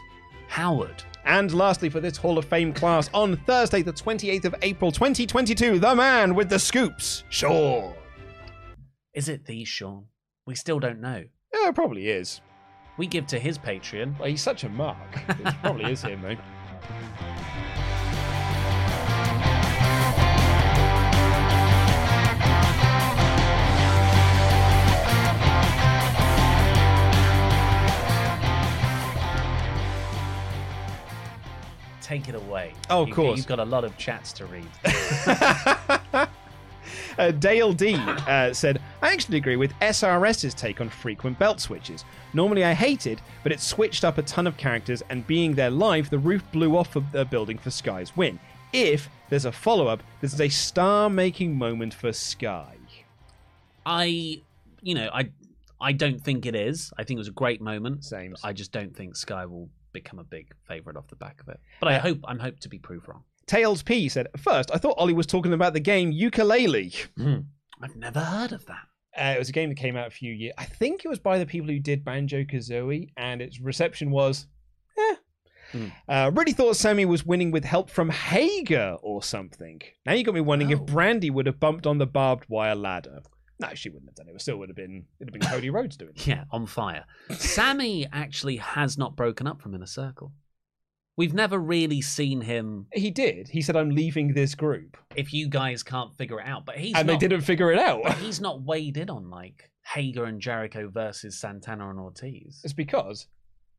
[0.49, 1.03] Howard.
[1.23, 5.79] And lastly, for this Hall of Fame class, on Thursday, the 28th of April 2022,
[5.79, 7.93] the man with the scoops, Shaw.
[9.13, 10.05] Is it the Sean?
[10.45, 11.23] We still don't know.
[11.53, 12.41] Yeah, it probably is.
[12.97, 14.19] We give to his Patreon.
[14.19, 14.97] Well, he's such a mark.
[15.29, 16.35] It probably is him, though.
[32.11, 32.73] Take it away.
[32.89, 33.37] Oh, of course.
[33.37, 34.67] You've got a lot of chats to read.
[37.17, 42.03] uh, Dale D uh, said, I actually agree with SRS's take on frequent belt switches.
[42.33, 45.69] Normally I hate it, but it switched up a ton of characters, and being there
[45.69, 48.41] live, the roof blew off of the building for Sky's win.
[48.73, 52.75] If there's a follow up, this is a star making moment for Sky.
[53.85, 54.41] I,
[54.81, 55.29] you know, I,
[55.79, 56.91] I don't think it is.
[56.97, 58.03] I think it was a great moment.
[58.03, 58.35] Same.
[58.43, 61.59] I just don't think Sky will become a big favorite off the back of it.
[61.79, 63.23] But I hope I'm hope to be proved wrong.
[63.47, 67.43] Tails P said, First, I thought Ollie was talking about the game Yooka-Laylee.
[67.81, 68.83] I've never heard of that.
[69.17, 70.53] Uh, it was a game that came out a few years.
[70.57, 74.47] I think it was by the people who did Banjo Kazooie, and its reception was,
[74.97, 75.15] eh.
[75.73, 75.87] Hmm.
[76.07, 79.81] Uh, really thought Sammy was winning with help from Hager or something.
[80.05, 80.75] Now you got me wondering Oh.
[80.75, 83.21] if Brandi would have bumped on the barbed wire ladder.
[83.61, 84.35] No, she wouldn't have done it.
[84.35, 85.05] It still would have been.
[85.19, 86.27] It'd have been Cody Rhodes doing it.
[86.31, 87.05] Yeah, on fire.
[87.29, 90.33] Sammy actually has not broken up from Inner Circle.
[91.15, 92.87] We've never really seen him.
[92.91, 93.49] He did.
[93.49, 96.95] He said, "I'm leaving this group," If you guys can't figure it out, but he's
[96.95, 98.01] and not, they didn't figure it out.
[98.03, 102.61] But he's not weighed in on like Hager and Jericho versus Santana and Ortiz.
[102.63, 103.27] It's because,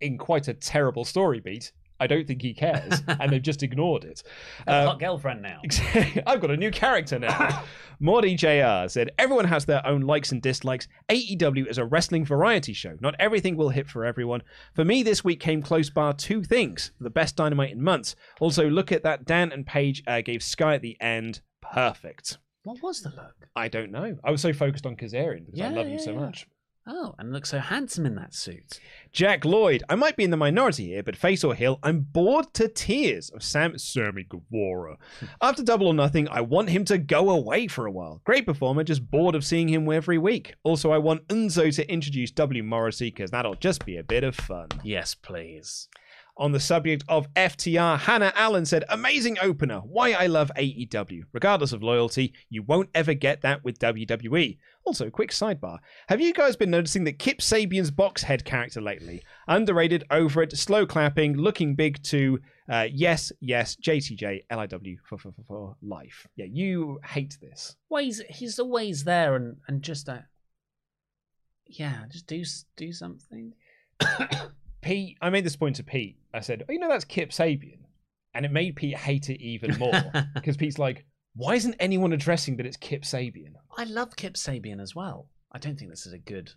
[0.01, 1.73] in quite a terrible story beat,
[2.03, 4.23] I don't think he cares, and they've just ignored it.
[4.67, 5.61] Uh, hot girlfriend now.
[6.27, 7.63] I've got a new character now.
[8.01, 10.89] Morty JR said, Everyone has their own likes and dislikes.
[11.09, 12.97] AEW is a wrestling variety show.
[13.01, 14.43] Not everything will hit for everyone.
[14.75, 18.17] For me, this week came close bar two things the best dynamite in months.
[18.41, 21.41] Also, look at that Dan and Paige uh, gave Sky at the end.
[21.61, 22.39] Perfect.
[22.65, 23.49] What was the look?
[23.55, 24.17] I don't know.
[24.25, 26.19] I was so focused on Kazarian because I Yeah, love him so yeah.
[26.19, 26.47] much.
[26.85, 28.81] Oh, and look so handsome in that suit.
[29.13, 32.53] Jack Lloyd, I might be in the minority here, but face or heel, I'm bored
[32.55, 34.97] to tears of Sam Sammy Guevara.
[35.41, 38.21] After Double or Nothing, I want him to go away for a while.
[38.25, 40.55] Great performer, just bored of seeing him every week.
[40.65, 44.35] Also, I want Enzo to introduce W Morrissey because that'll just be a bit of
[44.35, 44.69] fun.
[44.83, 45.89] Yes, please.
[46.39, 49.81] On the subject of FTR, Hannah Allen said, Amazing opener.
[49.81, 51.25] Why I love AEW.
[51.33, 54.57] Regardless of loyalty, you won't ever get that with WWE.
[54.85, 55.79] Also, quick sidebar.
[56.09, 59.23] Have you guys been noticing that Kip Sabian's box head character lately?
[59.47, 65.33] Underrated, over it, slow clapping, looking big to uh, yes, yes, JTJ, LIW for, for,
[65.33, 66.27] for, for life.
[66.37, 67.77] Yeah, you hate this.
[67.91, 70.21] Well, he's, he's always there and, and just, uh,
[71.67, 73.53] yeah, just do s- do something.
[74.83, 76.19] Pete, I made this point to Pete.
[76.35, 77.79] I said, oh, you know, that's Kip Sabian.
[78.35, 80.03] And it made Pete hate it even more
[80.35, 81.05] because Pete's like,
[81.35, 83.55] why isn't anyone addressing that it's Kip Sabian?
[83.77, 85.29] I love Kip Sabian as well.
[85.51, 86.51] I don't think this is a good.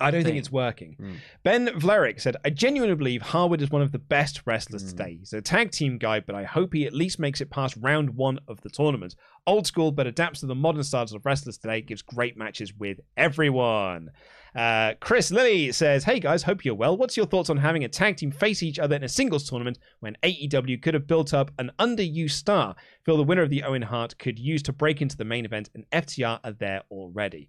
[0.00, 0.96] I don't think it's working.
[1.00, 1.16] Mm.
[1.44, 4.88] Ben Vlerick said, I genuinely believe Harwood is one of the best wrestlers Mm.
[4.90, 5.16] today.
[5.20, 8.10] He's a tag team guy, but I hope he at least makes it past round
[8.16, 9.14] one of the tournament.
[9.46, 12.98] Old school, but adapts to the modern styles of wrestlers today, gives great matches with
[13.16, 14.10] everyone.
[14.54, 16.96] Uh, Chris Lilly says, Hey guys, hope you're well.
[16.96, 19.78] What's your thoughts on having a tag team face each other in a singles tournament
[20.00, 22.76] when AEW could have built up an underused star?
[23.04, 25.70] Feel the winner of the Owen Hart could use to break into the main event,
[25.74, 27.48] and FTR are there already.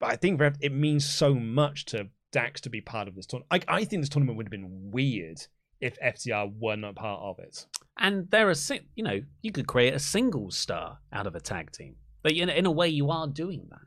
[0.00, 3.64] But I think it means so much to Dax to be part of this tournament.
[3.68, 5.40] I, I think this tournament would have been weird
[5.80, 7.66] if FTR were not part of it.
[7.98, 8.54] And there are,
[8.94, 11.96] you know, you could create a single star out of a tag team.
[12.22, 13.80] But in, in a way, you are doing that.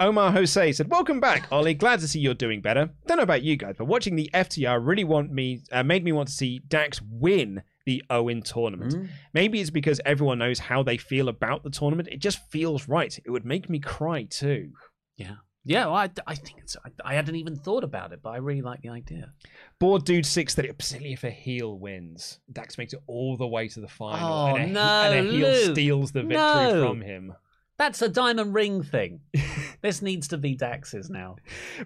[0.00, 1.74] Omar Jose said, "Welcome back, Ollie.
[1.74, 2.90] Glad to see you're doing better.
[3.06, 6.12] Don't know about you guys, but watching the FTR really want me uh, made me
[6.12, 8.94] want to see Dax win the Owen tournament.
[8.94, 9.08] Mm.
[9.34, 12.08] Maybe it's because everyone knows how they feel about the tournament.
[12.12, 13.18] It just feels right.
[13.24, 14.70] It would make me cry too."
[15.16, 15.36] Yeah.
[15.64, 16.76] Yeah, well, I, I think it's.
[16.82, 19.32] I, I hadn't even thought about it, but I really like the idea.
[19.78, 23.68] Board Dude six that particularly if a heel wins, Dax makes it all the way
[23.68, 26.86] to the final, Oh, and, a, no, and a heel Luke, steals the victory no.
[26.86, 27.34] from him.
[27.78, 29.20] That's a diamond ring thing.
[29.82, 31.36] this needs to be Dax's now.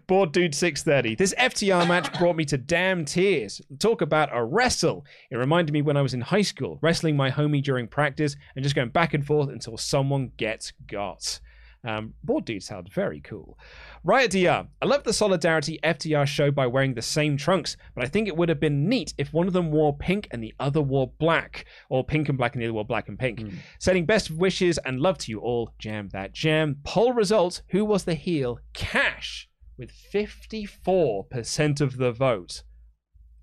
[0.06, 1.16] Bored Dude 630.
[1.16, 3.60] This FTR match brought me to damn tears.
[3.78, 5.04] Talk about a wrestle.
[5.30, 8.62] It reminded me when I was in high school, wrestling my homie during practice and
[8.62, 11.40] just going back and forth until someone gets got.
[11.84, 13.58] Um, Board Dude sounds very cool.
[14.04, 14.66] Riot DR.
[14.80, 18.36] I love the solidarity FTR showed by wearing the same trunks, but I think it
[18.36, 21.64] would have been neat if one of them wore pink and the other wore black,
[21.88, 23.42] or pink and black and the other wore black and pink.
[23.78, 25.72] Sending best wishes and love to you all.
[25.78, 26.76] Jam that jam.
[26.84, 28.60] Poll result Who was the heel?
[28.74, 32.62] Cash with 54% of the vote.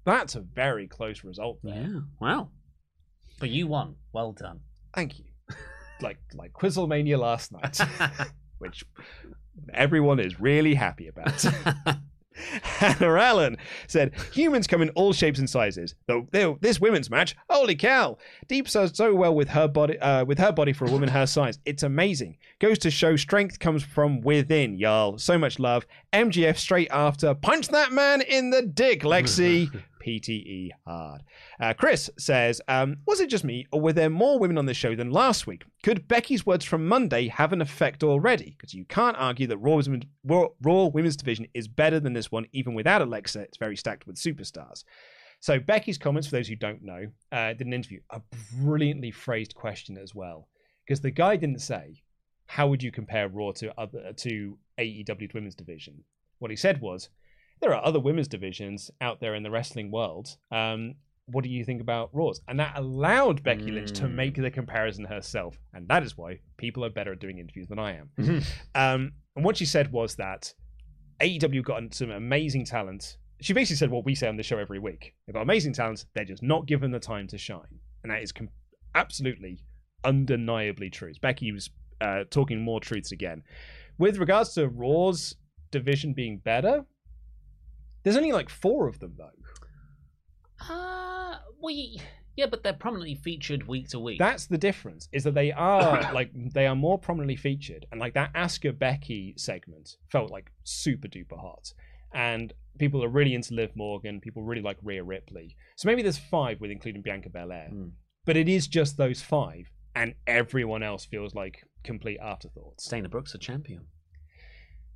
[0.05, 1.75] That's a very close result there.
[1.75, 1.99] Yeah.
[2.21, 2.49] Wow.
[3.39, 3.95] But you won.
[4.13, 4.61] Well done.
[4.93, 5.25] Thank you.
[6.01, 7.77] Like like Quizzlemania last night,
[8.59, 8.83] which
[9.73, 11.45] everyone is really happy about.
[12.61, 13.57] Hannah Allen
[13.87, 15.95] said, "Humans come in all shapes and sizes.
[16.07, 18.17] Though though this women's match, holy cow!
[18.47, 21.27] Deeb does so well with her body, uh, with her body for a woman her
[21.27, 21.59] size.
[21.65, 22.37] It's amazing.
[22.59, 25.17] Goes to show strength comes from within, y'all.
[25.17, 25.85] So much love.
[26.13, 27.33] MJF straight after.
[27.33, 29.69] Punch that man in the dick, Lexi.
[29.99, 31.21] PTE hard.
[31.59, 34.73] Uh, Chris says, um, Was it just me, or were there more women on the
[34.73, 35.63] show than last week?
[35.83, 38.55] Could Becky's words from Monday have an effect already?
[38.57, 42.31] Because you can't argue that Raw, Women's- Raw, Raw Women's Division is better than this
[42.31, 43.41] one, even without Alexa.
[43.41, 44.83] It's very stacked with superstars.
[45.41, 48.21] So, Becky's comments, for those who don't know, uh, did an interview, a
[48.61, 50.49] brilliantly phrased question as well.
[50.85, 52.01] Because the guy didn't say,
[52.47, 56.03] How would you compare Raw to, other, to AEW's Women's Division?
[56.39, 57.09] What he said was,
[57.61, 60.37] there are other women's divisions out there in the wrestling world.
[60.51, 60.95] Um,
[61.27, 62.41] what do you think about Raw's?
[62.47, 64.13] And that allowed Becky Lynch to Mm.
[64.15, 65.57] make the comparison herself.
[65.73, 68.09] And that is why people are better at doing interviews than I am.
[68.17, 68.45] Mhm.
[68.73, 70.53] Um, and what she said was that
[71.21, 73.17] AEW got some amazing talent.
[73.41, 75.13] She basically said what we say on the show every week.
[75.27, 76.05] They've got amazing talent.
[76.15, 77.79] They're just not given the time to shine.
[78.03, 78.49] And that is com-
[78.95, 79.59] absolutely,
[80.03, 81.13] undeniably true.
[81.21, 81.69] Becky was
[82.01, 83.43] uh, talking more truths again.
[83.97, 85.35] With regards to Raw's
[85.71, 86.85] division being better,
[88.13, 89.29] there's only like four of them though.
[90.69, 92.01] Uh, we
[92.35, 94.17] yeah, but they're prominently featured week to week.
[94.19, 95.09] That's the difference.
[95.11, 99.33] Is that they are like they are more prominently featured, and like that Asuka Becky
[99.37, 101.73] segment felt like super duper hot,
[102.13, 104.21] and people are really into Liv Morgan.
[104.21, 105.55] People really like Rhea Ripley.
[105.75, 107.87] So maybe there's five with including Bianca Belair, Hmm.
[108.25, 112.87] but it is just those five, and everyone else feels like complete afterthoughts.
[112.87, 113.87] Dana Brooks a champion.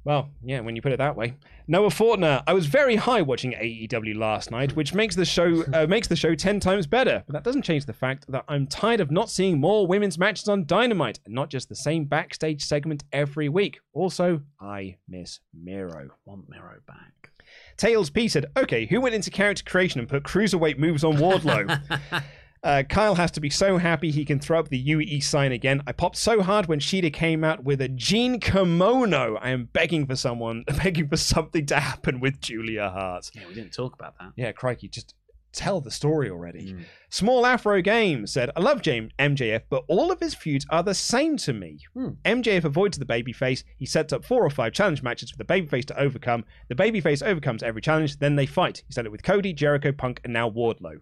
[0.05, 1.35] Well, yeah, when you put it that way.
[1.65, 5.87] Noah Fortner, I was very high watching AEW last night, which makes the show uh,
[5.87, 7.23] makes the show ten times better.
[7.25, 10.49] But that doesn't change the fact that I'm tired of not seeing more women's matches
[10.49, 13.79] on Dynamite and not just the same backstage segment every week.
[13.93, 16.09] Also, I miss Miro.
[16.25, 17.31] Want Miro back.
[17.77, 21.79] Tails P said, "Okay, who went into character creation and put cruiserweight moves on Wardlow?"
[22.63, 25.81] Uh, Kyle has to be so happy he can throw up the UE sign again.
[25.85, 29.35] I popped so hard when Shida came out with a jean kimono.
[29.41, 33.31] I am begging for someone, begging for something to happen with Julia Hart.
[33.33, 34.31] Yeah, we didn't talk about that.
[34.37, 35.13] Yeah, crikey, just
[35.51, 36.73] tell the story already.
[36.73, 36.85] Mm.
[37.09, 40.95] Small Afro Game said, I love James MJF, but all of his feuds are the
[40.95, 41.79] same to me.
[41.93, 42.11] Hmm.
[42.25, 43.63] MJF avoids the babyface.
[43.77, 46.43] He sets up four or five challenge matches for the babyface to overcome.
[46.69, 48.83] The babyface overcomes every challenge, then they fight.
[48.87, 50.95] He's done it with Cody, Jericho, Punk, and now Wardlow.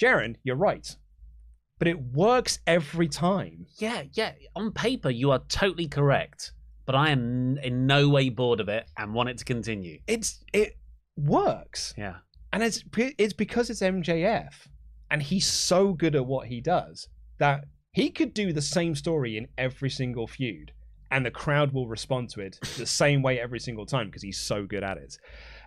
[0.00, 0.96] Jaren, you're right.
[1.78, 3.66] But it works every time.
[3.78, 4.32] Yeah, yeah.
[4.54, 6.52] On paper, you are totally correct,
[6.86, 9.98] but I am in no way bored of it and want it to continue.
[10.06, 10.78] It's it
[11.16, 11.92] works.
[11.98, 12.16] Yeah.
[12.52, 14.54] And it's it's because it's MJF
[15.10, 17.08] and he's so good at what he does
[17.38, 20.72] that he could do the same story in every single feud
[21.10, 24.38] and the crowd will respond to it the same way every single time because he's
[24.38, 25.18] so good at it.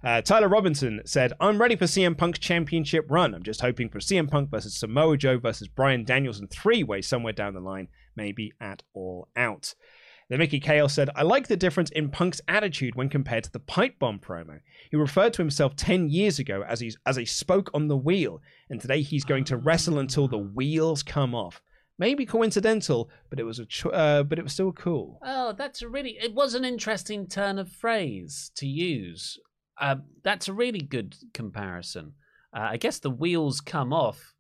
[0.04, 3.34] Uh, Tyler Robinson said, I'm ready for CM Punk's championship run.
[3.34, 7.34] I'm just hoping for CM Punk versus Samoa Joe versus Bryan Danielson three way somewhere
[7.34, 9.76] down the line, maybe at all out.
[10.30, 13.60] Then Mickey Kale said, I like the difference in Punk's attitude when compared to the
[13.60, 14.60] pipe bomb promo.
[14.92, 18.40] He referred to himself 10 years ago as, he's, as a spoke on the wheel,
[18.70, 21.62] and today he's going to wrestle until the wheels come off.
[21.98, 25.20] Maybe coincidental, but it was a cho- uh, but it was still cool.
[25.22, 26.18] Oh, that's really.
[26.22, 29.38] It was an interesting turn of phrase to use.
[29.80, 32.14] Uh, that's a really good comparison.
[32.54, 34.34] Uh, I guess the wheels come off.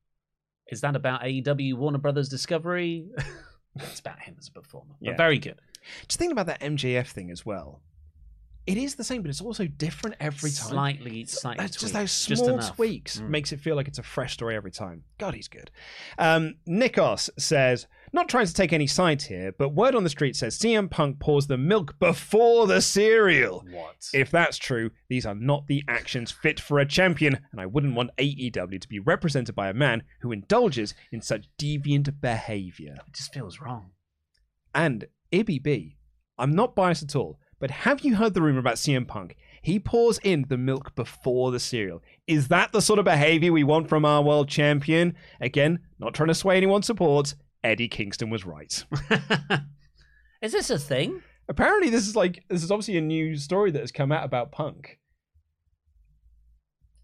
[0.72, 3.07] Is that about AEW Warner Brothers Discovery?
[3.76, 4.95] it's about him as a performer.
[5.02, 5.18] But Yeah.
[5.18, 5.60] very good.
[6.07, 7.82] Just thinking about that MJF thing as well.
[8.68, 10.70] It is the same, but it's also different every time.
[10.70, 11.64] Slightly, slightly.
[11.64, 12.76] That's just those small enough.
[12.76, 13.30] tweaks Mm.
[13.30, 15.03] makes it feel like it's a fresh story every time.
[15.18, 15.72] God, he's good.
[16.20, 20.36] Um, Nikos says, not trying to take any sides here, but word on the street
[20.36, 23.65] says CM Punk pours the milk before the cereal.
[23.72, 24.10] What?
[24.14, 27.95] If that's true, these are not the actions fit for a champion, and I wouldn't
[27.95, 32.95] want AEW to be represented by a man who indulges in such deviant behavior.
[33.07, 33.91] It just feels wrong.
[34.73, 35.98] And Ibby B,
[36.38, 39.36] I'm not biased at all, but have you heard the rumor about CM Punk?
[39.61, 42.02] He pours in the milk before the cereal.
[42.27, 45.15] Is that the sort of behavior we want from our world champion?
[45.41, 47.36] Again, not trying to sway anyone's support.
[47.64, 48.84] Eddie Kingston was right.
[50.41, 51.22] Is this a thing?
[51.48, 54.52] Apparently, this is like this is obviously a new story that has come out about
[54.52, 54.99] Punk.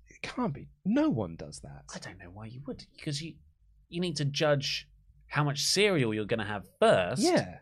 [0.08, 0.70] It can't be.
[0.86, 1.84] No one does that.
[1.94, 3.34] I don't know why you would, because you
[3.90, 4.88] you need to judge
[5.28, 7.22] how much cereal you're going to have first.
[7.22, 7.58] Yeah,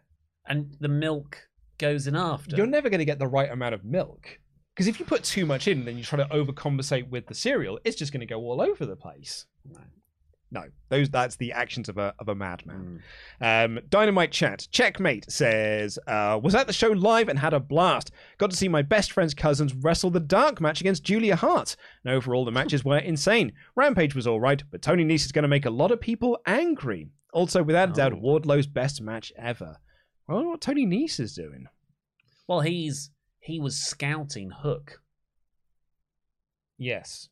[0.46, 1.48] and the milk
[1.80, 2.56] goes in after.
[2.56, 4.40] you're never going to get the right amount of milk
[4.76, 7.80] because if you put too much in, then you try to overcompensate with the cereal.
[7.84, 9.46] It's just going to go all over the place.
[10.54, 13.02] No, those that's the actions of a of a madman.
[13.42, 18.12] Um, Dynamite chat checkmate says uh, was at the show live and had a blast.
[18.38, 21.76] Got to see my best friend's cousins wrestle the dark match against Julia Hart.
[22.06, 23.52] And overall, the matches were insane.
[23.76, 26.38] Rampage was all right, but Tony Nese is going to make a lot of people
[26.46, 27.10] angry.
[27.34, 28.18] Also, without a doubt, Oh.
[28.18, 29.78] Wardlow's best match ever.
[30.30, 31.66] I wonder what Tony Nese is doing.
[32.48, 33.10] Well, he's
[33.40, 35.02] he was scouting Hook,
[36.78, 37.30] Yes.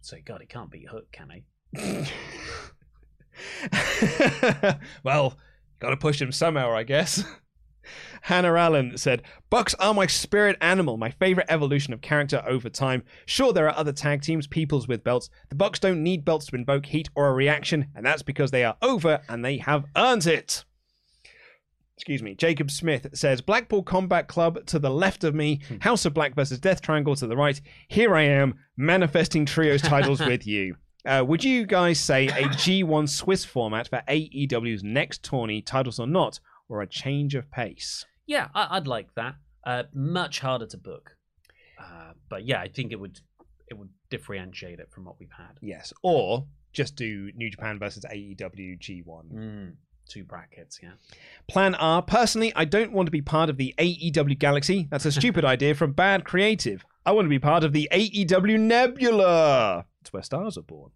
[0.00, 1.44] so God, he can't beat Hook, can he?
[5.04, 5.38] well,
[5.78, 7.22] gotta push him somehow, I guess.
[8.22, 13.02] Hannah Allen said, Bucks are my spirit animal, my favorite evolution of character over time.
[13.26, 15.28] Sure, there are other tag teams, peoples with belts.
[15.48, 18.64] The Bucks don't need belts to invoke heat or a reaction, and that's because they
[18.64, 20.64] are over and they have earned it.
[21.96, 22.34] Excuse me.
[22.34, 25.76] Jacob Smith says Blackpool Combat Club to the left of me, hmm.
[25.80, 27.60] House of Black versus Death Triangle to the right.
[27.88, 30.76] Here I am, manifesting trios titles with you.
[31.04, 36.06] Uh, would you guys say a G1 Swiss format for AEW's next tourney, titles or
[36.06, 36.38] not,
[36.68, 38.04] or a change of pace?
[38.26, 39.34] Yeah, I, I'd like that.
[39.64, 41.16] Uh, much harder to book,
[41.80, 43.20] uh, but yeah, I think it would
[43.68, 45.58] it would differentiate it from what we've had.
[45.60, 45.92] Yes.
[46.02, 49.32] Or just do New Japan versus AEW G1.
[49.32, 49.72] Mm.
[50.08, 50.92] Two brackets, yeah.
[51.48, 52.02] Plan R.
[52.02, 54.88] Personally, I don't want to be part of the AEW Galaxy.
[54.90, 56.84] That's a stupid idea from bad creative.
[57.06, 59.86] I want to be part of the AEW Nebula.
[60.02, 60.90] It's where stars are born.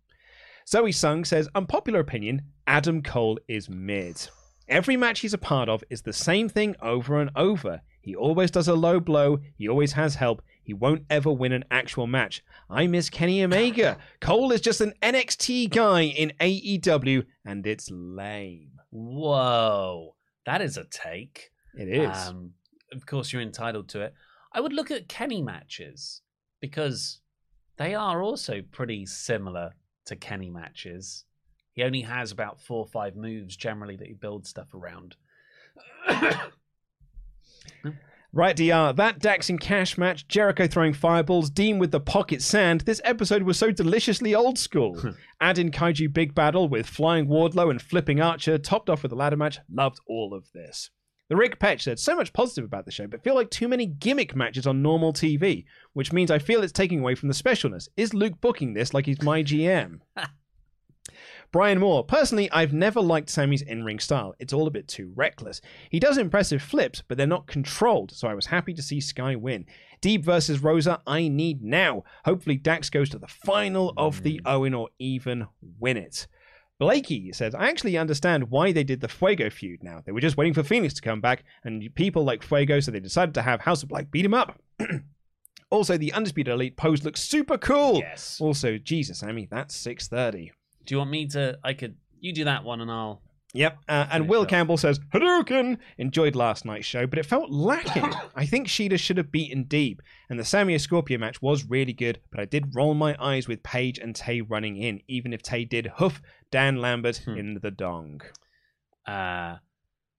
[0.68, 4.28] Zoe Sung says, unpopular opinion, Adam Cole is mid.
[4.68, 7.82] Every match he's a part of is the same thing over and over.
[8.00, 11.64] He always does a low blow, he always has help, he won't ever win an
[11.70, 12.42] actual match.
[12.68, 13.98] I miss Kenny Omega.
[14.20, 18.72] Cole is just an NXT guy in AEW, and it's lame.
[18.90, 20.16] Whoa,
[20.46, 21.52] that is a take.
[21.74, 22.16] It is.
[22.28, 22.54] Um,
[22.92, 24.14] of course, you're entitled to it.
[24.52, 26.22] I would look at Kenny matches
[26.60, 27.20] because
[27.78, 29.72] they are also pretty similar
[30.06, 31.24] to Kenny matches.
[31.72, 35.16] He only has about four or five moves generally that he builds stuff around.
[38.36, 42.82] Right, DR, that Dax and Cash match, Jericho throwing fireballs, Dean with the pocket sand.
[42.82, 45.14] This episode was so deliciously old school.
[45.40, 49.14] Add in Kaiju Big Battel with Flying Wardlow and Flipping Archer, topped off with a
[49.14, 49.58] ladder match.
[49.72, 50.90] Loved all of this.
[51.28, 53.86] The Rick Petch said, so much positive about the show, but feel like too many
[53.86, 57.88] gimmick matches on normal TV, which means I feel it's taking away from the specialness.
[57.96, 60.00] Is Luke booking this like he's my GM?
[61.52, 62.04] Brian Moore.
[62.04, 64.34] Personally, I've never liked Sammy's in ring style.
[64.38, 65.60] It's all a bit too reckless.
[65.90, 69.34] He does impressive flips, but they're not controlled, so I was happy to see Sky
[69.36, 69.66] win.
[70.02, 72.04] Deeb versus Rosa, I need now.
[72.24, 74.42] Hopefully, Dax goes to the final of the mm.
[74.44, 75.46] Owen or even
[75.78, 76.26] win it.
[76.78, 80.02] Blakey says, I actually understand why they did the Fuego feud now.
[80.04, 83.00] They were just waiting for Fenix to come back, and people like Fuego, so they
[83.00, 84.60] decided to have House of Black beat him up.
[85.70, 87.98] also, the Undisputed Elite pose looks super cool.
[87.98, 88.38] Yes.
[88.40, 90.52] Also, Jesus, Sammy, that's 630.
[90.84, 91.58] Do you want me to?
[91.64, 91.96] I could.
[92.20, 93.22] You do that one, and I'll.
[93.54, 93.78] Yep.
[93.88, 95.78] Uh, and Will Campbell says, Hadouken!
[95.98, 98.12] Enjoyed last night's show, but it felt lacking.
[98.34, 102.20] I think Shida should have beaten Deeb, and the Sammy Scorpio match was really good,
[102.30, 105.64] but I did roll my eyes with Paige and Tay running in, even if Tay
[105.64, 106.20] did hoof
[106.50, 108.20] Dan Lambert in the dong.
[109.06, 109.56] Uh,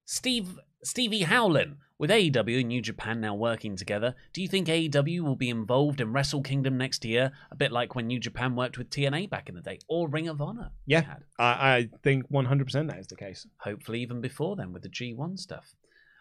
[0.06, 4.16] Steve Stevie Howlin with AEW and New Japan now working together.
[4.34, 7.96] Do you think AEW will be involved in Wrestle Kingdom next year, a bit like
[7.96, 10.70] when New Japan worked with TNA back in the day, or Ring of Honor?
[10.86, 11.16] Yeah.
[11.40, 13.48] I, I think 100% that is the case.
[13.62, 15.74] Hopefully, even before then with the G1 stuff.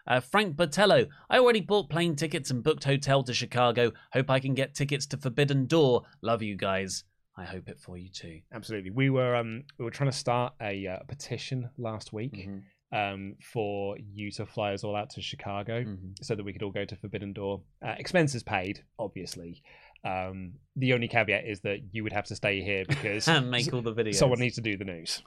[0.07, 3.91] Uh, Frank Botello, I already bought plane tickets and booked hotel to Chicago.
[4.13, 6.03] Hope I can get tickets to Forbidden Door.
[6.21, 7.03] Love you guys.
[7.37, 8.39] I hope it for you too.
[8.51, 8.89] Absolutely.
[8.89, 12.57] We were um we were trying to start a uh, petition last week Mm-hmm.
[12.93, 16.11] Um for you to fly us all out to Chicago Mm-hmm.
[16.21, 17.61] so that we could all go to Forbidden Door.
[17.85, 19.61] Uh, expenses paid, obviously.
[20.05, 23.73] Um, the only caveat is that you would have to stay here because And make
[23.73, 24.15] all the videos.
[24.15, 25.21] someone needs to do the news.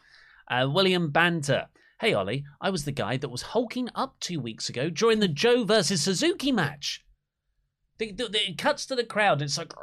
[0.50, 1.66] Uh, William Banter.
[2.00, 5.28] Hey, Ollie, I was the guy that was hulking up two weeks ago during the
[5.28, 7.04] Joe versus Suzuki match.
[7.98, 9.42] The- the- the- It cuts to the crowd.
[9.42, 9.74] It's like,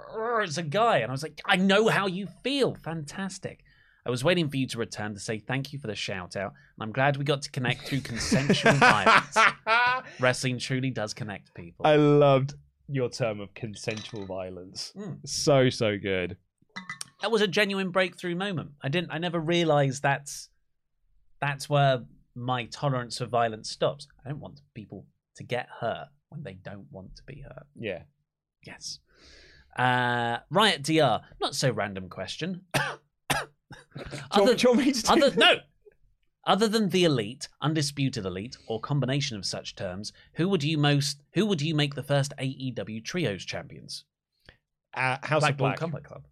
[0.42, 0.98] it's a guy.
[0.98, 2.74] And I was like, I know how you feel.
[2.74, 3.60] Fantastic.
[4.08, 6.54] I was waiting for you to return to say thank you for the shout out.
[6.78, 9.38] And I'm glad we got to connect through consensual violence.
[10.22, 11.86] Wrestling truly does connect people.
[11.86, 12.54] I loved
[12.88, 14.94] your term of consensual violence.
[14.96, 15.18] Mm.
[15.26, 16.38] So so good.
[17.22, 18.72] that was a genuine breakthrough moment.
[18.82, 19.12] I didn't.
[19.12, 20.48] I never realised that's
[21.42, 24.08] that's where my tolerance of violence stops.
[24.26, 25.06] I don't want people
[25.36, 27.66] to get hurt when they don't want to be hurt.
[27.78, 28.04] Yeah.
[28.66, 29.00] Yes.
[29.78, 31.24] Uh, Riot DR.
[31.42, 32.62] Not so random question.
[34.36, 35.56] Do you, do you want me to do other, no.
[36.46, 41.22] Other than the elite, undisputed elite, or combination of such terms, who would you most?
[41.34, 44.06] Who would you make the first AEW trios champions?
[44.94, 45.78] Uh, House of Blackpool Black.
[45.78, 46.24] Combat Club.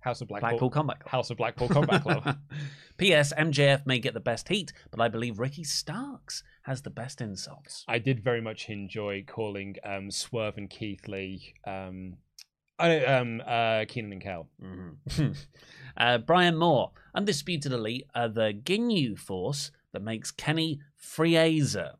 [0.00, 0.50] House of Blackpool.
[0.50, 1.10] Blackpool Combat Club.
[1.10, 2.38] House of Blackpool Combat Club.
[2.96, 3.32] P.S.
[3.34, 7.84] MJF may get the best heat, but I believe Ricky Starks has the best insults.
[7.88, 11.54] I did very much enjoy calling um, Swerve and Keith Lee.
[11.66, 12.18] Um,
[12.78, 14.48] I um, uh, Keenan and Kel.
[14.62, 15.36] Mhm.
[15.96, 21.94] uh, Brian Moore, Undisputed Elite, are the Ginyu force that makes Kenny Frieza.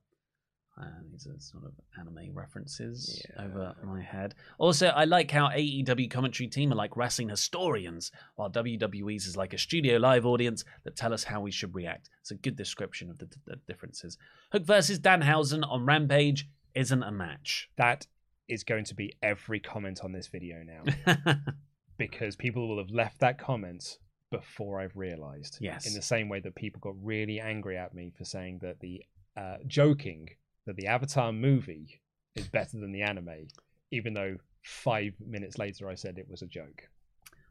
[0.77, 1.71] Uh, these are sort of
[2.01, 4.35] anime references over my head.
[4.59, 9.55] Also, I like how AEW commentary team are like wrestling historians, while WWE's is like
[9.55, 12.11] a studio live audience that tell us how we should react.
[12.21, 14.19] It's a good description of the, the differences.
[14.51, 17.71] Hook versus Danhausen on Rampage isn't a match.
[17.77, 18.09] That
[18.49, 21.15] is going to be every comment on this video now
[21.99, 23.99] because people will have left that comment
[24.31, 25.59] before I've realized.
[25.61, 25.87] Yes.
[25.87, 29.03] In the same way that people got really angry at me for saying that the
[29.37, 30.29] uh, joking
[30.67, 32.01] that the Avatar movie
[32.35, 33.49] is better than the anime,
[33.91, 36.89] even though five minutes later I said it was a joke.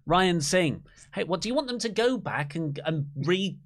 [0.06, 0.84] Ryan Singh.
[1.14, 3.58] Hey, what do you want them to go back and and re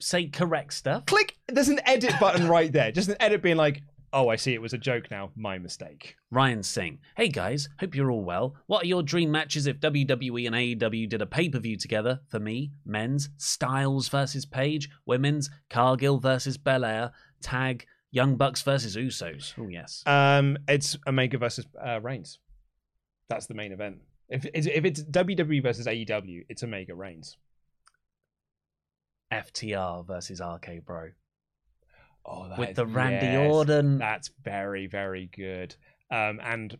[0.00, 1.06] say correct stuff?
[1.06, 1.36] Click.
[1.48, 2.90] There's an edit button right there.
[2.90, 3.82] Just an edit being like,
[4.14, 5.32] oh, I see, it was a joke now.
[5.34, 6.16] My mistake.
[6.30, 7.00] Ryan Singh.
[7.16, 8.54] Hey guys, hope you're all well.
[8.66, 12.20] What are your dream matches if WWE and AEW did a pay per view together?
[12.28, 17.10] For me, men's Styles versus Page, women's Cargill versus Belair,
[17.42, 19.52] tag Young Bucks versus Usos.
[19.58, 20.04] Oh yes.
[20.06, 22.38] Um, it's Omega versus uh, Reigns.
[23.28, 23.98] That's the main event.
[24.28, 27.36] If it's, if it's WWE versus AEW, it's Omega Reigns.
[29.32, 31.10] FTR versus RK Bro.
[32.26, 33.98] Oh, that With is- the Randy yes, Orton.
[33.98, 35.74] That's very very good.
[36.10, 36.78] Um, and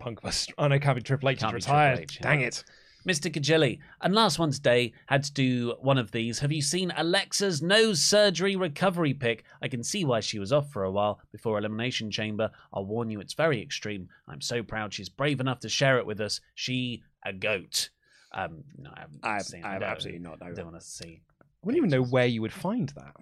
[0.00, 1.40] Punk versus oh no, can't be Triple H.
[1.40, 2.00] Can't retired.
[2.00, 2.22] H, yeah.
[2.22, 2.64] Dang it.
[3.06, 3.30] Mr.
[3.32, 6.40] Kajili, and last one today had to do one of these.
[6.40, 9.44] Have you seen Alexa's nose surgery recovery pic?
[9.62, 12.50] I can see why she was off for a while before Elimination Chamber.
[12.72, 14.08] I'll warn you, it's very extreme.
[14.26, 16.40] I'm so proud she's brave enough to share it with us.
[16.56, 17.90] She, a goat.
[18.34, 20.52] Um, no, I haven't I've, seen I have don't- absolutely not know.
[20.52, 21.20] don't want to see.
[21.40, 23.14] I wouldn't even know where you would find that.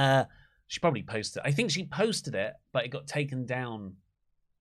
[0.00, 0.24] Uh,
[0.70, 1.42] she probably posted.
[1.44, 3.96] I think she posted it, but it got taken down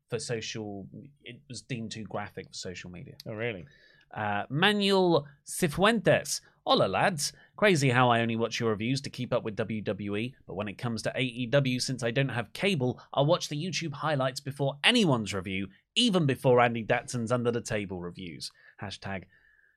[0.09, 0.87] for social.
[1.23, 3.13] It was deemed too graphic for social media.
[3.27, 3.67] Oh really?
[4.11, 6.41] Uh, Manuel Cifuentes.
[6.65, 7.31] Hola, lads.
[7.57, 10.79] Crazy how I only watch your reviews to keep up with WWE, but when it
[10.79, 15.35] comes to AEW, since I don't have cable, I'll watch the YouTube highlights before anyone's
[15.35, 18.51] review, even before Andy Datson's under the table reviews.
[18.81, 19.25] Hashtag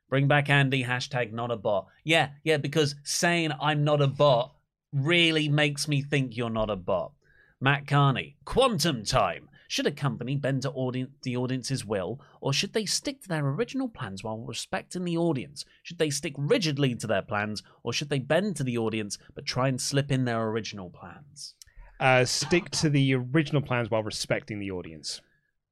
[0.09, 1.89] bring back Andy, hashtag not a bot.
[2.05, 4.55] Yeah, yeah, because saying I'm not a bot
[4.93, 7.13] really makes me think you're not a bot.
[7.61, 9.49] Matt Carney, quantum time.
[9.69, 13.89] Should a company bend to the audience's will, or should they stick to their original
[13.89, 15.65] plans while respecting the audience?
[15.83, 19.47] Should they stick rigidly to their plans, or should they bend to the audience but
[19.47, 21.55] try and slip in their original plans?
[21.99, 25.23] Uh, stick to the original plans while respecting the audience.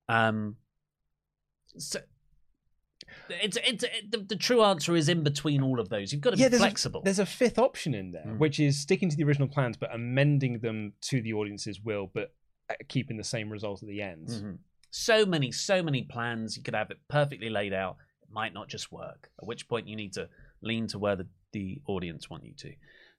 [0.08, 0.56] Um,
[1.76, 2.00] so
[3.28, 6.12] it's it's it, the, the true answer is in between all of those.
[6.12, 7.00] You've got to be there's flexible.
[7.00, 8.38] A, there's a fifth option in there, Mm.
[8.38, 12.34] which is sticking to the original plans but amending them to the audience's will, but
[12.68, 14.28] uh, keeping the same result at the end.
[14.28, 14.58] Mhm.
[14.90, 16.56] So many, so many plans.
[16.56, 17.96] You could have it perfectly laid out.
[18.22, 19.30] It might not just work.
[19.40, 20.28] At which point you need to
[20.62, 22.72] lean to where the, the audience want you to.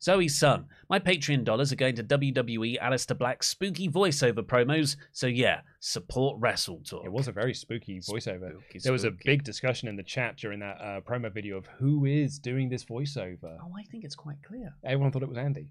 [0.03, 4.95] Zoe's son, my Patreon dollars are going to WWE Aleister Black's spooky voiceover promos.
[5.11, 7.05] So yeah, support Wrestle Talk.
[7.05, 8.49] It was a very spooky voiceover.
[8.49, 11.67] Spooky, there was a big discussion in the chat during that uh, promo video of
[11.77, 13.57] who is doing this voiceover.
[13.61, 14.73] Oh, I think it's quite clear.
[14.83, 15.69] Everyone thought it was Andy.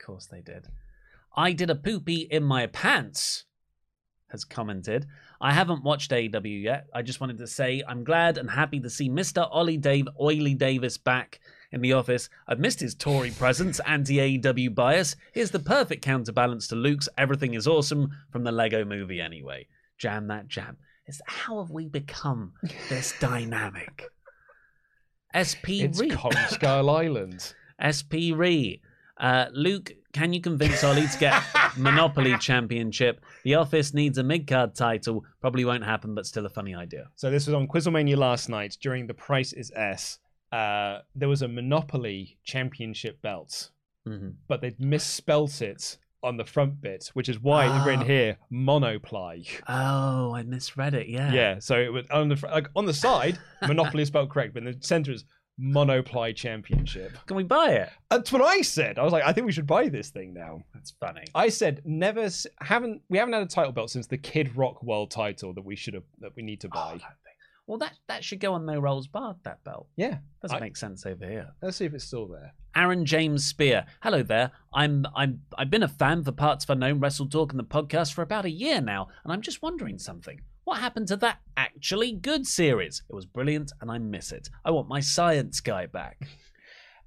[0.00, 0.68] Of course they did.
[1.36, 3.44] I did a poopy in my pants,
[4.28, 5.06] has commented.
[5.42, 6.86] I haven't watched AEW yet.
[6.94, 9.46] I just wanted to say I'm glad and happy to see Mr.
[9.50, 11.40] Ollie Dave Oily Davis back
[11.72, 12.28] in the office.
[12.46, 15.16] I've missed his Tory presence, anti AEW bias.
[15.32, 19.66] Here's the perfect counterbalance to Luke's everything is awesome from the Lego movie anyway.
[19.98, 20.76] Jam that jam.
[21.06, 22.52] It's how have we become
[22.88, 24.04] this dynamic?
[25.36, 26.14] SP It's Reed.
[26.14, 27.54] Kong Skull Island.
[27.84, 28.80] SP Re.
[29.18, 31.42] Uh, Luke, can you convince Ollie to get
[31.76, 33.20] Monopoly Championship?
[33.44, 35.24] The Office needs a mid card title.
[35.40, 37.08] Probably won't happen, but still a funny idea.
[37.16, 40.18] So this was on Quizzlemania last night during the Price is S.
[40.52, 43.70] Uh, there was a Monopoly Championship belt,
[44.06, 44.34] Mhm.
[44.48, 48.06] but they'd misspelt it on the front bit, which is why it's written Ah.
[48.06, 49.46] here Monoply.
[49.68, 51.08] Oh, I misread it.
[51.08, 51.32] Yeah.
[51.32, 54.54] Yeah, so it was on the fr- like on the side Monopoly is spelled correct,
[54.54, 55.24] but in the center is
[55.60, 57.12] Monoply Championship.
[57.26, 57.90] Can we buy it?
[58.10, 58.98] That's what I said.
[58.98, 60.62] I was like, I think we should buy this thing now.
[60.72, 61.24] That's funny.
[61.34, 62.28] I said never
[62.60, 65.76] haven't we haven't had a title belt since the Kid Rock World title that we
[65.76, 66.92] should have that we need to Oh, buy.
[66.98, 67.27] thing.
[67.68, 69.86] Well, that, that should go on No Rolls Barred, that belt.
[69.94, 71.52] yeah, Doesn't I- make sense over here.
[71.62, 72.54] let's see if it's still there.
[72.74, 73.84] Aaron James Spear.
[74.02, 74.50] Hello there.
[74.72, 78.12] I'm I'm I've been a fan for Parts of Unknown Wrestle Talk and the podcast
[78.14, 80.40] for about a year now, and I'm just wondering something.
[80.64, 83.02] What happened to that actually good series?
[83.10, 84.48] It was brilliant, and I miss it.
[84.64, 86.20] I want my science guy back.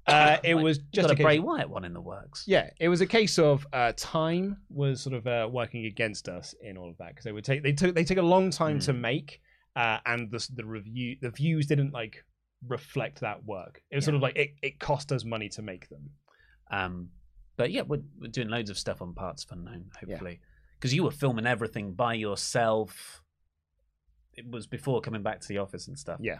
[0.04, 2.42] Uh, it Like, was you've just got a case- Bray Wyatt one in the works.
[2.48, 6.56] Yeah, it was a case of uh, time was sort of uh, working against us
[6.60, 8.80] in all of that because they would take they took they took a long time
[8.80, 9.40] to make,
[9.76, 12.24] uh, and the the review the views didn't like
[12.68, 13.82] reflect that work.
[13.90, 16.10] It was sort of like it, it cost us money to make them.
[16.70, 17.08] Um,
[17.56, 20.40] but yeah, we're, we're doing loads of stuff on Parts of Unknown, hopefully,
[20.78, 23.22] because you were filming everything by yourself.
[24.34, 26.18] It was before coming back to the office and stuff.
[26.20, 26.38] Yeah.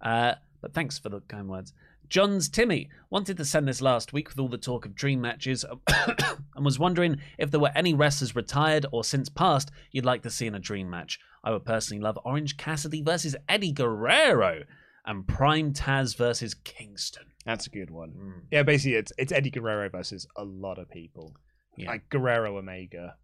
[0.00, 1.72] Uh, but thanks for the kind words.
[2.10, 5.64] John's Timmy wanted to send this last week with all the talk of dream matches
[5.88, 10.30] and was wondering if there were any wrestlers retired or since passed you'd like to
[10.30, 11.20] see in a dream match.
[11.44, 14.64] I would personally love Orange Cassidy versus Eddie Guerrero
[15.06, 17.26] and Prime Taz versus Kingston.
[17.46, 18.10] That's a good one.
[18.10, 21.34] Mm, Yeah, basically it's it's Eddie Guerrero versus a lot of people.
[21.78, 21.90] yeah.
[21.90, 23.14] Like Guerrero Omega,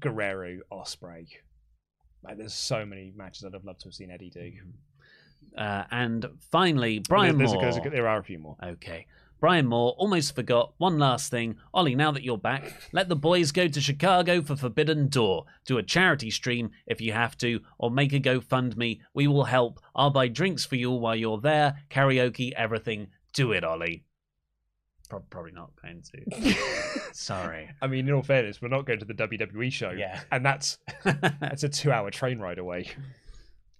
[0.00, 1.26] Guerrero Ospreay.
[2.22, 4.50] Like there's so many matches I'd have loved to have seen Eddie do.
[5.56, 7.62] Uh, and finally, Brian There's a- Moore.
[7.62, 8.56] there's a- there are a few more.
[8.62, 9.06] Okay.
[9.40, 11.56] Brian Moore almost forgot one last thing.
[11.72, 15.44] Ollie, now that you're back, let the boys go to Chicago for Forbidden Door.
[15.64, 18.98] Do a charity stream if you have to, or make a GoFundMe.
[19.14, 19.78] We will help.
[19.94, 21.76] I'll buy drinks for you while you're there.
[21.88, 23.08] Karaoke, everything.
[23.32, 24.02] Do it, Ollie.
[25.08, 26.54] Pro- Probably not going to.
[27.12, 27.70] Sorry.
[27.80, 29.90] I mean, in all fairness, we're not going to the WWE show.
[29.90, 30.20] Yeah.
[30.32, 32.90] And that's that's a two hour train ride away.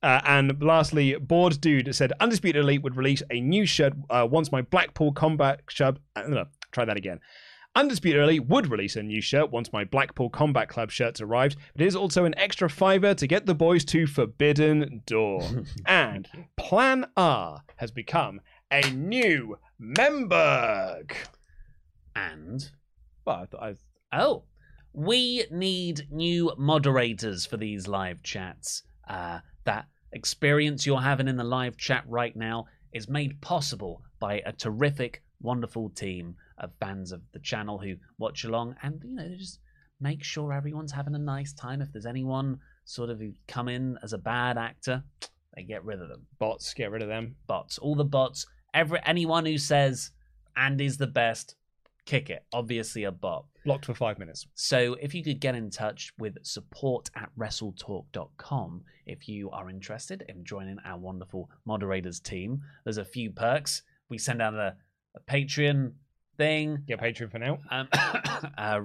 [0.02, 4.52] Uh, and lastly, Bored Dude said Undisputed Elite would release a new shirt uh, once
[4.52, 5.98] my Blackpool Combat Club.
[6.14, 7.20] Uh, try that again.
[7.74, 11.82] Undisputed Elite would release a new shirt once my Blackpool Combat Club shirts arrived, but
[11.82, 15.64] it is also an extra fiver to get the boys to Forbidden Door.
[15.86, 21.02] and Plan R has become a new member.
[22.16, 22.70] And
[23.24, 23.76] Well, I, th-
[24.12, 24.44] I Oh,
[24.92, 28.82] we need new moderators for these live chats.
[29.08, 34.42] Uh, that experience you're having in the live chat right now is made possible by
[34.46, 39.28] a terrific, wonderful team of fans of the channel who watch along and, you know,
[39.36, 39.60] just
[40.00, 41.82] make sure everyone's having a nice time.
[41.82, 45.04] If there's anyone sort of who come in as a bad actor,
[45.54, 46.26] they get rid of them.
[46.38, 47.36] bots, get rid of them.
[47.46, 50.12] Bots, all the bots, every anyone who says
[50.56, 51.56] Andy's the best,
[52.06, 52.42] kick it.
[52.54, 53.44] Obviously a bot.
[53.68, 54.46] Blocked for five minutes.
[54.54, 60.24] So if you could get in touch with support at wrestletalk.com if you are interested
[60.26, 62.62] in joining our wonderful moderators team.
[62.84, 63.82] There's a few perks.
[64.08, 64.74] We send out a,
[65.14, 65.92] a Patreon
[66.38, 67.58] thing, Get Patreon for now.
[67.70, 67.88] um,
[68.56, 68.80] uh,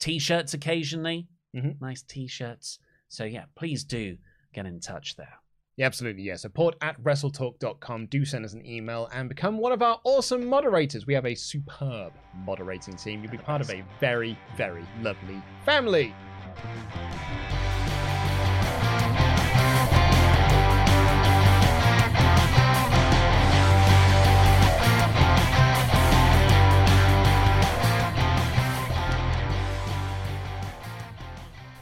[0.00, 1.80] t-shirts occasionally, Mhm.
[1.80, 2.80] nice t-shirts.
[3.08, 4.16] So yeah, please do
[4.52, 5.34] get in touch there.
[5.76, 6.22] Yeah, absolutely.
[6.22, 6.36] Yeah.
[6.36, 8.06] Support at WrestleTalk.com.
[8.06, 11.06] Do send us an email and become one of our awesome moderators.
[11.06, 13.22] We have a superb moderating team.
[13.22, 16.14] You'll be part of a very, very lovely family.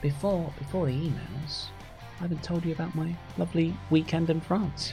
[0.03, 1.69] Before before the emails,
[2.19, 4.93] I haven't told you about my lovely weekend in France.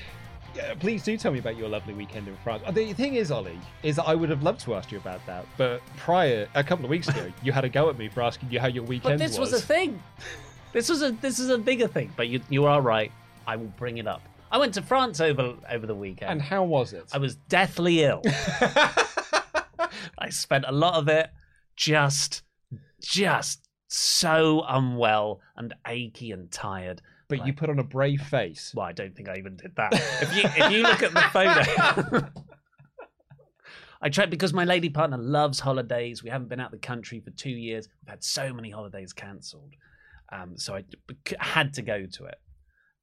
[0.55, 2.63] Yeah, please do tell me about your lovely weekend in France.
[2.73, 5.45] The thing is, Ollie, is that I would have loved to ask you about that,
[5.55, 8.51] but prior, a couple of weeks ago, you had a go at me for asking
[8.51, 9.53] you how your weekend But this was.
[9.53, 10.01] a thing.
[10.73, 12.13] This was a this is a bigger thing.
[12.15, 13.11] But you you are right.
[13.45, 14.21] I will bring it up.
[14.49, 16.31] I went to France over over the weekend.
[16.31, 17.09] And how was it?
[17.11, 18.21] I was deathly ill.
[20.17, 21.29] I spent a lot of it
[21.75, 22.43] just
[23.01, 27.01] just so unwell and achy and tired.
[27.27, 28.71] but you put on a brave face.
[28.75, 29.93] Well, I don't think I even did that.
[30.21, 32.29] If you if you look at the photo,
[34.01, 36.23] I tried because my lady partner loves holidays.
[36.23, 37.87] We haven't been out the country for two years.
[38.01, 39.73] We've had so many holidays cancelled,
[40.31, 40.83] um, so I
[41.39, 42.39] had to go to it.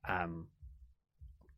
[0.09, 0.49] Um,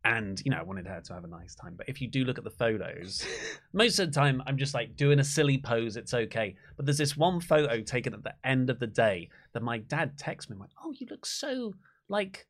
[0.05, 1.75] and you know, I wanted her to have a nice time.
[1.77, 3.25] But if you do look at the photos,
[3.73, 5.97] most of the time I'm just like doing a silly pose.
[5.97, 6.57] It's okay.
[6.77, 10.17] But there's this one photo taken at the end of the day that my dad
[10.17, 11.75] texts me, like, "Oh, you look so
[12.09, 12.47] like."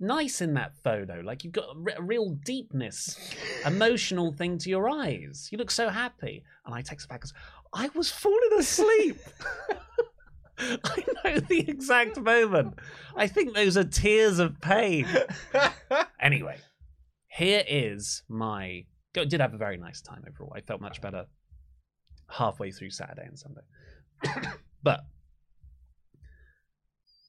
[0.00, 1.20] nice in that photo.
[1.24, 3.18] Like you've got a, re- a real deepness,
[3.66, 5.48] emotional thing to your eyes.
[5.50, 6.44] You look so happy.
[6.64, 7.24] And I text back,
[7.72, 9.18] I was falling asleep.
[10.84, 12.78] I know the exact moment.
[13.16, 15.06] I think those are tears of pain.
[16.20, 16.56] Anyway,
[17.28, 18.84] here is my.
[19.14, 20.52] go- Did have a very nice time overall.
[20.54, 21.26] I felt much better
[22.28, 24.48] halfway through Saturday and Sunday.
[24.82, 25.00] but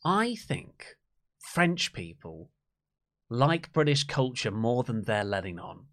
[0.03, 0.95] I think
[1.39, 2.49] French people
[3.29, 5.85] like British culture more than they're letting on.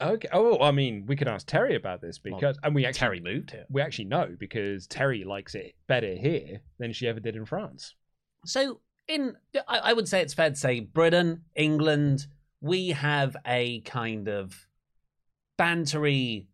[0.00, 0.28] Okay.
[0.32, 3.50] Oh, I mean, we could ask Terry about this because, and we actually Terry moved
[3.50, 3.64] here.
[3.68, 7.94] we actually know because Terry likes it better here than she ever did in France.
[8.44, 12.26] So, in I, I would say it's fair to say Britain, England,
[12.60, 14.66] we have a kind of
[15.58, 16.46] bantery,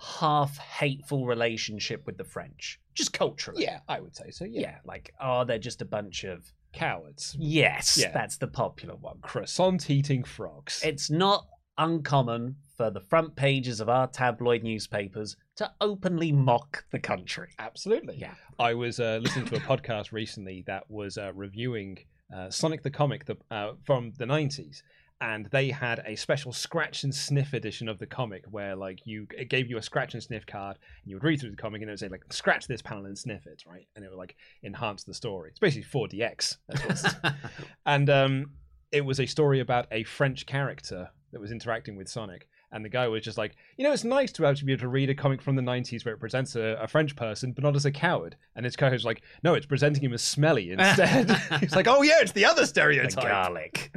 [0.00, 3.64] half hateful relationship with the French, just culturally.
[3.64, 4.44] Yeah, I would say so.
[4.44, 8.10] Yeah, yeah, like oh, they're just a bunch of cowards, yes, Yeah.
[8.12, 9.18] that's the popular one.
[9.22, 10.80] croissant eating frogs.
[10.84, 11.46] It's not
[11.78, 17.48] uncommon for the front pages of our tabloid newspapers to openly mock the country.
[17.58, 18.16] Absolutely.
[18.16, 18.34] Yeah.
[18.58, 21.98] I was uh, listening to a podcast recently that was uh, reviewing
[22.34, 24.82] uh, Sonic the Comic the, uh, from the 90s.
[25.20, 29.26] And they had a special scratch and sniff edition of the comic where, like, you
[29.38, 31.80] it gave you a scratch and sniff card, and you would read through the comic,
[31.80, 33.86] and it would say, like, scratch this panel and sniff it, right?
[33.94, 34.34] And it would like
[34.64, 35.50] enhance the story.
[35.50, 36.56] It's basically 4DX.
[36.68, 37.14] That's what it's-
[37.86, 38.50] and um,
[38.90, 42.48] it was a story about a French character that was interacting with Sonic.
[42.72, 44.88] And the guy was just like, you know, it's nice to actually be able to
[44.88, 47.76] read a comic from the 90s where it presents a, a French person, but not
[47.76, 48.36] as a coward.
[48.56, 51.30] And his co host was like, no, it's presenting him as smelly instead.
[51.60, 53.24] He's like, oh, yeah, it's the other the stereotype.
[53.24, 53.92] garlic.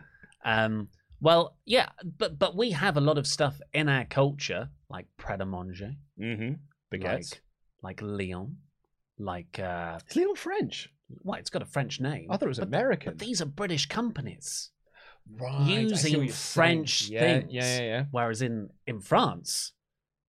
[0.46, 0.90] Um,
[1.22, 5.42] Well, yeah, but but we have a lot of stuff in our culture, like Pret
[5.42, 6.54] a Manger, Mm-hmm.
[6.96, 7.32] Baguettes.
[7.84, 8.58] like like Leon,
[9.18, 10.92] like uh, It's Leon French.
[11.24, 12.28] well, it's got a French name.
[12.30, 13.14] I thought it was but, American.
[13.14, 14.70] But these are British companies
[15.40, 16.30] Right, I using.
[16.30, 17.54] French yeah, things.
[17.54, 19.74] Yeah, yeah, Whereas in in France,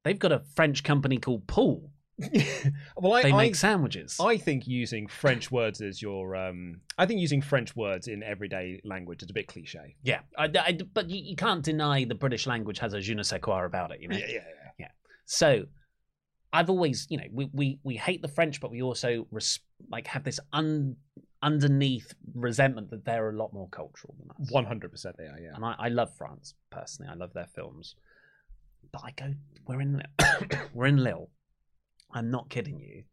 [0.04, 1.90] they've got a French company called Paul.
[2.96, 4.18] well, I, They I, make sandwiches.
[4.20, 8.80] I think using French words as your, um, I think using French words in everyday
[8.84, 9.94] language is a bit cliche.
[10.02, 13.22] yeah, I, I- but you, you can't deny the British language has a je ne
[13.22, 14.00] sais quoi about it.
[14.00, 14.16] You know.
[14.16, 14.40] yeah, yeah.
[14.80, 14.88] Yeah.
[15.26, 15.66] So
[16.52, 20.08] I've always, you know, we we, we hate the French, but we also res- like
[20.08, 20.96] have this un-
[21.42, 24.52] underneath resentment that they're a lot more cultural than us.
[24.52, 25.38] One hundred percent, they are.
[25.40, 25.54] Yeah.
[25.54, 27.10] And I, I love France personally.
[27.10, 27.94] I love their films.
[28.92, 29.34] But I go,
[29.66, 30.02] we're in,
[30.74, 31.30] we're in Lille.
[32.12, 33.04] I'm not kidding you.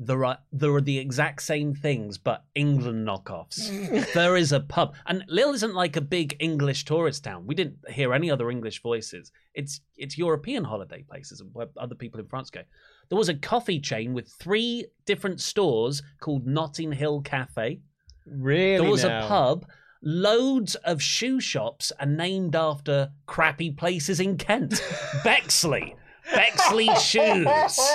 [0.00, 4.12] There are there are the exact same things, but England knockoffs.
[4.14, 7.46] there is a pub, and Lille isn't like a big English tourist town.
[7.46, 9.32] We didn't hear any other English voices.
[9.54, 12.60] It's it's European holiday places where other people in France go.
[13.08, 17.80] There was a coffee chain with three different stores called Notting Hill Cafe.
[18.26, 18.82] Really?
[18.82, 19.24] There was now?
[19.24, 19.66] a pub.
[20.02, 24.80] Loads of shoe shops are named after crappy places in Kent.
[25.24, 25.96] Bexley.
[26.32, 27.48] Bexley shoes.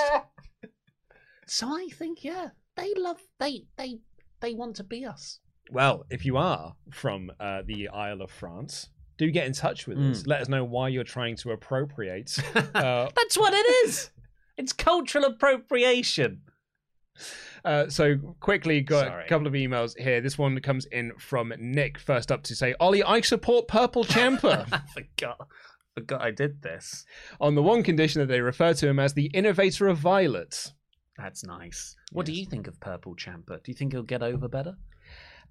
[1.46, 3.98] So I think, yeah, they love they they
[4.40, 5.40] they want to be us.
[5.70, 9.98] Well, if you are from uh, the Isle of France, do get in touch with
[9.98, 10.22] us.
[10.22, 10.26] Mm.
[10.28, 12.36] Let us know why you're trying to appropriate.
[12.74, 14.10] Uh, That's what it is.
[14.56, 16.42] It's cultural appropriation.
[17.64, 19.24] Uh, so quickly, got Sorry.
[19.24, 20.20] a couple of emails here.
[20.20, 21.98] This one comes in from Nick.
[21.98, 25.48] First up to say, Ollie, I support Purple Champer I forgot.
[25.94, 27.06] Forgot I did this.
[27.40, 30.72] on the one condition that they refer to him as the innovator of violets.
[31.16, 31.94] That's nice.
[32.10, 33.62] What do you think of Purple Champer?
[33.62, 34.74] Do you think he'll get over better?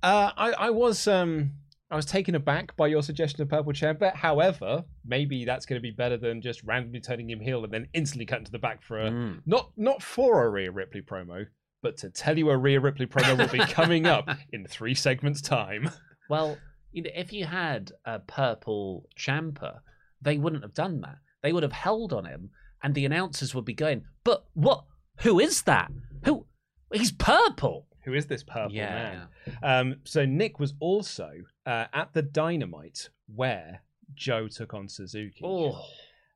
[0.04, 1.52] Uh, I, I was um,
[1.94, 4.16] I was taken aback by your suggestion of Purple Champer.
[4.16, 7.88] However, maybe that's going to be better than just randomly turning him heel and then
[7.94, 9.42] instantly cutting to the back for a Mm.
[9.46, 11.46] not not for a Rhea Ripley promo,
[11.84, 15.40] but to tell you a Rhea Ripley promo will be coming up in three segments
[15.40, 15.92] time.
[16.30, 16.58] Well,
[16.92, 19.82] you know, if you had a purple champer,
[20.20, 21.18] they wouldn't have done that.
[21.44, 22.50] They would have held on him,
[22.82, 24.86] and the announcers would be going, "But what?
[25.18, 25.92] Who is that?
[26.26, 26.48] Who?
[26.92, 29.28] He's purple." Who is this purple yeah.
[29.46, 29.58] man?
[29.62, 31.32] Um, so Nick was also
[31.66, 33.82] uh, at the Dynamite where
[34.16, 35.42] Joe took on Suzuki.
[35.44, 35.82] Oh,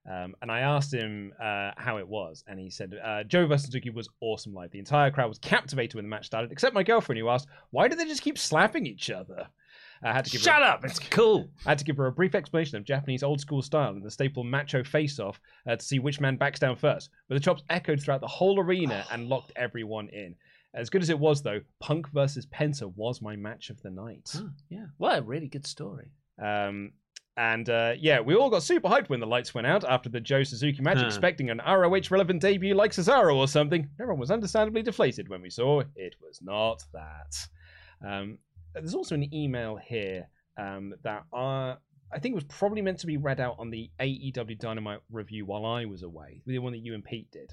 [0.10, 3.66] Um, and I asked him uh, how it was, and he said uh, Joe versus
[3.66, 4.72] Suzuki was awesome live.
[4.72, 7.90] The entire crowd was captivated when the match started, except my girlfriend, who asked, "Why
[7.90, 9.48] do they just keep slapping each other?"
[10.04, 10.86] I had to give her shut a- up!
[10.86, 11.50] It's cool.
[11.66, 14.12] I had to give her a brief explanation of Japanese old school style and the
[14.12, 17.10] staple macho face off uh, to see which man backs down first.
[17.28, 20.36] But the chops echoed throughout the whole arena and locked everyone in.
[20.78, 24.30] As good as it was, though, Punk versus Penta was my match of the night.
[24.32, 26.12] Huh, yeah, what a really good story.
[26.42, 26.92] Um,
[27.36, 30.20] and uh, yeah, we all got super hyped when the lights went out after the
[30.20, 31.08] Joe Suzuki match, Huh.
[31.08, 33.90] expecting an ROH relevant debut like Cesaro or something.
[34.00, 37.48] Everyone was understandably deflated when we saw it was not that.
[38.08, 38.38] Um,
[38.74, 40.30] there's also an email here
[40.60, 41.76] um, that uh,
[42.14, 45.66] I think was probably meant to be read out on the AEW Dynamite review while
[45.66, 47.52] I was away, the one that you and Pete did.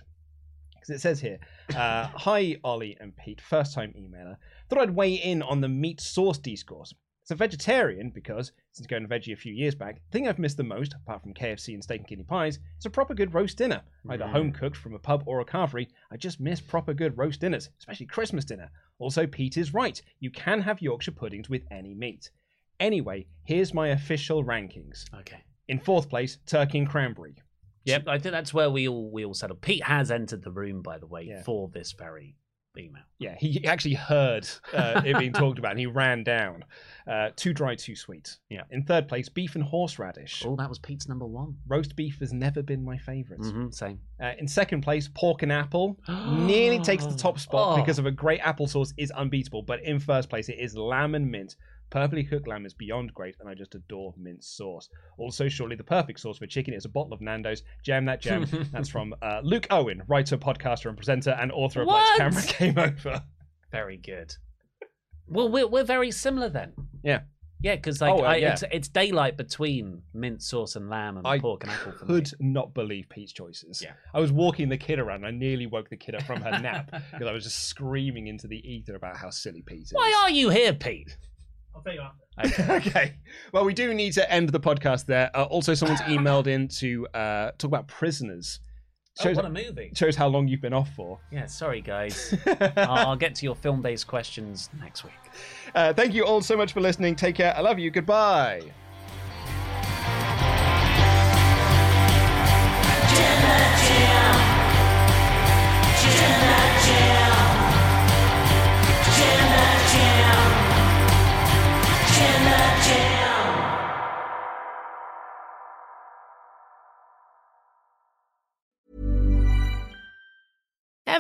[0.85, 1.39] Because it says here,
[1.75, 4.37] uh, Hi, Ollie and Pete, first time emailer.
[4.69, 6.93] Thought I'd weigh in on the meat sauce discourse.
[7.25, 10.59] As a vegetarian, because since going veggie a few years back, the thing I've missed
[10.59, 13.57] the most, apart from KFC and steak and kidney pies, is a proper good roast
[13.57, 13.81] dinner.
[14.11, 14.31] Either Mm.
[14.33, 15.89] home cooked from a pub or a carvery.
[16.11, 18.71] I just miss proper good roast dinners, especially Christmas dinner.
[18.99, 20.03] Also, Pete is right.
[20.21, 22.31] You can have Yorkshire puddings with any meat.
[22.79, 25.07] Anyway, here's my official rankings.
[25.21, 25.45] Okay.
[25.69, 27.37] In fourth place, turkey and cranberry.
[27.85, 29.61] Yep, I think that's where we all we all settled.
[29.61, 31.43] Pete has entered the room, by the way, Yeah.
[31.43, 32.37] for this very
[32.77, 33.03] email.
[33.21, 36.65] Yeah, he actually heard uh, it being talked about and he ran down.
[37.07, 38.37] Uh, too dry, too sweet.
[38.49, 38.63] Yeah.
[38.71, 40.43] In third place, beef and horseradish.
[40.45, 41.55] Oh, that was Pete's number one.
[41.69, 43.39] Roast beef has never been my favorite.
[43.39, 44.01] hmm same.
[44.21, 47.81] Uh, in second place, pork and apple nearly takes the top spot Oh.
[47.81, 49.63] because of a great applesauce is unbeatable.
[49.63, 51.55] But in first place, it is lamb and mint.
[51.91, 54.89] Perfectly cooked lamb is beyond great, and I just adore mint sauce.
[55.17, 57.63] Also, surely the perfect sauce for chicken is a bottle of Nando's.
[57.85, 58.47] Jam that jam.
[58.73, 62.79] That's from uh, Luke Owen, writer, podcaster, and presenter, and author of Lights Camera Came
[62.79, 63.23] Over.
[63.71, 64.35] Very good.
[65.27, 66.73] Well, we're we're very similar then.
[67.03, 67.21] Yeah.
[67.61, 68.53] Yeah, because like Oh, uh, I, yeah.
[68.53, 72.27] it's it's daylight between mint sauce and lamb and I pork and apple for could
[72.39, 72.51] me.
[72.53, 73.81] not believe Pete's choices.
[73.83, 73.93] Yeah.
[74.13, 75.25] I was walking the kid around.
[75.25, 78.27] And I nearly woke the kid up from her nap because I was just screaming
[78.27, 79.93] into the ether about how silly Pete is.
[79.95, 81.17] Why are you here, Pete?
[81.75, 82.63] I'll tell you after.
[82.63, 82.77] Okay.
[82.89, 83.15] okay.
[83.53, 85.31] Well, we do need to end the podcast there.
[85.35, 88.61] Uh, also, someone's emailed in to uh, talk about prisoners.
[89.21, 89.91] oh, Shows, what a movie!
[89.95, 91.21] shows how long you've been off for.
[91.31, 92.35] Yeah, sorry guys.
[92.77, 95.13] I'll, I'll get to your film-based questions next week.
[95.75, 97.15] uh, thank you all so much for listening.
[97.17, 97.57] Take care.
[97.57, 97.91] I love you.
[97.91, 98.63] Goodbye.